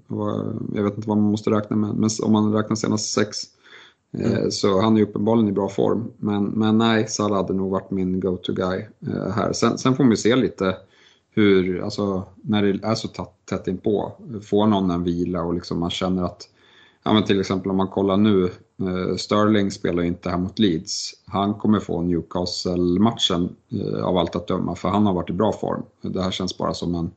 jag 0.75 0.83
vet 0.83 0.97
inte 0.97 1.09
vad 1.09 1.19
man 1.19 1.31
måste 1.31 1.51
räkna 1.51 1.77
med, 1.77 1.95
men 1.95 2.11
om 2.23 2.33
man 2.33 2.53
räknar 2.53 2.77
senaste 2.77 3.21
sex. 3.21 3.39
Eh, 4.19 4.33
mm. 4.33 4.51
Så 4.51 4.81
han 4.81 4.97
är 4.97 5.03
uppenbarligen 5.03 5.49
i 5.49 5.53
bra 5.53 5.69
form. 5.69 6.13
Men, 6.19 6.45
men 6.45 6.79
nej, 6.79 7.09
Salah 7.09 7.37
hade 7.37 7.53
nog 7.53 7.71
varit 7.71 7.91
min 7.91 8.21
go-to-guy 8.21 8.87
här. 9.35 9.53
Sen, 9.53 9.79
sen 9.79 9.97
får 9.97 10.05
vi 10.05 10.17
se 10.17 10.37
lite 10.37 10.77
hur, 11.31 11.83
alltså 11.83 12.25
när 12.43 12.63
det 12.63 12.85
är 12.85 12.95
så 12.95 13.09
tätt 13.45 13.69
inpå, 13.69 14.13
får 14.43 14.67
någon 14.67 14.91
en 14.91 15.05
vila 15.05 15.43
och 15.43 15.55
liksom 15.55 15.81
man 15.81 15.91
känner 15.91 16.23
att 16.23 16.49
Ja, 17.05 17.13
men 17.13 17.25
till 17.25 17.41
exempel 17.41 17.71
om 17.71 17.77
man 17.77 17.89
kollar 17.89 18.17
nu, 18.17 18.45
eh, 18.81 19.17
Sterling 19.17 19.71
spelar 19.71 20.03
inte 20.03 20.31
här 20.31 20.39
mot 20.39 20.59
Leeds. 20.59 21.13
Han 21.27 21.55
kommer 21.55 21.81
få 21.81 22.03
Newcastle-matchen 22.03 23.57
eh, 23.73 24.05
av 24.05 24.17
allt 24.17 24.37
att 24.37 24.47
döma, 24.47 24.75
för 24.75 24.89
han 24.89 25.07
har 25.07 25.13
varit 25.13 25.31
i 25.31 25.33
bra 25.33 25.53
form. 25.53 25.83
Det 26.03 26.23
här 26.23 26.31
känns 26.31 26.59
bara 26.59 26.75
som 26.75 26.95
en, 26.95 27.11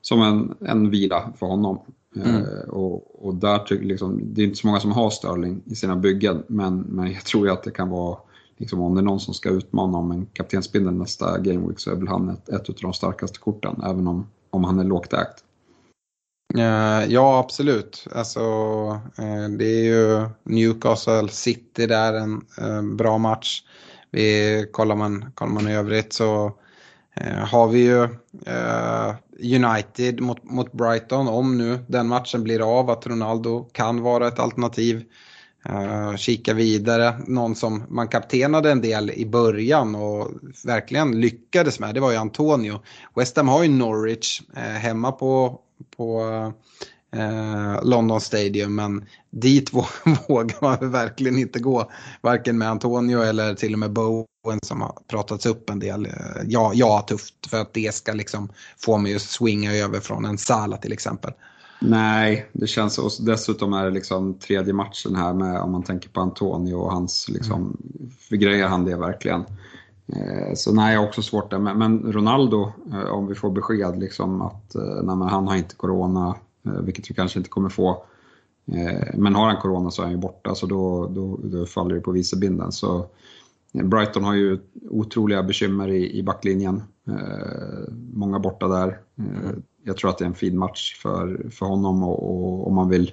som 0.00 0.22
en, 0.22 0.54
en 0.60 0.90
vila 0.90 1.32
för 1.36 1.46
honom. 1.46 1.78
Eh, 2.16 2.34
mm. 2.34 2.70
och, 2.70 3.26
och 3.26 3.34
där 3.34 3.58
tycker 3.58 3.84
liksom, 3.84 4.20
det 4.22 4.42
är 4.42 4.44
inte 4.44 4.58
så 4.58 4.66
många 4.66 4.80
som 4.80 4.92
har 4.92 5.10
Sterling 5.10 5.62
i 5.66 5.74
sina 5.74 5.96
byggen, 5.96 6.42
men, 6.46 6.78
men 6.80 7.12
jag 7.12 7.24
tror 7.24 7.46
ju 7.46 7.52
att 7.52 7.62
det 7.62 7.70
kan 7.70 7.88
vara 7.88 8.16
Liksom 8.60 8.80
om 8.80 8.94
det 8.94 9.00
är 9.00 9.02
någon 9.02 9.20
som 9.20 9.34
ska 9.34 9.48
utmana 9.48 9.98
om 9.98 10.12
en 10.12 10.26
kaptensbindel 10.26 10.94
nästa 10.94 11.38
Game 11.38 11.68
Week 11.68 11.80
så 11.80 11.90
är 11.90 11.94
väl 11.94 12.08
han 12.08 12.28
ett, 12.28 12.48
ett 12.48 12.68
av 12.68 12.74
de 12.82 12.92
starkaste 12.92 13.38
korten, 13.38 13.82
även 13.84 14.06
om, 14.06 14.26
om 14.50 14.64
han 14.64 14.78
är 14.78 14.84
lågt 14.84 15.12
ägt. 15.12 15.44
Uh, 16.56 17.04
ja, 17.12 17.38
absolut. 17.38 18.06
Alltså, 18.14 18.40
uh, 19.18 19.48
det 19.58 19.64
är 19.64 19.84
ju 19.84 20.28
Newcastle 20.44 21.28
City 21.28 21.86
där, 21.86 22.14
en 22.14 22.42
uh, 22.62 22.82
bra 22.82 23.18
match. 23.18 23.62
Vi, 24.10 24.66
kollar, 24.72 24.96
man, 24.96 25.32
kollar 25.34 25.52
man 25.52 25.68
i 25.68 25.74
övrigt 25.74 26.12
så 26.12 26.52
har 27.46 27.68
vi 27.68 27.78
ju 27.78 28.08
United 29.56 30.20
mot, 30.20 30.44
mot 30.44 30.72
Brighton. 30.72 31.28
Om 31.28 31.58
nu 31.58 31.78
den 31.86 32.06
matchen 32.06 32.44
blir 32.44 32.78
av, 32.78 32.90
att 32.90 33.06
Ronaldo 33.06 33.68
kan 33.72 34.02
vara 34.02 34.28
ett 34.28 34.38
alternativ. 34.38 35.04
kika 36.16 36.54
vidare, 36.54 37.14
någon 37.26 37.54
som 37.54 37.82
man 37.88 38.08
kaptenade 38.08 38.70
en 38.70 38.80
del 38.80 39.10
i 39.10 39.26
början 39.26 39.94
och 39.94 40.30
verkligen 40.64 41.20
lyckades 41.20 41.80
med, 41.80 41.94
det 41.94 42.00
var 42.00 42.10
ju 42.10 42.16
Antonio. 42.16 42.80
West 43.16 43.36
Ham 43.36 43.48
har 43.48 43.62
ju 43.62 43.68
Norwich 43.68 44.42
hemma 44.54 45.12
på 45.12 45.60
på 45.96 46.22
eh, 47.16 47.84
London 47.84 48.20
Stadium. 48.20 48.74
Men 48.74 49.04
dit 49.30 49.72
vågar 50.28 50.62
man 50.62 50.90
verkligen 50.90 51.38
inte 51.38 51.58
gå. 51.58 51.90
Varken 52.20 52.58
med 52.58 52.70
Antonio 52.70 53.22
eller 53.22 53.54
till 53.54 53.72
och 53.72 53.78
med 53.78 53.92
Bowen 53.92 54.58
som 54.62 54.80
har 54.80 54.94
pratats 55.08 55.46
upp 55.46 55.70
en 55.70 55.78
del. 55.78 56.06
Eh, 56.06 56.12
ja, 56.46 56.72
ja 56.74 57.04
tufft 57.08 57.46
för 57.50 57.60
att 57.60 57.74
det 57.74 57.94
ska 57.94 58.12
liksom 58.12 58.48
få 58.78 58.98
mig 58.98 59.14
att 59.14 59.22
swinga 59.22 59.72
över 59.74 60.00
från 60.00 60.24
en 60.24 60.38
Sala 60.38 60.76
till 60.76 60.92
exempel. 60.92 61.32
Nej, 61.82 62.50
det 62.52 62.66
känns 62.66 62.94
så. 62.94 63.10
Dessutom 63.20 63.72
är 63.72 63.84
det 63.84 63.90
liksom 63.90 64.34
tredje 64.34 64.72
matchen 64.72 65.16
här 65.16 65.34
med 65.34 65.60
om 65.60 65.72
man 65.72 65.82
tänker 65.82 66.08
på 66.08 66.20
Antonio 66.20 66.74
och 66.74 66.92
hans 66.92 67.28
liksom, 67.28 67.60
mm. 67.60 68.10
förgrejar 68.28 68.68
han 68.68 68.84
det 68.84 68.96
verkligen. 68.96 69.44
Eh, 70.16 70.54
så 70.54 70.72
nej, 70.72 70.94
jag 70.94 71.00
har 71.00 71.06
också 71.06 71.22
svårt 71.22 71.50
där. 71.50 71.58
Men 71.58 72.12
Ronaldo, 72.12 72.72
eh, 72.92 73.12
om 73.12 73.26
vi 73.26 73.34
får 73.34 73.50
besked 73.50 73.98
liksom 73.98 74.42
att 74.42 74.74
eh, 74.74 75.02
nej, 75.02 75.28
han 75.28 75.48
har 75.48 75.56
inte 75.56 75.74
corona, 75.74 76.36
vilket 76.62 77.10
vi 77.10 77.14
kanske 77.14 77.38
inte 77.38 77.50
kommer 77.50 77.68
få. 77.68 78.04
Men 79.14 79.34
har 79.34 79.46
han 79.46 79.56
corona 79.56 79.90
så 79.90 80.02
är 80.02 80.06
han 80.06 80.12
ju 80.12 80.20
borta, 80.20 80.54
så 80.54 80.66
då, 80.66 81.06
då, 81.06 81.38
då 81.42 81.66
faller 81.66 81.94
det 81.94 82.00
på 82.00 82.10
vicebinden. 82.10 82.72
Så 82.72 83.06
Brighton 83.72 84.24
har 84.24 84.34
ju 84.34 84.58
otroliga 84.90 85.42
bekymmer 85.42 85.88
i, 85.88 86.18
i 86.18 86.22
backlinjen. 86.22 86.82
Många 88.12 88.38
borta 88.38 88.68
där. 88.68 88.98
Jag 89.84 89.96
tror 89.96 90.10
att 90.10 90.18
det 90.18 90.24
är 90.24 90.28
en 90.28 90.34
fin 90.34 90.58
match 90.58 91.00
för, 91.02 91.50
för 91.50 91.66
honom 91.66 92.02
och, 92.02 92.30
och 92.30 92.66
om 92.66 92.74
man 92.74 92.88
vill 92.88 93.12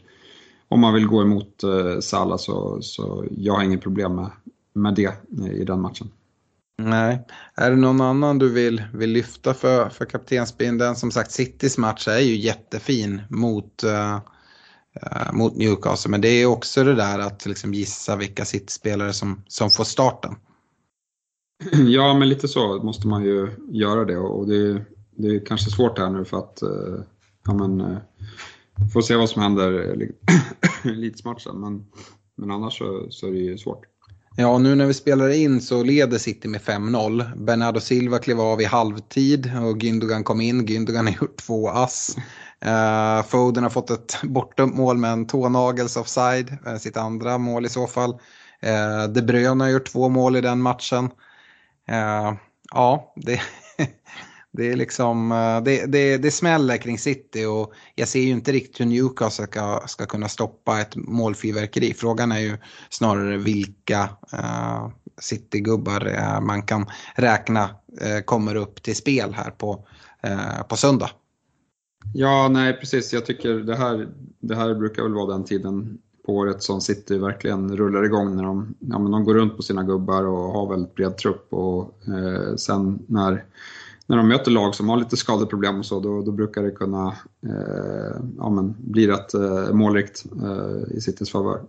om 0.68 0.80
man 0.80 0.94
vill 0.94 1.08
gå 1.08 1.22
emot 1.22 1.64
Salah 2.00 2.38
så, 2.38 2.82
så 2.82 3.26
jag 3.32 3.54
har 3.54 3.64
inget 3.64 3.82
problem 3.82 4.16
med, 4.16 4.32
med 4.74 4.96
det 4.96 5.14
i 5.54 5.64
den 5.64 5.82
matchen. 5.82 6.10
Nej. 6.82 7.26
Är 7.56 7.70
det 7.70 7.76
någon 7.76 8.02
annan 8.02 8.40
du 8.40 8.50
vill, 8.50 8.84
vill 8.94 9.10
lyfta 9.10 9.54
för, 9.54 9.90
för 9.90 10.06
kaptensbindeln? 10.06 10.96
Som 10.96 11.12
sagt, 11.12 11.32
Citys 11.32 11.78
match 11.78 12.08
är 12.08 12.20
ju 12.20 12.36
jättefin 12.36 13.22
mot, 13.30 13.84
uh, 13.84 14.20
mot 15.34 15.56
Newcastle. 15.56 16.12
Men 16.12 16.22
det 16.22 16.28
är 16.28 16.46
också 16.46 16.84
det 16.84 16.96
där 16.96 17.20
att 17.20 17.46
liksom 17.46 17.74
gissa 17.74 18.16
vilka 18.16 18.46
City-spelare 18.46 19.14
som, 19.14 19.44
som 19.48 19.70
får 19.70 19.84
starten. 19.84 20.36
Ja, 21.88 22.14
men 22.14 22.30
lite 22.30 22.48
så 22.48 22.84
måste 22.84 23.08
man 23.08 23.24
ju 23.24 23.50
göra 23.70 24.06
det. 24.06 24.18
Och 24.18 24.48
det, 24.48 24.86
det 25.12 25.28
är 25.28 25.46
kanske 25.46 25.72
svårt 25.72 25.98
här 25.98 26.10
nu 26.10 26.26
för 26.26 26.38
att 26.38 26.64
uh, 26.64 27.00
ja, 27.46 27.54
men, 27.54 27.82
uh, 27.82 27.98
får 28.94 29.02
se 29.02 29.16
vad 29.16 29.30
som 29.30 29.42
händer 29.42 30.02
i 30.04 30.12
Elitsmatchen. 30.90 31.60
Men, 31.60 31.86
men 32.36 32.52
annars 32.52 32.78
så, 32.78 33.08
så 33.10 33.28
är 33.28 33.32
det 33.32 33.38
ju 33.38 33.58
svårt. 33.58 33.86
Ja, 34.40 34.58
nu 34.58 34.76
när 34.76 34.86
vi 34.86 34.94
spelar 34.94 35.30
in 35.30 35.62
så 35.62 35.84
leder 35.84 36.18
City 36.18 36.48
med 36.48 36.62
5-0. 36.62 37.36
Bernardo 37.36 37.80
Silva 37.80 38.20
klev 38.20 38.42
av 38.42 38.62
i 38.62 38.66
halvtid 38.66 39.52
och 39.62 39.78
Gündogan 39.78 40.24
kom 40.24 40.42
in. 40.42 40.66
Gündogan 40.66 41.08
har 41.08 41.14
gjort 41.14 41.38
två 41.38 41.70
ass. 41.70 42.16
Uh, 42.66 43.24
Foden 43.24 43.64
har 43.64 43.70
fått 43.70 43.90
ett 43.90 44.22
bortdömt 44.24 44.76
mål 44.76 44.98
med 44.98 45.12
en 45.12 45.28
tånagels 45.28 45.98
offside, 45.98 46.58
uh, 46.68 46.78
sitt 46.78 46.98
andra 46.98 47.38
mål 47.38 47.66
i 47.66 47.70
så 47.70 47.88
fall. 47.88 48.12
Uh, 48.66 49.14
De 49.14 49.22
Bruyne 49.22 49.64
har 49.64 49.72
gjort 49.72 49.92
två 49.92 50.10
mål 50.10 50.36
i 50.36 50.42
den 50.42 50.62
matchen. 50.62 51.06
Uh, 51.92 52.34
ja, 52.72 53.14
det, 53.16 53.42
det 54.54 54.72
är 54.72 54.76
liksom, 54.76 55.32
eh, 55.32 55.64
det, 55.64 55.86
det, 55.86 56.18
det 56.18 56.32
smäller 56.32 56.78
kring 56.78 56.98
City 56.98 57.46
och 57.46 57.74
jag 57.96 58.08
ser 58.08 58.20
ju 58.20 58.30
inte 58.30 58.52
riktigt 58.52 58.80
hur 58.80 58.86
Newcastle 58.86 59.46
ska, 59.46 59.84
ska 59.88 60.06
kunna 60.06 60.28
stoppa 60.28 60.82
ett 60.82 60.96
målfyrverkeri. 60.96 61.94
Frågan 61.94 62.32
är 62.32 62.40
ju 62.40 62.58
snarare 62.90 63.38
vilka 63.38 64.04
uh, 64.34 64.90
City-gubbar 65.22 66.08
uh, 66.08 66.42
man 66.42 66.62
kan 66.62 66.86
räkna 67.16 67.64
uh, 67.64 68.22
kommer 68.26 68.56
upp 68.56 68.84
till 68.84 68.96
spel 68.96 69.34
här 69.34 69.52
på, 69.52 69.88
på 70.70 70.76
söndag. 70.76 71.10
Ja, 72.14 72.48
nej 72.48 72.74
precis. 72.74 73.14
Jag 73.14 73.26
tycker 73.26 73.54
det 73.54 73.76
här, 73.76 74.08
det 74.40 74.56
här 74.56 74.76
brukar 74.76 75.04
väl 75.04 75.14
vara 75.14 75.34
den 75.34 75.44
tiden 75.44 75.98
på 76.28 76.36
året 76.36 76.64
som 76.64 76.82
City 76.82 77.18
verkligen 77.18 77.78
rullar 77.78 78.04
igång 78.04 78.36
när 78.36 78.44
de, 78.44 78.76
ja, 78.80 79.00
men 79.00 79.12
de 79.12 79.24
går 79.24 79.34
runt 79.34 79.56
på 79.56 79.64
sina 79.64 79.84
gubbar 79.84 80.24
och 80.24 80.52
har 80.54 80.70
väldigt 80.70 80.96
bred 80.96 81.18
trupp. 81.18 81.54
Och, 81.54 82.08
eh, 82.08 82.56
sen 82.56 83.00
när, 83.08 83.46
när 84.08 84.18
de 84.18 84.28
möter 84.28 84.52
lag 84.52 84.76
som 84.76 84.90
har 84.90 84.98
lite 84.98 85.18
skadeproblem 85.18 85.80
och 85.80 85.86
så, 85.86 86.00
då, 86.00 86.22
då 86.22 86.32
brukar 86.32 86.64
det 86.64 86.72
kunna 86.72 87.08
eh, 87.48 88.22
ja, 88.38 88.50
men, 88.50 88.76
bli 88.78 89.08
rätt 89.08 89.34
eh, 89.34 89.74
målrikt 89.74 90.26
eh, 90.44 90.98
i 90.98 91.02
Citys 91.02 91.32
favör 91.32 91.60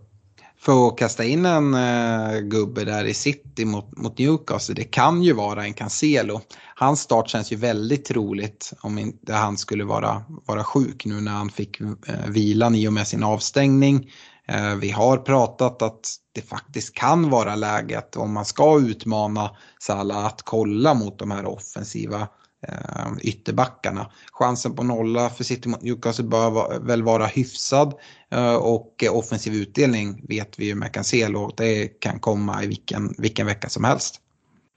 för 0.61 0.89
att 0.89 0.99
kasta 0.99 1.25
in 1.25 1.47
en 1.47 1.75
eh, 1.75 2.41
gubbe 2.41 2.85
där 2.85 3.05
i 3.05 3.15
city 3.15 3.65
mot, 3.65 3.97
mot 3.97 4.19
Newcastle. 4.19 4.75
Det 4.75 4.85
kan 4.85 5.23
ju 5.23 5.33
vara 5.33 5.65
en 5.65 5.75
Cancelo. 5.75 6.41
Hans 6.75 7.01
start 7.01 7.29
känns 7.29 7.53
ju 7.53 7.57
väldigt 7.57 8.05
troligt 8.05 8.73
om 8.81 8.99
inte 8.99 9.33
han 9.33 9.57
skulle 9.57 9.85
vara, 9.85 10.23
vara 10.47 10.65
sjuk 10.65 11.05
nu 11.05 11.21
när 11.21 11.33
han 11.33 11.51
fick 11.51 11.81
eh, 11.81 11.87
vilan 12.29 12.75
i 12.75 12.89
och 12.89 12.93
med 12.93 13.07
sin 13.07 13.25
avstängning. 13.25 14.11
Eh, 14.49 14.75
vi 14.75 14.91
har 14.91 15.17
pratat 15.17 15.83
att 15.83 16.15
det 16.33 16.43
faktiskt 16.43 16.95
kan 16.95 17.31
vara 17.31 17.57
läget 17.57 18.17
om 18.17 18.33
man 18.33 18.45
ska 18.45 18.81
utmana 18.81 19.57
Salah 19.81 20.27
att 20.27 20.43
kolla 20.43 20.95
mot 20.95 21.19
de 21.19 21.31
här 21.31 21.47
offensiva 21.47 22.29
eh, 22.69 23.13
ytterbackarna. 23.21 24.11
Chansen 24.33 24.77
på 24.77 24.83
nolla 24.83 25.31
för 25.31 25.45
City 25.45 25.69
mot 25.69 25.83
Newcastle 25.83 26.25
bör 26.25 26.79
väl 26.81 27.03
vara 27.03 27.27
hyfsad 27.27 27.95
eh, 28.31 28.55
och 28.55 29.05
offensiv 29.11 29.55
utdelning 29.55 30.25
vet 30.29 30.59
vi 30.59 30.67
ju 30.67 30.75
med 30.75 30.93
Cancelo. 30.93 31.53
Det 31.57 31.89
kan 31.89 32.21
komma 32.21 32.65
i 32.65 32.67
vilken, 32.67 33.15
vilken 33.19 33.47
vecka 33.47 33.69
som 33.69 33.85
helst. 33.85 34.21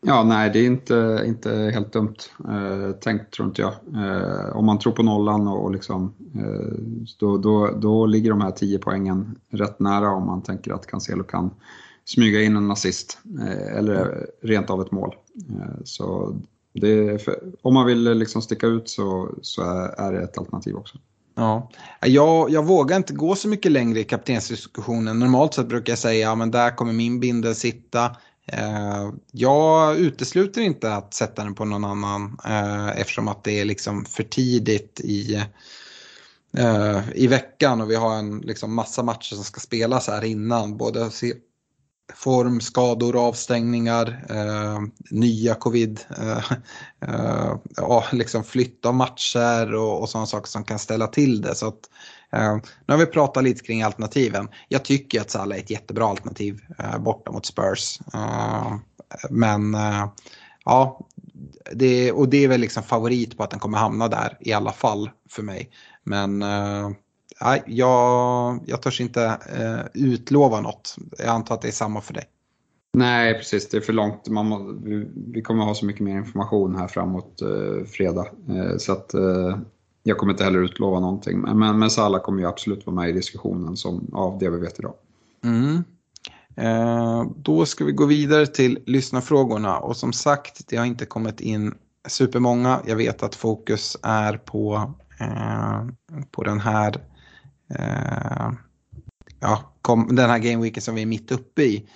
Ja, 0.05 0.23
nej, 0.23 0.49
det 0.49 0.59
är 0.59 0.65
inte, 0.65 1.23
inte 1.25 1.49
helt 1.73 1.93
dumt 1.93 2.15
eh, 2.49 2.91
tänkt 2.91 3.33
tror 3.33 3.47
inte 3.47 3.61
jag. 3.61 3.73
Eh, 3.95 4.55
om 4.55 4.65
man 4.65 4.79
tror 4.79 4.93
på 4.93 5.03
nollan 5.03 5.47
och, 5.47 5.63
och 5.63 5.71
liksom, 5.71 6.13
eh, 6.35 6.77
då, 7.19 7.37
då, 7.37 7.71
då 7.81 8.05
ligger 8.05 8.29
de 8.29 8.41
här 8.41 8.51
10 8.51 8.79
poängen 8.79 9.35
rätt 9.49 9.79
nära 9.79 10.09
om 10.09 10.25
man 10.25 10.41
tänker 10.41 10.73
att 10.73 10.87
Cancelo 10.87 11.23
kan 11.23 11.51
smyga 12.05 12.41
in 12.41 12.55
en 12.55 12.71
assist 12.71 13.19
eh, 13.39 13.77
eller 13.77 14.27
rent 14.41 14.69
av 14.69 14.81
ett 14.81 14.91
mål. 14.91 15.15
Eh, 15.49 15.81
så 15.83 16.35
för, 17.25 17.39
om 17.61 17.73
man 17.73 17.85
vill 17.85 18.03
liksom 18.03 18.41
sticka 18.41 18.67
ut 18.67 18.89
så, 18.89 19.29
så 19.41 19.61
är, 19.97 20.13
det 20.13 20.21
ett 20.21 20.37
alternativ 20.37 20.75
också. 20.75 20.97
Ja. 21.35 21.69
Jag, 22.01 22.49
jag 22.49 22.65
vågar 22.65 22.97
inte 22.97 23.13
gå 23.13 23.35
så 23.35 23.47
mycket 23.47 23.71
längre 23.71 23.99
i 23.99 24.03
kaptensdiskussionen. 24.03 25.19
Normalt 25.19 25.53
sett 25.53 25.67
brukar 25.67 25.91
jag 25.91 25.99
säga 25.99 26.31
att 26.31 26.39
ja, 26.39 26.45
där 26.45 26.75
kommer 26.75 26.93
min 26.93 27.19
bindel 27.19 27.55
sitta. 27.55 28.15
Eh, 28.47 29.09
jag 29.31 29.97
utesluter 29.97 30.61
inte 30.61 30.93
att 30.93 31.13
sätta 31.13 31.43
den 31.43 31.55
på 31.55 31.65
någon 31.65 31.85
annan 31.85 32.37
eh, 32.45 32.99
eftersom 33.01 33.27
att 33.27 33.43
det 33.43 33.59
är 33.59 33.65
liksom 33.65 34.05
för 34.05 34.23
tidigt 34.23 34.99
i, 35.03 35.35
eh, 36.57 37.01
i 37.15 37.27
veckan 37.27 37.81
och 37.81 37.91
vi 37.91 37.95
har 37.95 38.15
en 38.15 38.39
liksom, 38.39 38.75
massa 38.75 39.03
matcher 39.03 39.35
som 39.35 39.43
ska 39.43 39.59
spelas 39.59 40.07
här 40.07 40.23
innan. 40.23 40.77
Både 40.77 41.11
form, 42.15 42.61
skador, 42.61 43.27
avstängningar, 43.27 44.25
eh, 44.29 44.79
nya 45.09 45.55
covid, 45.55 45.99
eh, 46.17 46.51
eh, 47.01 47.55
ja, 47.75 48.05
liksom 48.11 48.43
flytt 48.43 48.85
av 48.85 48.95
matcher 48.95 49.73
och, 49.73 50.01
och 50.01 50.09
sådana 50.09 50.27
saker 50.27 50.47
som 50.47 50.63
kan 50.63 50.79
ställa 50.79 51.07
till 51.07 51.41
det. 51.41 51.55
Så 51.55 51.67
att, 51.67 51.89
Ehm, 52.31 52.61
nu 52.85 52.93
har 52.93 52.97
vi 52.97 53.05
pratat 53.05 53.43
lite 53.43 53.63
kring 53.63 53.81
alternativen. 53.81 54.49
Jag 54.67 54.85
tycker 54.85 55.21
att 55.21 55.31
Salah 55.31 55.57
är 55.57 55.61
ett 55.61 55.69
jättebra 55.69 56.05
alternativ 56.05 56.61
eh, 56.79 56.99
borta 56.99 57.31
mot 57.31 57.45
Spurs. 57.45 57.99
Ehm, 58.13 58.79
men 59.29 59.75
eh, 59.75 60.07
ja, 60.65 61.07
det, 61.73 62.11
och 62.11 62.29
det 62.29 62.43
är 62.43 62.47
väl 62.47 62.61
liksom 62.61 62.83
favorit 62.83 63.37
på 63.37 63.43
att 63.43 63.51
den 63.51 63.59
kommer 63.59 63.77
hamna 63.77 64.07
där 64.07 64.37
i 64.39 64.53
alla 64.53 64.71
fall 64.71 65.09
för 65.29 65.43
mig. 65.43 65.69
Men 66.03 66.41
eh, 66.41 66.89
nej, 67.41 67.63
jag, 67.65 68.59
jag 68.65 68.81
törs 68.81 69.01
inte 69.01 69.23
eh, 69.59 70.01
utlova 70.03 70.61
något. 70.61 70.95
Jag 71.17 71.27
antar 71.27 71.55
att 71.55 71.61
det 71.61 71.67
är 71.67 71.71
samma 71.71 72.01
för 72.01 72.13
dig. 72.13 72.23
Nej, 72.93 73.33
precis. 73.33 73.69
Det 73.69 73.77
är 73.77 73.81
för 73.81 73.93
långt. 73.93 74.27
Man 74.29 74.45
må, 74.45 74.71
vi, 74.83 75.07
vi, 75.33 75.41
kommer 75.41 75.63
ha 75.65 75.73
så 75.73 75.85
mycket 75.85 76.01
mer 76.01 76.17
information 76.17 76.75
här 76.75 76.87
framåt 76.87 77.41
eh, 77.41 77.85
fredag. 77.85 78.25
Eh, 78.49 78.77
så 78.77 78.91
att 78.91 79.13
eh, 79.13 79.57
jag 80.03 80.17
kommer 80.17 80.33
inte 80.33 80.43
heller 80.43 80.59
utlova 80.59 80.99
någonting. 80.99 81.39
Men, 81.41 81.79
men 81.79 81.89
Sala 81.89 82.19
kommer 82.19 82.41
ju 82.41 82.47
absolut 82.47 82.85
vara 82.85 82.95
med 82.95 83.09
i 83.09 83.11
diskussionen 83.11 83.77
som, 83.77 84.09
av 84.13 84.39
det 84.39 84.49
vi 84.49 84.57
vet 84.57 84.79
idag. 84.79 84.93
Mm. 85.43 85.83
Eh, 86.55 87.25
då 87.35 87.65
ska 87.65 87.85
vi 87.85 87.91
gå 87.91 88.05
vidare 88.05 88.47
till 88.47 88.79
lyssnarfrågorna. 88.85 89.77
Och 89.77 89.97
som 89.97 90.13
sagt, 90.13 90.67
det 90.67 90.77
har 90.77 90.85
inte 90.85 91.05
kommit 91.05 91.41
in 91.41 91.73
supermånga. 92.07 92.81
Jag 92.85 92.95
vet 92.95 93.23
att 93.23 93.35
fokus 93.35 93.97
är 94.03 94.37
på, 94.37 94.93
eh, 95.19 95.87
på 96.31 96.43
den 96.43 96.59
här 96.59 97.01
Eh, 97.75 98.51
ja, 99.39 99.73
kom, 99.81 100.15
den 100.15 100.29
här 100.29 100.39
gameweeken 100.39 100.81
som 100.81 100.95
vi 100.95 101.01
är 101.01 101.05
mitt 101.05 101.31
uppe 101.31 101.63
i. 101.63 101.89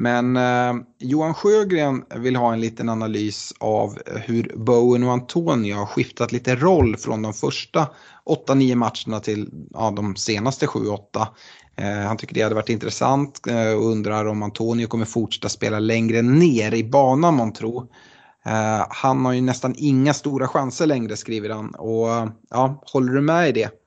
Men 0.00 0.36
eh, 0.36 0.74
Johan 0.98 1.34
Sjögren 1.34 2.04
vill 2.16 2.36
ha 2.36 2.52
en 2.52 2.60
liten 2.60 2.88
analys 2.88 3.52
av 3.58 3.98
hur 4.06 4.52
Bowen 4.56 5.02
och 5.02 5.12
Antonio 5.12 5.76
har 5.76 5.86
skiftat 5.86 6.32
lite 6.32 6.56
roll 6.56 6.96
från 6.96 7.22
de 7.22 7.32
första 7.32 7.88
8-9 8.48 8.74
matcherna 8.74 9.20
till 9.20 9.48
ja, 9.70 9.90
de 9.96 10.16
senaste 10.16 10.66
7-8. 10.66 10.98
Eh, 11.76 12.06
han 12.06 12.16
tycker 12.16 12.34
det 12.34 12.42
hade 12.42 12.54
varit 12.54 12.68
intressant 12.68 13.46
eh, 13.46 13.72
och 13.72 13.90
undrar 13.90 14.26
om 14.26 14.42
Antonio 14.42 14.86
kommer 14.86 15.04
fortsätta 15.04 15.48
spela 15.48 15.78
längre 15.78 16.22
ner 16.22 16.74
i 16.74 16.84
banan 16.84 17.36
man 17.36 17.52
tror. 17.52 17.86
Eh, 18.46 18.86
han 18.90 19.24
har 19.24 19.32
ju 19.32 19.40
nästan 19.40 19.74
inga 19.76 20.14
stora 20.14 20.48
chanser 20.48 20.86
längre 20.86 21.16
skriver 21.16 21.50
han 21.50 21.70
och 21.74 22.28
ja, 22.50 22.82
håller 22.92 23.12
du 23.12 23.20
med 23.20 23.48
i 23.48 23.52
det? 23.52 23.79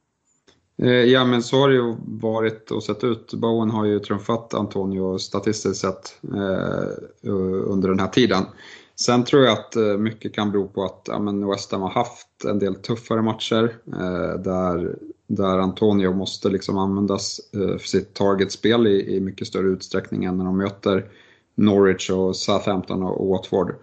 Eh, 0.78 0.91
ja 0.91 1.26
men 1.26 1.43
så 1.43 1.57
har 1.57 1.69
det 1.69 1.76
ju 1.76 1.95
varit 2.05 2.71
och 2.71 2.84
sett 2.84 3.03
ut. 3.03 3.34
Bowen 3.34 3.69
har 3.69 3.86
ju 3.86 3.99
trumfat 3.99 4.53
Antonio 4.53 5.17
statistiskt 5.17 5.82
sett 5.82 6.17
eh, 6.34 7.32
under 7.67 7.89
den 7.89 7.99
här 7.99 8.07
tiden. 8.07 8.43
Sen 8.95 9.24
tror 9.24 9.43
jag 9.43 9.53
att 9.53 9.76
eh, 9.76 9.97
mycket 9.97 10.34
kan 10.34 10.51
bero 10.51 10.67
på 10.67 10.84
att 10.84 11.01
ja, 11.05 11.19
men 11.19 11.47
West 11.49 11.71
Ham 11.71 11.82
har 11.82 11.89
haft 11.89 12.28
en 12.45 12.59
del 12.59 12.76
tuffare 12.76 13.21
matcher 13.21 13.76
eh, 13.88 14.41
där, 14.41 14.95
där 15.28 15.57
Antonio 15.57 16.13
måste 16.13 16.49
liksom 16.49 16.78
användas 16.78 17.39
eh, 17.53 17.78
för 17.78 17.88
sitt 17.88 18.13
targetspel 18.13 18.88
i, 18.88 19.15
i 19.15 19.19
mycket 19.19 19.47
större 19.47 19.67
utsträckning 19.67 20.24
än 20.24 20.38
när 20.38 20.45
de 20.45 20.57
möter 20.57 21.05
Norwich 21.55 22.09
och 22.09 22.36
Southampton 22.36 23.03
och 23.03 23.28
Watford. 23.28 23.76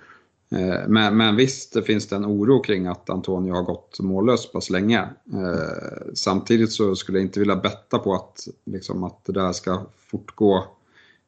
Eh, 0.54 0.88
men, 0.88 1.16
men 1.16 1.36
visst 1.36 1.72
det 1.72 1.82
finns 1.82 2.08
det 2.08 2.16
en 2.16 2.24
oro 2.24 2.62
kring 2.62 2.86
att 2.86 3.10
Antonio 3.10 3.54
har 3.54 3.62
gått 3.62 4.00
mållös 4.00 4.42
så 4.42 4.48
pass 4.48 4.70
länge. 4.70 5.00
Eh, 5.32 6.12
samtidigt 6.14 6.72
så 6.72 6.96
skulle 6.96 7.18
jag 7.18 7.24
inte 7.24 7.40
vilja 7.40 7.56
betta 7.56 7.98
på 7.98 8.14
att, 8.14 8.48
liksom, 8.64 9.04
att 9.04 9.24
det 9.24 9.32
där 9.32 9.52
ska 9.52 9.86
fortgå 10.10 10.64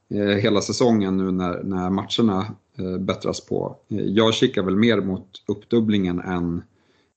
eh, 0.08 0.36
hela 0.36 0.60
säsongen 0.60 1.16
nu 1.16 1.30
när, 1.30 1.62
när 1.62 1.90
matcherna 1.90 2.46
eh, 2.78 2.98
bättras 2.98 3.40
på. 3.40 3.76
Eh, 3.88 4.00
jag 4.00 4.34
kikar 4.34 4.62
väl 4.62 4.76
mer 4.76 5.00
mot 5.00 5.28
uppdubblingen 5.46 6.20
än, 6.20 6.62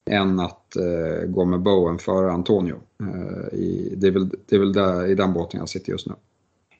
än 0.09 0.39
att 0.39 0.77
gå 1.27 1.45
med 1.45 1.59
Bowen 1.59 1.97
före 1.97 2.31
Antonio. 2.31 2.75
det 3.95 4.07
är 4.07 4.11
väl, 4.11 4.29
det 4.45 4.55
är 4.55 4.59
väl 4.59 4.73
där, 4.73 5.07
i 5.07 5.15
den 5.15 5.33
båten 5.33 5.59
jag 5.59 5.69
sitter 5.69 5.91
just 5.91 6.07
nu. 6.07 6.13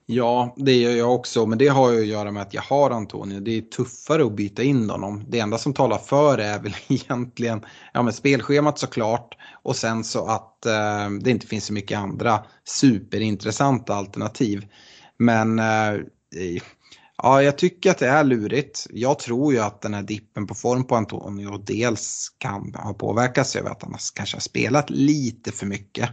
Ja, 0.08 0.56
det 0.58 0.74
gör 0.74 0.92
jag 0.92 1.16
också. 1.16 1.46
Men 1.46 1.58
det 1.58 1.68
har 1.68 1.92
ju 1.92 2.00
att 2.00 2.08
göra 2.08 2.32
med 2.32 2.42
att 2.42 2.54
jag 2.54 2.62
har 2.62 2.92
Antonio. 2.92 3.40
Det 3.40 3.58
är 3.58 3.62
tuffare 3.62 4.26
att 4.26 4.36
byta 4.36 4.64
in 4.64 4.90
honom. 4.90 5.26
Det 5.28 5.40
enda 5.40 5.58
som 5.58 5.74
talar 5.74 5.98
för 5.98 6.38
är 6.38 6.60
väl 6.60 6.76
egentligen 6.88 7.66
ja, 7.94 8.02
men 8.02 8.14
spelschemat 8.14 8.80
såklart. 8.80 9.38
Och 9.64 9.76
sen 9.76 10.04
så 10.04 10.28
att 10.28 10.66
eh, 10.66 11.10
det 11.22 11.32
inte 11.32 11.48
finns 11.48 11.66
så 11.66 11.74
mycket 11.74 12.00
andra 12.00 12.44
superintressanta 12.64 13.96
alternativ. 13.96 14.66
Men 15.18 15.60
eh, 15.60 16.02
ja, 17.18 17.42
jag 17.42 17.58
tycker 17.58 17.92
att 17.92 18.00
det 18.00 18.08
är 18.08 18.24
lurigt. 18.24 18.88
Jag 18.90 19.20
tror 19.20 19.54
ju 19.54 19.60
att 19.60 19.82
den 19.82 19.94
här 19.94 20.04
dippen 20.04 20.48
på 20.48 20.56
form 20.56 20.84
på 20.84 20.96
Antonio 20.96 21.58
dels 21.58 22.30
kan 22.38 22.74
ha 22.76 22.94
påverkats 22.94 23.56
över 23.56 23.70
att 23.70 23.84
han 23.84 23.96
kanske 24.16 24.36
har 24.36 24.42
spelat 24.42 24.90
lite 24.90 25.52
för 25.52 25.66
mycket. 25.66 26.10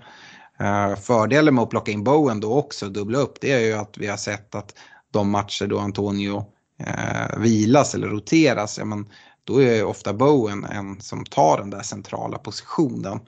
Eh, 0.63 0.97
fördelen 0.97 1.55
med 1.55 1.63
att 1.63 1.71
plocka 1.71 1.93
in 1.93 2.05
Bowen 2.05 2.41
då 2.41 2.53
också, 2.53 2.89
dubbla 2.89 3.19
upp, 3.19 3.41
det 3.41 3.53
är 3.53 3.61
ju 3.61 3.73
att 3.73 3.99
vi 3.99 4.07
har 4.07 4.17
sett 4.17 4.55
att 4.55 4.75
de 5.11 5.31
matcher 5.31 5.67
då 5.67 5.79
Antonio 5.79 6.45
eh, 6.79 7.39
vilas 7.39 7.95
eller 7.95 8.09
roteras, 8.09 8.79
ja, 8.79 8.85
men 8.85 9.09
då 9.45 9.63
är 9.63 9.75
ju 9.75 9.83
ofta 9.83 10.13
Bowen 10.13 10.65
en 10.65 11.01
som 11.01 11.25
tar 11.25 11.59
den 11.59 11.71
där 11.71 11.83
centrala 11.83 12.39
positionen. 12.39 13.21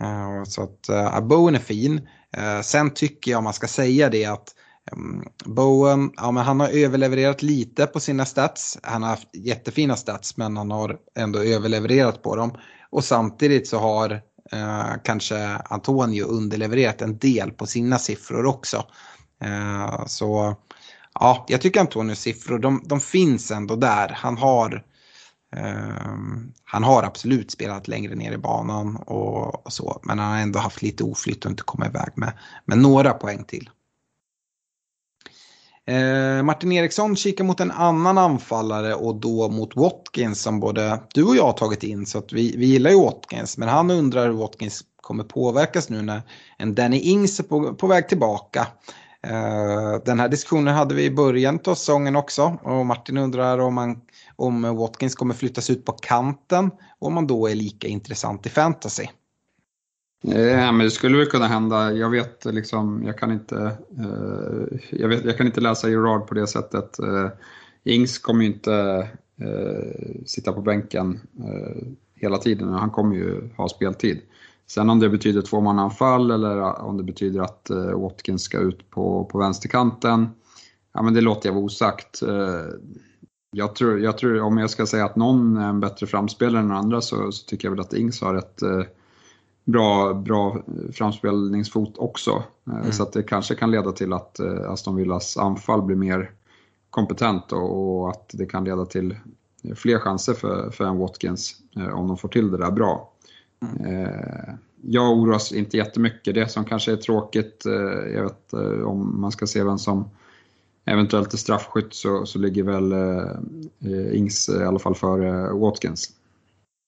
Eh, 0.00 0.44
så 0.44 0.62
att 0.62 0.88
eh, 0.88 1.20
Bowen 1.20 1.54
är 1.54 1.58
fin. 1.58 2.08
Eh, 2.36 2.60
sen 2.60 2.94
tycker 2.94 3.30
jag 3.30 3.42
man 3.42 3.52
ska 3.52 3.66
säga 3.66 4.08
det 4.08 4.24
att 4.24 4.54
mm, 4.92 5.24
Bowen, 5.44 6.10
ja 6.16 6.30
men 6.30 6.44
han 6.44 6.60
har 6.60 6.68
överlevererat 6.68 7.42
lite 7.42 7.86
på 7.86 8.00
sina 8.00 8.24
stats. 8.24 8.78
Han 8.82 9.02
har 9.02 9.10
haft 9.10 9.36
jättefina 9.36 9.96
stats 9.96 10.36
men 10.36 10.56
han 10.56 10.70
har 10.70 10.98
ändå 11.18 11.38
överlevererat 11.38 12.22
på 12.22 12.36
dem. 12.36 12.52
Och 12.90 13.04
samtidigt 13.04 13.68
så 13.68 13.78
har 13.78 14.20
Eh, 14.52 14.92
kanske 15.04 15.56
Antonio 15.64 16.24
underlevererat 16.24 17.02
en 17.02 17.18
del 17.18 17.50
på 17.50 17.66
sina 17.66 17.98
siffror 17.98 18.46
också. 18.46 18.86
Eh, 19.42 20.06
så 20.06 20.56
ja, 21.14 21.44
jag 21.48 21.60
tycker 21.60 21.80
Antonios 21.80 22.20
siffror, 22.20 22.58
de, 22.58 22.82
de 22.84 23.00
finns 23.00 23.50
ändå 23.50 23.76
där. 23.76 24.08
Han 24.08 24.36
har 24.36 24.84
eh, 25.56 26.14
han 26.64 26.84
har 26.84 27.02
absolut 27.02 27.50
spelat 27.50 27.88
längre 27.88 28.14
ner 28.14 28.32
i 28.32 28.38
banan 28.38 28.96
och, 28.96 29.66
och, 29.66 29.72
så, 29.72 30.00
men 30.02 30.18
han 30.18 30.32
har 30.32 30.38
ändå 30.38 30.58
haft 30.58 30.82
lite 30.82 31.04
oflytt 31.04 31.44
och 31.44 31.50
inte 31.50 31.62
kommit 31.62 31.88
iväg 31.88 32.12
med, 32.14 32.32
med 32.64 32.78
några 32.78 33.12
poäng 33.12 33.44
till. 33.44 33.70
Eh, 35.90 36.42
Martin 36.42 36.72
Eriksson 36.72 37.16
kikar 37.16 37.44
mot 37.44 37.60
en 37.60 37.70
annan 37.70 38.18
anfallare 38.18 38.94
och 38.94 39.14
då 39.14 39.48
mot 39.48 39.76
Watkins 39.76 40.42
som 40.42 40.60
både 40.60 41.00
du 41.14 41.24
och 41.24 41.36
jag 41.36 41.44
har 41.44 41.52
tagit 41.52 41.82
in 41.82 42.06
så 42.06 42.18
att 42.18 42.32
vi, 42.32 42.56
vi 42.56 42.66
gillar 42.66 42.90
ju 42.90 43.00
Watkins 43.00 43.58
men 43.58 43.68
han 43.68 43.90
undrar 43.90 44.26
hur 44.26 44.34
Watkins 44.34 44.84
kommer 45.00 45.24
påverkas 45.24 45.88
nu 45.88 46.02
när 46.02 46.22
en 46.58 46.74
Danny 46.74 46.98
Ings 46.98 47.40
är 47.40 47.44
på, 47.44 47.74
på 47.74 47.86
väg 47.86 48.08
tillbaka. 48.08 48.66
Eh, 49.22 50.02
den 50.04 50.20
här 50.20 50.28
diskussionen 50.28 50.74
hade 50.74 50.94
vi 50.94 51.04
i 51.04 51.10
början 51.10 51.60
av 51.66 51.74
säsongen 51.74 52.16
också 52.16 52.58
och 52.62 52.86
Martin 52.86 53.16
undrar 53.16 53.58
om 53.58 53.74
man 53.74 54.00
om 54.36 54.76
Watkins 54.76 55.14
kommer 55.14 55.34
flyttas 55.34 55.70
ut 55.70 55.84
på 55.84 55.92
kanten 55.92 56.70
och 56.98 57.06
om 57.06 57.14
man 57.14 57.26
då 57.26 57.46
är 57.46 57.54
lika 57.54 57.88
intressant 57.88 58.46
i 58.46 58.48
fantasy. 58.48 59.06
Ja, 60.22 60.72
men 60.72 60.78
det 60.78 60.90
skulle 60.90 61.18
väl 61.18 61.26
kunna 61.26 61.46
hända. 61.46 61.92
Jag 61.92 62.10
vet 62.10 62.44
liksom, 62.44 63.02
jag 63.06 63.18
kan 63.18 63.32
inte, 63.32 63.76
eh, 63.98 64.78
jag, 64.90 65.08
vet, 65.08 65.24
jag 65.24 65.36
kan 65.36 65.46
inte 65.46 65.60
läsa 65.60 65.88
Gerard 65.88 66.26
på 66.26 66.34
det 66.34 66.46
sättet. 66.46 66.98
Eh, 66.98 67.28
Ings 67.84 68.18
kommer 68.18 68.44
ju 68.44 68.50
inte 68.50 69.08
eh, 69.40 70.24
sitta 70.26 70.52
på 70.52 70.60
bänken 70.60 71.20
eh, 71.38 71.86
hela 72.14 72.38
tiden, 72.38 72.68
han 72.68 72.90
kommer 72.90 73.16
ju 73.16 73.48
ha 73.56 73.68
speltid. 73.68 74.20
Sen 74.66 74.90
om 74.90 75.00
det 75.00 75.08
betyder 75.08 75.42
tvåmannaanfall 75.42 76.30
eller 76.30 76.82
om 76.82 76.96
det 76.96 77.02
betyder 77.02 77.40
att 77.40 77.70
eh, 77.70 78.00
Watkins 78.00 78.42
ska 78.42 78.58
ut 78.58 78.90
på, 78.90 79.24
på 79.24 79.38
vänsterkanten, 79.38 80.28
ja 80.94 81.02
men 81.02 81.14
det 81.14 81.20
låter 81.20 81.48
jag 81.48 81.54
vara 81.54 81.64
osagt. 81.64 82.22
Eh, 82.22 82.64
jag 83.52 83.74
tror, 83.74 84.00
jag 84.00 84.18
tror, 84.18 84.40
om 84.40 84.58
jag 84.58 84.70
ska 84.70 84.86
säga 84.86 85.04
att 85.04 85.16
någon 85.16 85.56
är 85.56 85.68
en 85.68 85.80
bättre 85.80 86.06
framspelare 86.06 86.62
än 86.62 86.70
andra 86.70 87.00
så, 87.00 87.32
så 87.32 87.46
tycker 87.46 87.68
jag 87.68 87.70
väl 87.72 87.80
att 87.80 87.94
Ings 87.94 88.20
har 88.20 88.34
ett 88.34 88.62
eh, 88.62 88.82
bra, 89.64 90.14
bra 90.14 90.62
framspelningsfot 90.92 91.98
också. 91.98 92.42
Eh, 92.66 92.74
mm. 92.74 92.92
Så 92.92 93.02
att 93.02 93.12
det 93.12 93.22
kanske 93.22 93.54
kan 93.54 93.70
leda 93.70 93.92
till 93.92 94.12
att 94.12 94.38
eh, 94.38 94.70
Aston 94.70 94.96
Villas 94.96 95.36
anfall 95.36 95.82
blir 95.82 95.96
mer 95.96 96.30
kompetent 96.90 97.52
och, 97.52 98.10
att 98.10 98.30
det 98.32 98.46
kan 98.46 98.64
leda 98.64 98.86
till 98.86 99.16
fler 99.74 99.98
chanser 99.98 100.34
för, 100.34 100.70
för 100.70 100.84
en 100.84 100.98
Watkins 100.98 101.56
eh, 101.76 101.88
om 101.88 102.08
de 102.08 102.16
får 102.16 102.28
till 102.28 102.50
det 102.50 102.58
där 102.58 102.70
bra. 102.70 103.12
Mm. 103.78 104.10
Jag 104.82 105.12
oroas 105.12 105.52
inte 105.52 105.76
jättemycket. 105.76 106.34
Det 106.34 106.48
som 106.48 106.64
kanske 106.64 106.92
är 106.92 106.96
tråkigt, 106.96 107.62
jag 108.14 108.22
vet 108.22 108.52
om 108.84 109.20
man 109.20 109.32
ska 109.32 109.46
se 109.46 109.64
vem 109.64 109.78
som 109.78 110.10
eventuellt 110.84 111.32
är 111.32 111.38
straffskytt 111.38 111.94
så, 111.94 112.26
så 112.26 112.38
ligger 112.38 112.62
väl 112.62 112.94
Ings 114.12 114.48
i 114.48 114.64
alla 114.64 114.78
fall 114.78 114.94
före 114.94 115.52
Watkins. 115.52 116.12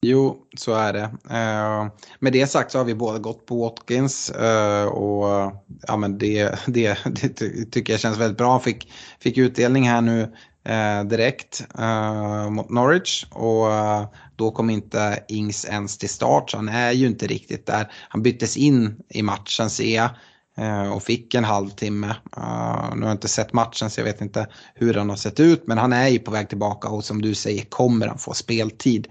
Jo, 0.06 0.36
så 0.56 0.74
är 0.74 0.92
det. 0.92 1.10
Eh, 1.30 1.86
med 2.18 2.32
det 2.32 2.46
sagt 2.46 2.72
så 2.72 2.78
har 2.78 2.84
vi 2.84 2.94
båda 2.94 3.18
gått 3.18 3.46
på 3.46 3.56
Watkins 3.56 4.30
eh, 4.30 4.84
och 4.84 5.52
ja, 5.86 5.96
men 5.96 6.18
det, 6.18 6.58
det, 6.66 6.98
det, 7.04 7.34
tycker 7.70 7.92
jag 7.92 8.00
känns 8.00 8.18
väldigt 8.18 8.38
bra. 8.38 8.50
Han 8.50 8.60
fick, 8.60 8.92
fick 9.20 9.38
utdelning 9.38 9.88
här 9.88 10.00
nu 10.00 10.22
eh, 10.64 11.04
direkt 11.04 11.66
eh, 11.78 12.50
mot 12.50 12.70
Norwich 12.70 13.26
och 13.30 13.72
eh, 13.72 14.06
då 14.36 14.50
kom 14.50 14.70
inte 14.70 15.24
Ings 15.28 15.64
ens 15.64 15.98
till 15.98 16.08
start 16.08 16.50
så 16.50 16.56
han 16.56 16.68
är 16.68 16.92
ju 16.92 17.06
inte 17.06 17.26
riktigt 17.26 17.66
där. 17.66 17.92
Han 18.08 18.22
byttes 18.22 18.56
in 18.56 18.96
i 19.08 19.22
matchen 19.22 19.70
ser 19.70 19.96
jag 19.96 20.10
Eh, 20.56 20.92
och 20.92 21.02
fick 21.02 21.34
en 21.34 21.44
halvtimme. 21.44 22.06
Uh, 22.36 22.94
nu 22.94 23.00
har 23.00 23.08
jag 23.08 23.12
inte 23.12 23.28
sett 23.28 23.52
matchen 23.52 23.90
så 23.90 24.00
jag 24.00 24.04
vet 24.04 24.20
inte 24.20 24.46
hur 24.74 24.94
han 24.94 25.10
har 25.10 25.16
sett 25.16 25.40
ut 25.40 25.66
men 25.66 25.78
han 25.78 25.92
är 25.92 26.08
ju 26.08 26.18
på 26.18 26.30
väg 26.30 26.48
tillbaka 26.48 26.88
och 26.88 27.04
som 27.04 27.22
du 27.22 27.34
säger 27.34 27.64
kommer 27.64 28.06
han 28.06 28.18
få 28.18 28.34
speltid. 28.34 29.08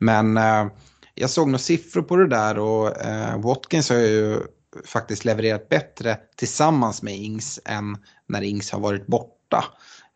Men 0.00 0.36
eh, 0.36 0.66
jag 1.14 1.30
såg 1.30 1.48
några 1.48 1.58
siffror 1.58 2.02
på 2.02 2.16
det 2.16 2.28
där 2.28 2.58
och 2.58 3.00
eh, 3.00 3.40
Watkins 3.40 3.90
har 3.90 3.96
ju 3.96 4.40
faktiskt 4.84 5.24
levererat 5.24 5.68
bättre 5.68 6.18
tillsammans 6.36 7.02
med 7.02 7.16
Ings 7.16 7.60
än 7.64 7.96
när 8.28 8.42
Ings 8.42 8.70
har 8.70 8.80
varit 8.80 9.06
borta. 9.06 9.64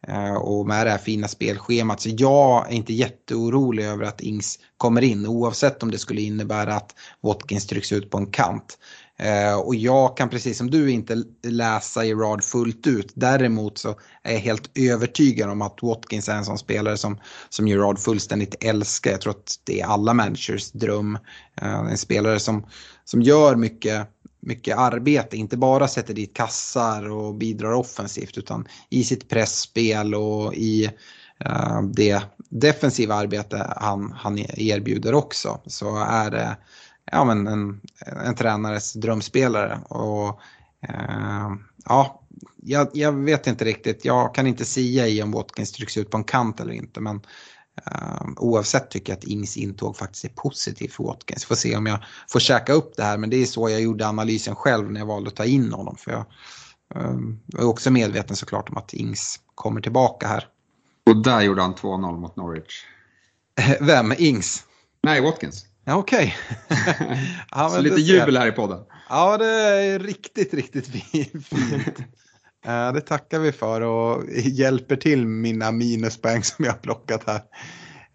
Eh, 0.09 0.35
och 0.35 0.67
med 0.67 0.87
det 0.87 0.91
här 0.91 0.99
fina 0.99 1.29
spelschemat 1.29 2.01
så 2.01 2.09
jag 2.13 2.71
är 2.71 2.75
inte 2.75 2.93
jätteorolig 2.93 3.85
över 3.85 4.05
att 4.05 4.21
Ings 4.21 4.59
kommer 4.77 5.05
in 5.05 5.27
oavsett 5.27 5.83
om 5.83 5.91
det 5.91 5.99
skulle 5.99 6.21
innebära 6.21 6.75
att 6.75 6.95
Watkins 7.21 7.67
trycks 7.67 7.93
ut 7.93 8.11
på 8.11 8.19
en 8.19 8.27
kant. 8.27 8.79
Eh, 9.19 9.55
och 9.55 9.75
jag 9.75 10.17
kan 10.17 10.29
precis 10.29 10.59
som 10.59 10.71
du 10.71 10.91
inte 10.91 11.23
läsa 11.43 12.05
i 12.05 12.15
rad 12.15 12.45
fullt 12.45 12.87
ut. 12.87 13.13
Däremot 13.15 13.79
så 13.79 13.89
är 14.23 14.33
jag 14.33 14.41
helt 14.41 14.79
övertygad 14.79 15.51
om 15.51 15.63
att 15.63 15.83
Watkins 15.83 16.29
är 16.29 16.35
en 16.35 16.45
sån 16.45 16.59
spelare 16.59 16.97
som, 16.97 17.19
som 17.49 17.69
Gerard 17.69 17.99
fullständigt 17.99 18.65
älskar. 18.65 19.11
Jag 19.11 19.21
tror 19.21 19.31
att 19.31 19.61
det 19.65 19.81
är 19.81 19.87
alla 19.87 20.15
managers 20.15 20.73
dröm. 20.73 21.19
Eh, 21.63 21.81
en 21.81 21.99
spelare 21.99 22.41
som, 22.41 22.67
som 23.05 23.23
gör 23.23 23.57
mycket, 23.57 24.09
mycket 24.41 24.79
arbete, 24.79 25.37
inte 25.37 25.57
bara 25.57 25.89
sätter 25.89 26.15
dit 26.15 26.35
kassar 26.37 27.11
och 27.11 27.35
bidrar 27.35 27.73
offensivt 27.73 28.39
utan 28.39 28.69
i 28.91 29.05
sitt 29.05 29.29
pressspel 29.29 30.15
och 30.15 30.55
i 30.55 30.85
eh, 31.41 31.83
det 31.83 32.23
defensiva 32.49 33.15
arbete 33.15 33.75
han, 33.77 34.15
han 34.17 34.39
erbjuder 34.39 35.15
också 35.15 35.61
så 35.67 35.97
är 35.97 36.31
det 36.31 36.57
ja, 37.13 37.25
men 37.25 37.47
en, 37.47 37.81
en 38.25 38.35
tränares 38.35 38.93
drömspelare. 38.93 39.81
Och, 39.89 40.41
eh, 40.89 41.51
ja, 41.85 42.21
jag, 42.63 42.89
jag, 42.93 43.13
vet 43.13 43.47
inte 43.47 43.65
riktigt, 43.65 44.05
jag 44.05 44.35
kan 44.35 44.47
inte 44.47 44.65
säga 44.65 45.09
i 45.09 45.23
om 45.23 45.33
Watkins 45.33 45.73
trycks 45.73 45.97
ut 45.97 46.11
på 46.11 46.17
en 46.17 46.25
kant 46.25 46.61
eller 46.61 46.73
inte. 46.73 47.01
Men 47.01 47.21
eh, 47.87 48.27
oavsett 48.37 48.91
tycker 48.91 49.13
jag 49.13 49.19
att 49.19 49.25
Ings 49.25 49.57
intåg 49.57 49.97
faktiskt 49.97 50.25
är 50.25 50.29
positivt 50.29 50.93
för 50.93 51.05
Watkins. 51.05 51.45
Får 51.45 51.55
se 51.55 51.77
om 51.77 51.87
jag 51.87 51.99
får 52.29 52.41
käka 52.41 52.73
upp 52.73 52.97
det 52.97 53.03
här, 53.03 53.19
men 53.19 53.31
det 53.31 53.37
är 53.37 53.47
så 53.47 53.69
jag 53.71 53.81
gjorde 53.81 54.09
analysen 54.09 54.57
själv 54.57 54.93
när 54.93 55.01
jag 55.01 55.07
valde 55.07 55.29
att 55.29 55.37
ta 55.37 55.45
in 55.45 55.73
honom. 55.73 55.97
För 55.97 56.11
jag, 56.11 56.25
eh, 56.95 57.61
är 57.61 57.65
också 57.65 57.91
medveten 57.91 58.37
såklart 58.37 58.69
om 58.69 58.77
att 58.77 58.95
Ings 58.95 59.41
kommer 59.55 59.81
tillbaka 59.81 60.27
här. 60.27 60.49
Och 61.07 61.23
där 61.23 61.41
gjorde 61.41 61.63
han 61.63 61.75
2-0 61.75 62.17
mot 62.17 62.37
Norwich. 62.37 62.85
Vem? 63.81 64.13
Ings? 64.19 64.65
Nej, 65.03 65.21
Watkins. 65.21 65.67
Ja, 65.85 65.97
Okej. 65.97 66.37
Okay. 66.71 67.19
ja, 67.51 67.69
Så 67.69 67.81
lite 67.81 68.01
jubel 68.01 68.37
här 68.37 68.47
i 68.47 68.53
podden. 68.53 68.79
Ja, 69.09 69.39
det 69.39 69.47
är 69.47 69.99
riktigt, 69.99 70.55
riktigt 70.55 70.87
fint. 70.87 71.47
det 72.95 73.01
tackar 73.01 73.39
vi 73.39 73.53
för 73.53 73.81
och 73.81 74.25
hjälper 74.35 74.97
till 74.97 75.27
mina 75.27 75.73
minuspoäng 75.73 76.43
som 76.43 76.65
jag 76.65 76.73
har 76.73 76.79
plockat 76.79 77.25
här. 77.27 77.41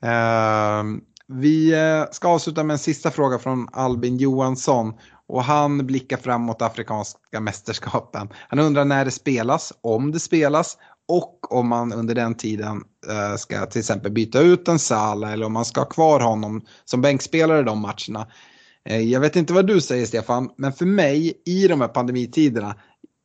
Ehm, 0.01 1.01
vi 1.27 1.73
eh, 1.73 2.05
ska 2.11 2.27
avsluta 2.27 2.63
med 2.63 2.73
en 2.73 2.79
sista 2.79 3.11
fråga 3.11 3.39
från 3.39 3.67
Albin 3.71 4.17
Johansson. 4.17 4.93
Och 5.27 5.43
han 5.43 5.87
blickar 5.87 6.17
fram 6.17 6.41
mot 6.41 6.61
Afrikanska 6.61 7.39
mästerskapen. 7.39 8.29
Han 8.49 8.59
undrar 8.59 8.85
när 8.85 9.05
det 9.05 9.11
spelas, 9.11 9.73
om 9.81 10.11
det 10.11 10.19
spelas 10.19 10.77
och 11.09 11.51
om 11.51 11.67
man 11.67 11.93
under 11.93 12.15
den 12.15 12.35
tiden 12.35 12.83
eh, 13.09 13.35
ska 13.35 13.65
till 13.65 13.79
exempel 13.79 14.11
byta 14.11 14.41
ut 14.41 14.67
en 14.67 14.79
Sala 14.79 15.31
eller 15.33 15.45
om 15.45 15.53
man 15.53 15.65
ska 15.65 15.81
ha 15.81 15.85
kvar 15.85 16.19
honom 16.19 16.61
som 16.85 17.01
bänkspelare 17.01 17.63
de 17.63 17.79
matcherna. 17.79 18.27
Eh, 18.85 19.01
jag 19.01 19.19
vet 19.19 19.35
inte 19.35 19.53
vad 19.53 19.67
du 19.67 19.81
säger 19.81 20.05
Stefan, 20.05 20.49
men 20.57 20.73
för 20.73 20.85
mig 20.85 21.41
i 21.45 21.67
de 21.67 21.81
här 21.81 21.87
pandemitiderna, 21.87 22.75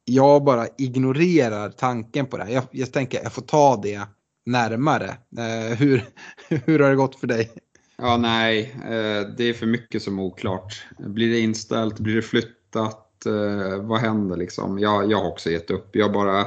jag 0.05 0.45
bara 0.45 0.67
ignorerar 0.79 1.71
tanken 1.71 2.27
på 2.27 2.37
det. 2.37 2.51
Jag, 2.51 2.65
jag 2.71 2.93
tänker 2.93 3.23
jag 3.23 3.33
får 3.33 3.43
ta 3.43 3.81
det 3.83 4.01
närmare. 4.47 5.09
Eh, 5.39 5.77
hur, 5.77 6.05
hur 6.49 6.79
har 6.79 6.91
det 6.91 6.97
gått 6.97 7.21
för 7.21 7.27
dig? 7.27 7.51
Ja, 7.97 8.17
nej, 8.17 8.75
eh, 8.85 9.29
det 9.37 9.45
är 9.45 9.53
för 9.53 9.67
mycket 9.67 10.03
som 10.03 10.19
är 10.19 10.23
oklart. 10.23 10.87
Blir 10.99 11.31
det 11.31 11.41
inställt? 11.41 11.99
Blir 11.99 12.17
det 12.17 12.23
flyttat? 12.23 13.27
Eh, 13.27 13.83
vad 13.83 14.01
händer 14.01 14.37
liksom? 14.37 14.79
Jag, 14.79 15.11
jag 15.11 15.19
har 15.19 15.29
också 15.29 15.51
gett 15.51 15.71
upp. 15.71 15.97
Jag 15.97 16.13
bara 16.13 16.47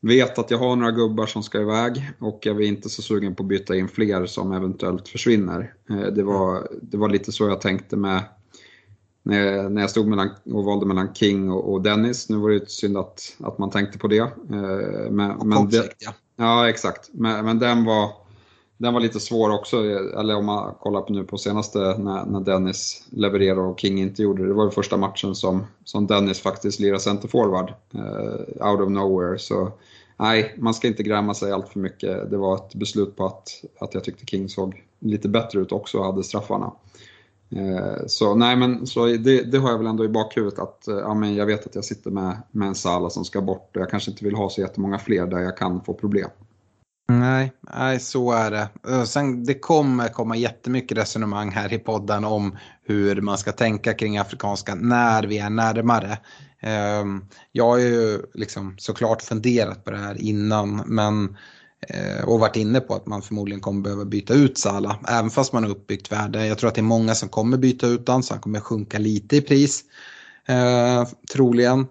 vet 0.00 0.38
att 0.38 0.50
jag 0.50 0.58
har 0.58 0.76
några 0.76 0.92
gubbar 0.92 1.26
som 1.26 1.42
ska 1.42 1.60
iväg 1.60 2.10
och 2.18 2.38
jag 2.42 2.62
är 2.62 2.66
inte 2.66 2.88
så 2.88 3.02
sugen 3.02 3.34
på 3.34 3.42
att 3.42 3.48
byta 3.48 3.76
in 3.76 3.88
fler 3.88 4.26
som 4.26 4.52
eventuellt 4.52 5.08
försvinner. 5.08 5.74
Eh, 5.90 6.06
det 6.06 6.22
var, 6.22 6.68
det 6.82 6.96
var 6.96 7.08
lite 7.08 7.32
så 7.32 7.48
jag 7.48 7.60
tänkte 7.60 7.96
med, 7.96 8.22
när 9.22 9.80
jag, 9.80 9.90
stod 9.90 10.06
mellan, 10.06 10.30
och 10.44 10.64
valde 10.64 10.86
mellan 10.86 11.14
King 11.14 11.50
och, 11.50 11.82
Dennis. 11.82 12.28
Nu 12.28 12.36
var 12.36 12.50
det 12.50 12.70
synd 12.70 12.96
att, 12.96 13.36
att 13.40 13.58
man 13.58 13.70
tänkte 13.70 13.98
på 13.98 14.08
det. 14.08 14.18
Eh, 14.18 15.10
men, 15.10 15.48
men 15.48 15.68
det. 15.68 15.90
Ja, 16.36 16.68
exakt. 16.68 17.10
Men, 17.12 17.44
men 17.44 17.58
den, 17.58 17.84
var, 17.84 18.10
den 18.78 18.94
var 18.94 19.00
lite 19.00 19.20
svår 19.20 19.50
också. 19.50 19.76
Eller 20.18 20.36
om 20.36 20.44
man 20.46 20.74
kollar 20.80 21.00
på 21.00 21.12
nu 21.12 21.24
på 21.24 21.38
senaste 21.38 21.78
när, 21.78 22.26
när 22.26 22.40
Dennis 22.40 23.06
levererade 23.10 23.60
och 23.60 23.80
King 23.80 24.00
inte 24.00 24.22
gjorde 24.22 24.42
det. 24.42 24.48
Det 24.48 24.54
var 24.54 24.64
ju 24.64 24.70
första 24.70 24.96
matchen 24.96 25.34
som, 25.34 25.66
som 25.84 26.06
Dennis 26.06 26.40
faktiskt 26.40 26.80
lirade 26.80 27.00
centerforward. 27.00 27.72
Eh, 27.94 28.68
out 28.68 28.80
of 28.80 28.90
nowhere. 28.90 29.38
Så 29.38 29.72
nej, 30.16 30.54
man 30.58 30.74
ska 30.74 30.88
inte 30.88 31.02
gräma 31.02 31.34
sig 31.34 31.52
allt 31.52 31.68
för 31.68 31.80
mycket. 31.80 32.30
Det 32.30 32.36
var 32.36 32.54
ett 32.54 32.74
beslut 32.74 33.16
på 33.16 33.26
att, 33.26 33.48
att 33.78 33.94
jag 33.94 34.04
tyckte 34.04 34.26
King 34.26 34.48
såg 34.48 34.82
lite 35.00 35.28
bättre 35.28 35.60
ut 35.60 35.72
också 35.72 35.98
och 35.98 36.04
hade 36.04 36.22
straffarna. 36.22 36.72
Eh, 37.50 38.06
Så 38.06 38.34
nej 38.34 38.56
men 38.56 38.86
så 38.86 39.06
det, 39.06 39.42
det 39.52 39.58
har 39.58 39.70
jag 39.70 39.78
väl 39.78 39.86
ändå 39.86 40.04
i 40.04 40.08
bakhuvudet 40.08 40.58
att 40.58 40.88
eh, 40.88 40.96
ja, 40.96 41.14
men 41.14 41.34
jag 41.34 41.46
vet 41.46 41.66
att 41.66 41.74
jag 41.74 41.84
sitter 41.84 42.10
med, 42.10 42.42
med 42.50 42.68
en 42.68 42.74
Sala 42.74 43.10
som 43.10 43.24
ska 43.24 43.40
bort 43.40 43.76
och 43.76 43.82
jag 43.82 43.90
kanske 43.90 44.10
inte 44.10 44.24
vill 44.24 44.34
ha 44.34 44.50
så 44.50 44.60
jättemånga 44.60 44.98
fler 44.98 45.26
där 45.26 45.38
jag 45.38 45.56
kan 45.56 45.80
få 45.80 45.94
problem. 45.94 46.30
Nej, 47.08 47.52
nej, 47.60 48.00
så 48.00 48.32
är 48.32 48.50
det. 48.50 48.68
Eh, 48.88 49.04
sen, 49.04 49.44
det 49.44 49.54
kommer 49.54 50.08
komma 50.08 50.36
jättemycket 50.36 50.98
resonemang 50.98 51.50
här 51.50 51.72
i 51.72 51.78
podden 51.78 52.24
om 52.24 52.58
hur 52.82 53.20
man 53.20 53.38
ska 53.38 53.52
tänka 53.52 53.94
kring 53.94 54.18
afrikanska 54.18 54.74
när 54.74 55.22
vi 55.22 55.38
är 55.38 55.50
närmare. 55.50 56.18
Ehm, 56.60 57.24
jag 57.52 57.64
har 57.64 57.78
ju 57.78 58.22
liksom 58.34 58.74
såklart 58.78 59.22
funderat 59.22 59.84
på 59.84 59.90
det 59.90 59.96
här 59.96 60.20
innan 60.20 60.76
men 60.86 61.36
eh, 61.88 62.24
och 62.24 62.40
varit 62.40 62.56
inne 62.56 62.80
på 62.80 62.94
att 62.94 63.06
man 63.06 63.22
förmodligen 63.22 63.60
kommer 63.60 63.82
behöva 63.82 64.04
byta 64.04 64.34
ut 64.34 64.58
Salah. 64.58 64.96
Även 65.08 65.30
fast 65.30 65.52
man 65.52 65.64
har 65.64 65.70
uppbyggt 65.70 66.12
värde. 66.12 66.46
Jag 66.46 66.58
tror 66.58 66.68
att 66.68 66.74
det 66.74 66.80
är 66.80 66.82
många 66.82 67.14
som 67.14 67.28
kommer 67.28 67.56
byta 67.56 67.86
ut 67.86 68.06
den 68.06 68.22
så 68.22 68.34
han 68.34 68.40
kommer 68.40 68.60
sjunka 68.60 68.98
lite 68.98 69.36
i 69.36 69.42
pris. 69.42 69.84
Eh, 70.46 71.04
troligen. 71.32 71.86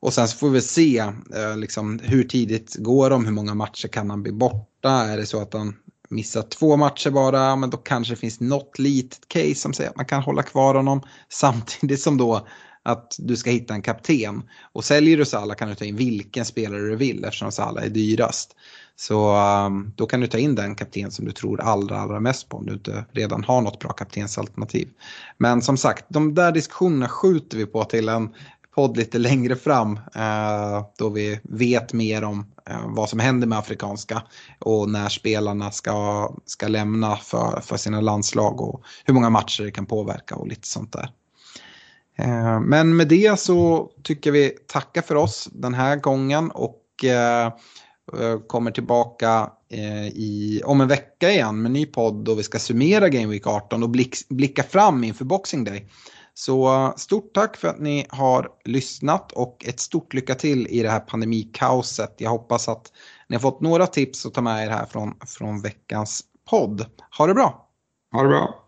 Och 0.00 0.14
sen 0.14 0.28
så 0.28 0.36
får 0.36 0.50
vi 0.50 0.60
se 0.60 0.98
eh, 1.34 1.56
liksom, 1.56 2.00
hur 2.02 2.24
tidigt 2.24 2.76
går 2.78 3.10
de, 3.10 3.24
hur 3.24 3.32
många 3.32 3.54
matcher 3.54 3.88
kan 3.88 4.10
han 4.10 4.22
bli 4.22 4.32
borta. 4.32 4.90
Är 4.90 5.16
det 5.16 5.26
så 5.26 5.42
att 5.42 5.52
han 5.52 5.76
missar 6.08 6.42
två 6.42 6.76
matcher 6.76 7.10
bara, 7.10 7.38
ja, 7.38 7.56
men 7.56 7.70
då 7.70 7.76
kanske 7.76 8.12
det 8.12 8.18
finns 8.18 8.40
något 8.40 8.78
litet 8.78 9.28
case 9.28 9.54
som 9.54 9.72
säger 9.72 9.90
att 9.90 9.96
man 9.96 10.06
kan 10.06 10.22
hålla 10.22 10.42
kvar 10.42 10.74
honom. 10.74 11.02
Samtidigt 11.28 12.00
som 12.00 12.16
då 12.16 12.46
att 12.82 13.16
du 13.18 13.36
ska 13.36 13.50
hitta 13.50 13.74
en 13.74 13.82
kapten. 13.82 14.42
Och 14.72 14.84
säljer 14.84 15.16
du 15.16 15.24
Salah 15.24 15.56
kan 15.56 15.68
du 15.68 15.74
ta 15.74 15.84
in 15.84 15.96
vilken 15.96 16.44
spelare 16.44 16.80
du 16.80 16.96
vill 16.96 17.24
eftersom 17.24 17.52
Salah 17.52 17.84
är 17.84 17.88
dyrast. 17.88 18.56
Så 18.96 19.36
um, 19.66 19.92
då 19.96 20.06
kan 20.06 20.20
du 20.20 20.26
ta 20.26 20.38
in 20.38 20.54
den 20.54 20.74
kapten 20.74 21.10
som 21.10 21.24
du 21.24 21.32
tror 21.32 21.60
allra, 21.60 22.00
allra 22.00 22.20
mest 22.20 22.48
på 22.48 22.56
om 22.56 22.66
du 22.66 22.72
inte 22.72 23.04
redan 23.12 23.44
har 23.44 23.60
något 23.60 23.78
bra 23.78 23.92
kaptensalternativ. 23.92 24.88
Men 25.38 25.62
som 25.62 25.76
sagt, 25.76 26.04
de 26.08 26.34
där 26.34 26.52
diskussionerna 26.52 27.08
skjuter 27.08 27.58
vi 27.58 27.66
på 27.66 27.84
till 27.84 28.08
en 28.08 28.34
podd 28.78 28.96
lite 28.96 29.18
längre 29.18 29.56
fram 29.56 30.00
eh, 30.14 30.86
då 30.98 31.08
vi 31.08 31.40
vet 31.42 31.92
mer 31.92 32.24
om 32.24 32.46
eh, 32.70 32.84
vad 32.86 33.08
som 33.08 33.18
händer 33.18 33.46
med 33.46 33.58
afrikanska 33.58 34.22
och 34.58 34.90
när 34.90 35.08
spelarna 35.08 35.70
ska, 35.70 36.28
ska 36.46 36.68
lämna 36.68 37.16
för, 37.16 37.60
för 37.60 37.76
sina 37.76 38.00
landslag 38.00 38.60
och 38.60 38.82
hur 39.04 39.14
många 39.14 39.30
matcher 39.30 39.64
det 39.64 39.70
kan 39.70 39.86
påverka 39.86 40.34
och 40.34 40.48
lite 40.48 40.68
sånt 40.68 40.92
där. 40.92 41.10
Eh, 42.18 42.60
men 42.60 42.96
med 42.96 43.08
det 43.08 43.40
så 43.40 43.90
tycker 44.02 44.32
vi 44.32 44.50
tacka 44.66 45.02
för 45.02 45.14
oss 45.14 45.48
den 45.52 45.74
här 45.74 45.96
gången 45.96 46.50
och 46.50 46.84
kommer 48.46 48.70
tillbaka 48.70 49.50
i, 50.12 50.62
om 50.64 50.80
en 50.80 50.88
vecka 50.88 51.30
igen 51.30 51.62
med 51.62 51.70
ny 51.70 51.86
podd 51.86 52.24
då 52.24 52.34
vi 52.34 52.42
ska 52.42 52.58
summera 52.58 53.08
Game 53.08 53.26
Week 53.26 53.46
18 53.46 53.82
och 53.82 53.90
blick, 53.90 54.14
blicka 54.28 54.62
fram 54.62 55.04
inför 55.04 55.24
Boxing 55.24 55.64
Day. 55.64 55.88
Så 56.40 56.92
stort 56.96 57.34
tack 57.34 57.56
för 57.56 57.68
att 57.68 57.80
ni 57.80 58.06
har 58.08 58.48
lyssnat 58.64 59.32
och 59.32 59.64
ett 59.68 59.80
stort 59.80 60.14
lycka 60.14 60.34
till 60.34 60.66
i 60.66 60.82
det 60.82 60.90
här 60.90 61.00
pandemikaoset. 61.00 62.14
Jag 62.18 62.30
hoppas 62.30 62.68
att 62.68 62.92
ni 63.28 63.36
har 63.36 63.40
fått 63.40 63.60
några 63.60 63.86
tips 63.86 64.26
att 64.26 64.34
ta 64.34 64.40
med 64.40 64.66
er 64.66 64.70
här 64.70 64.86
från, 64.86 65.14
från 65.26 65.62
veckans 65.62 66.22
podd. 66.50 66.86
Ha 67.18 67.26
det 67.26 67.34
bra! 67.34 67.68
Ha 68.12 68.22
det 68.22 68.28
bra! 68.28 68.67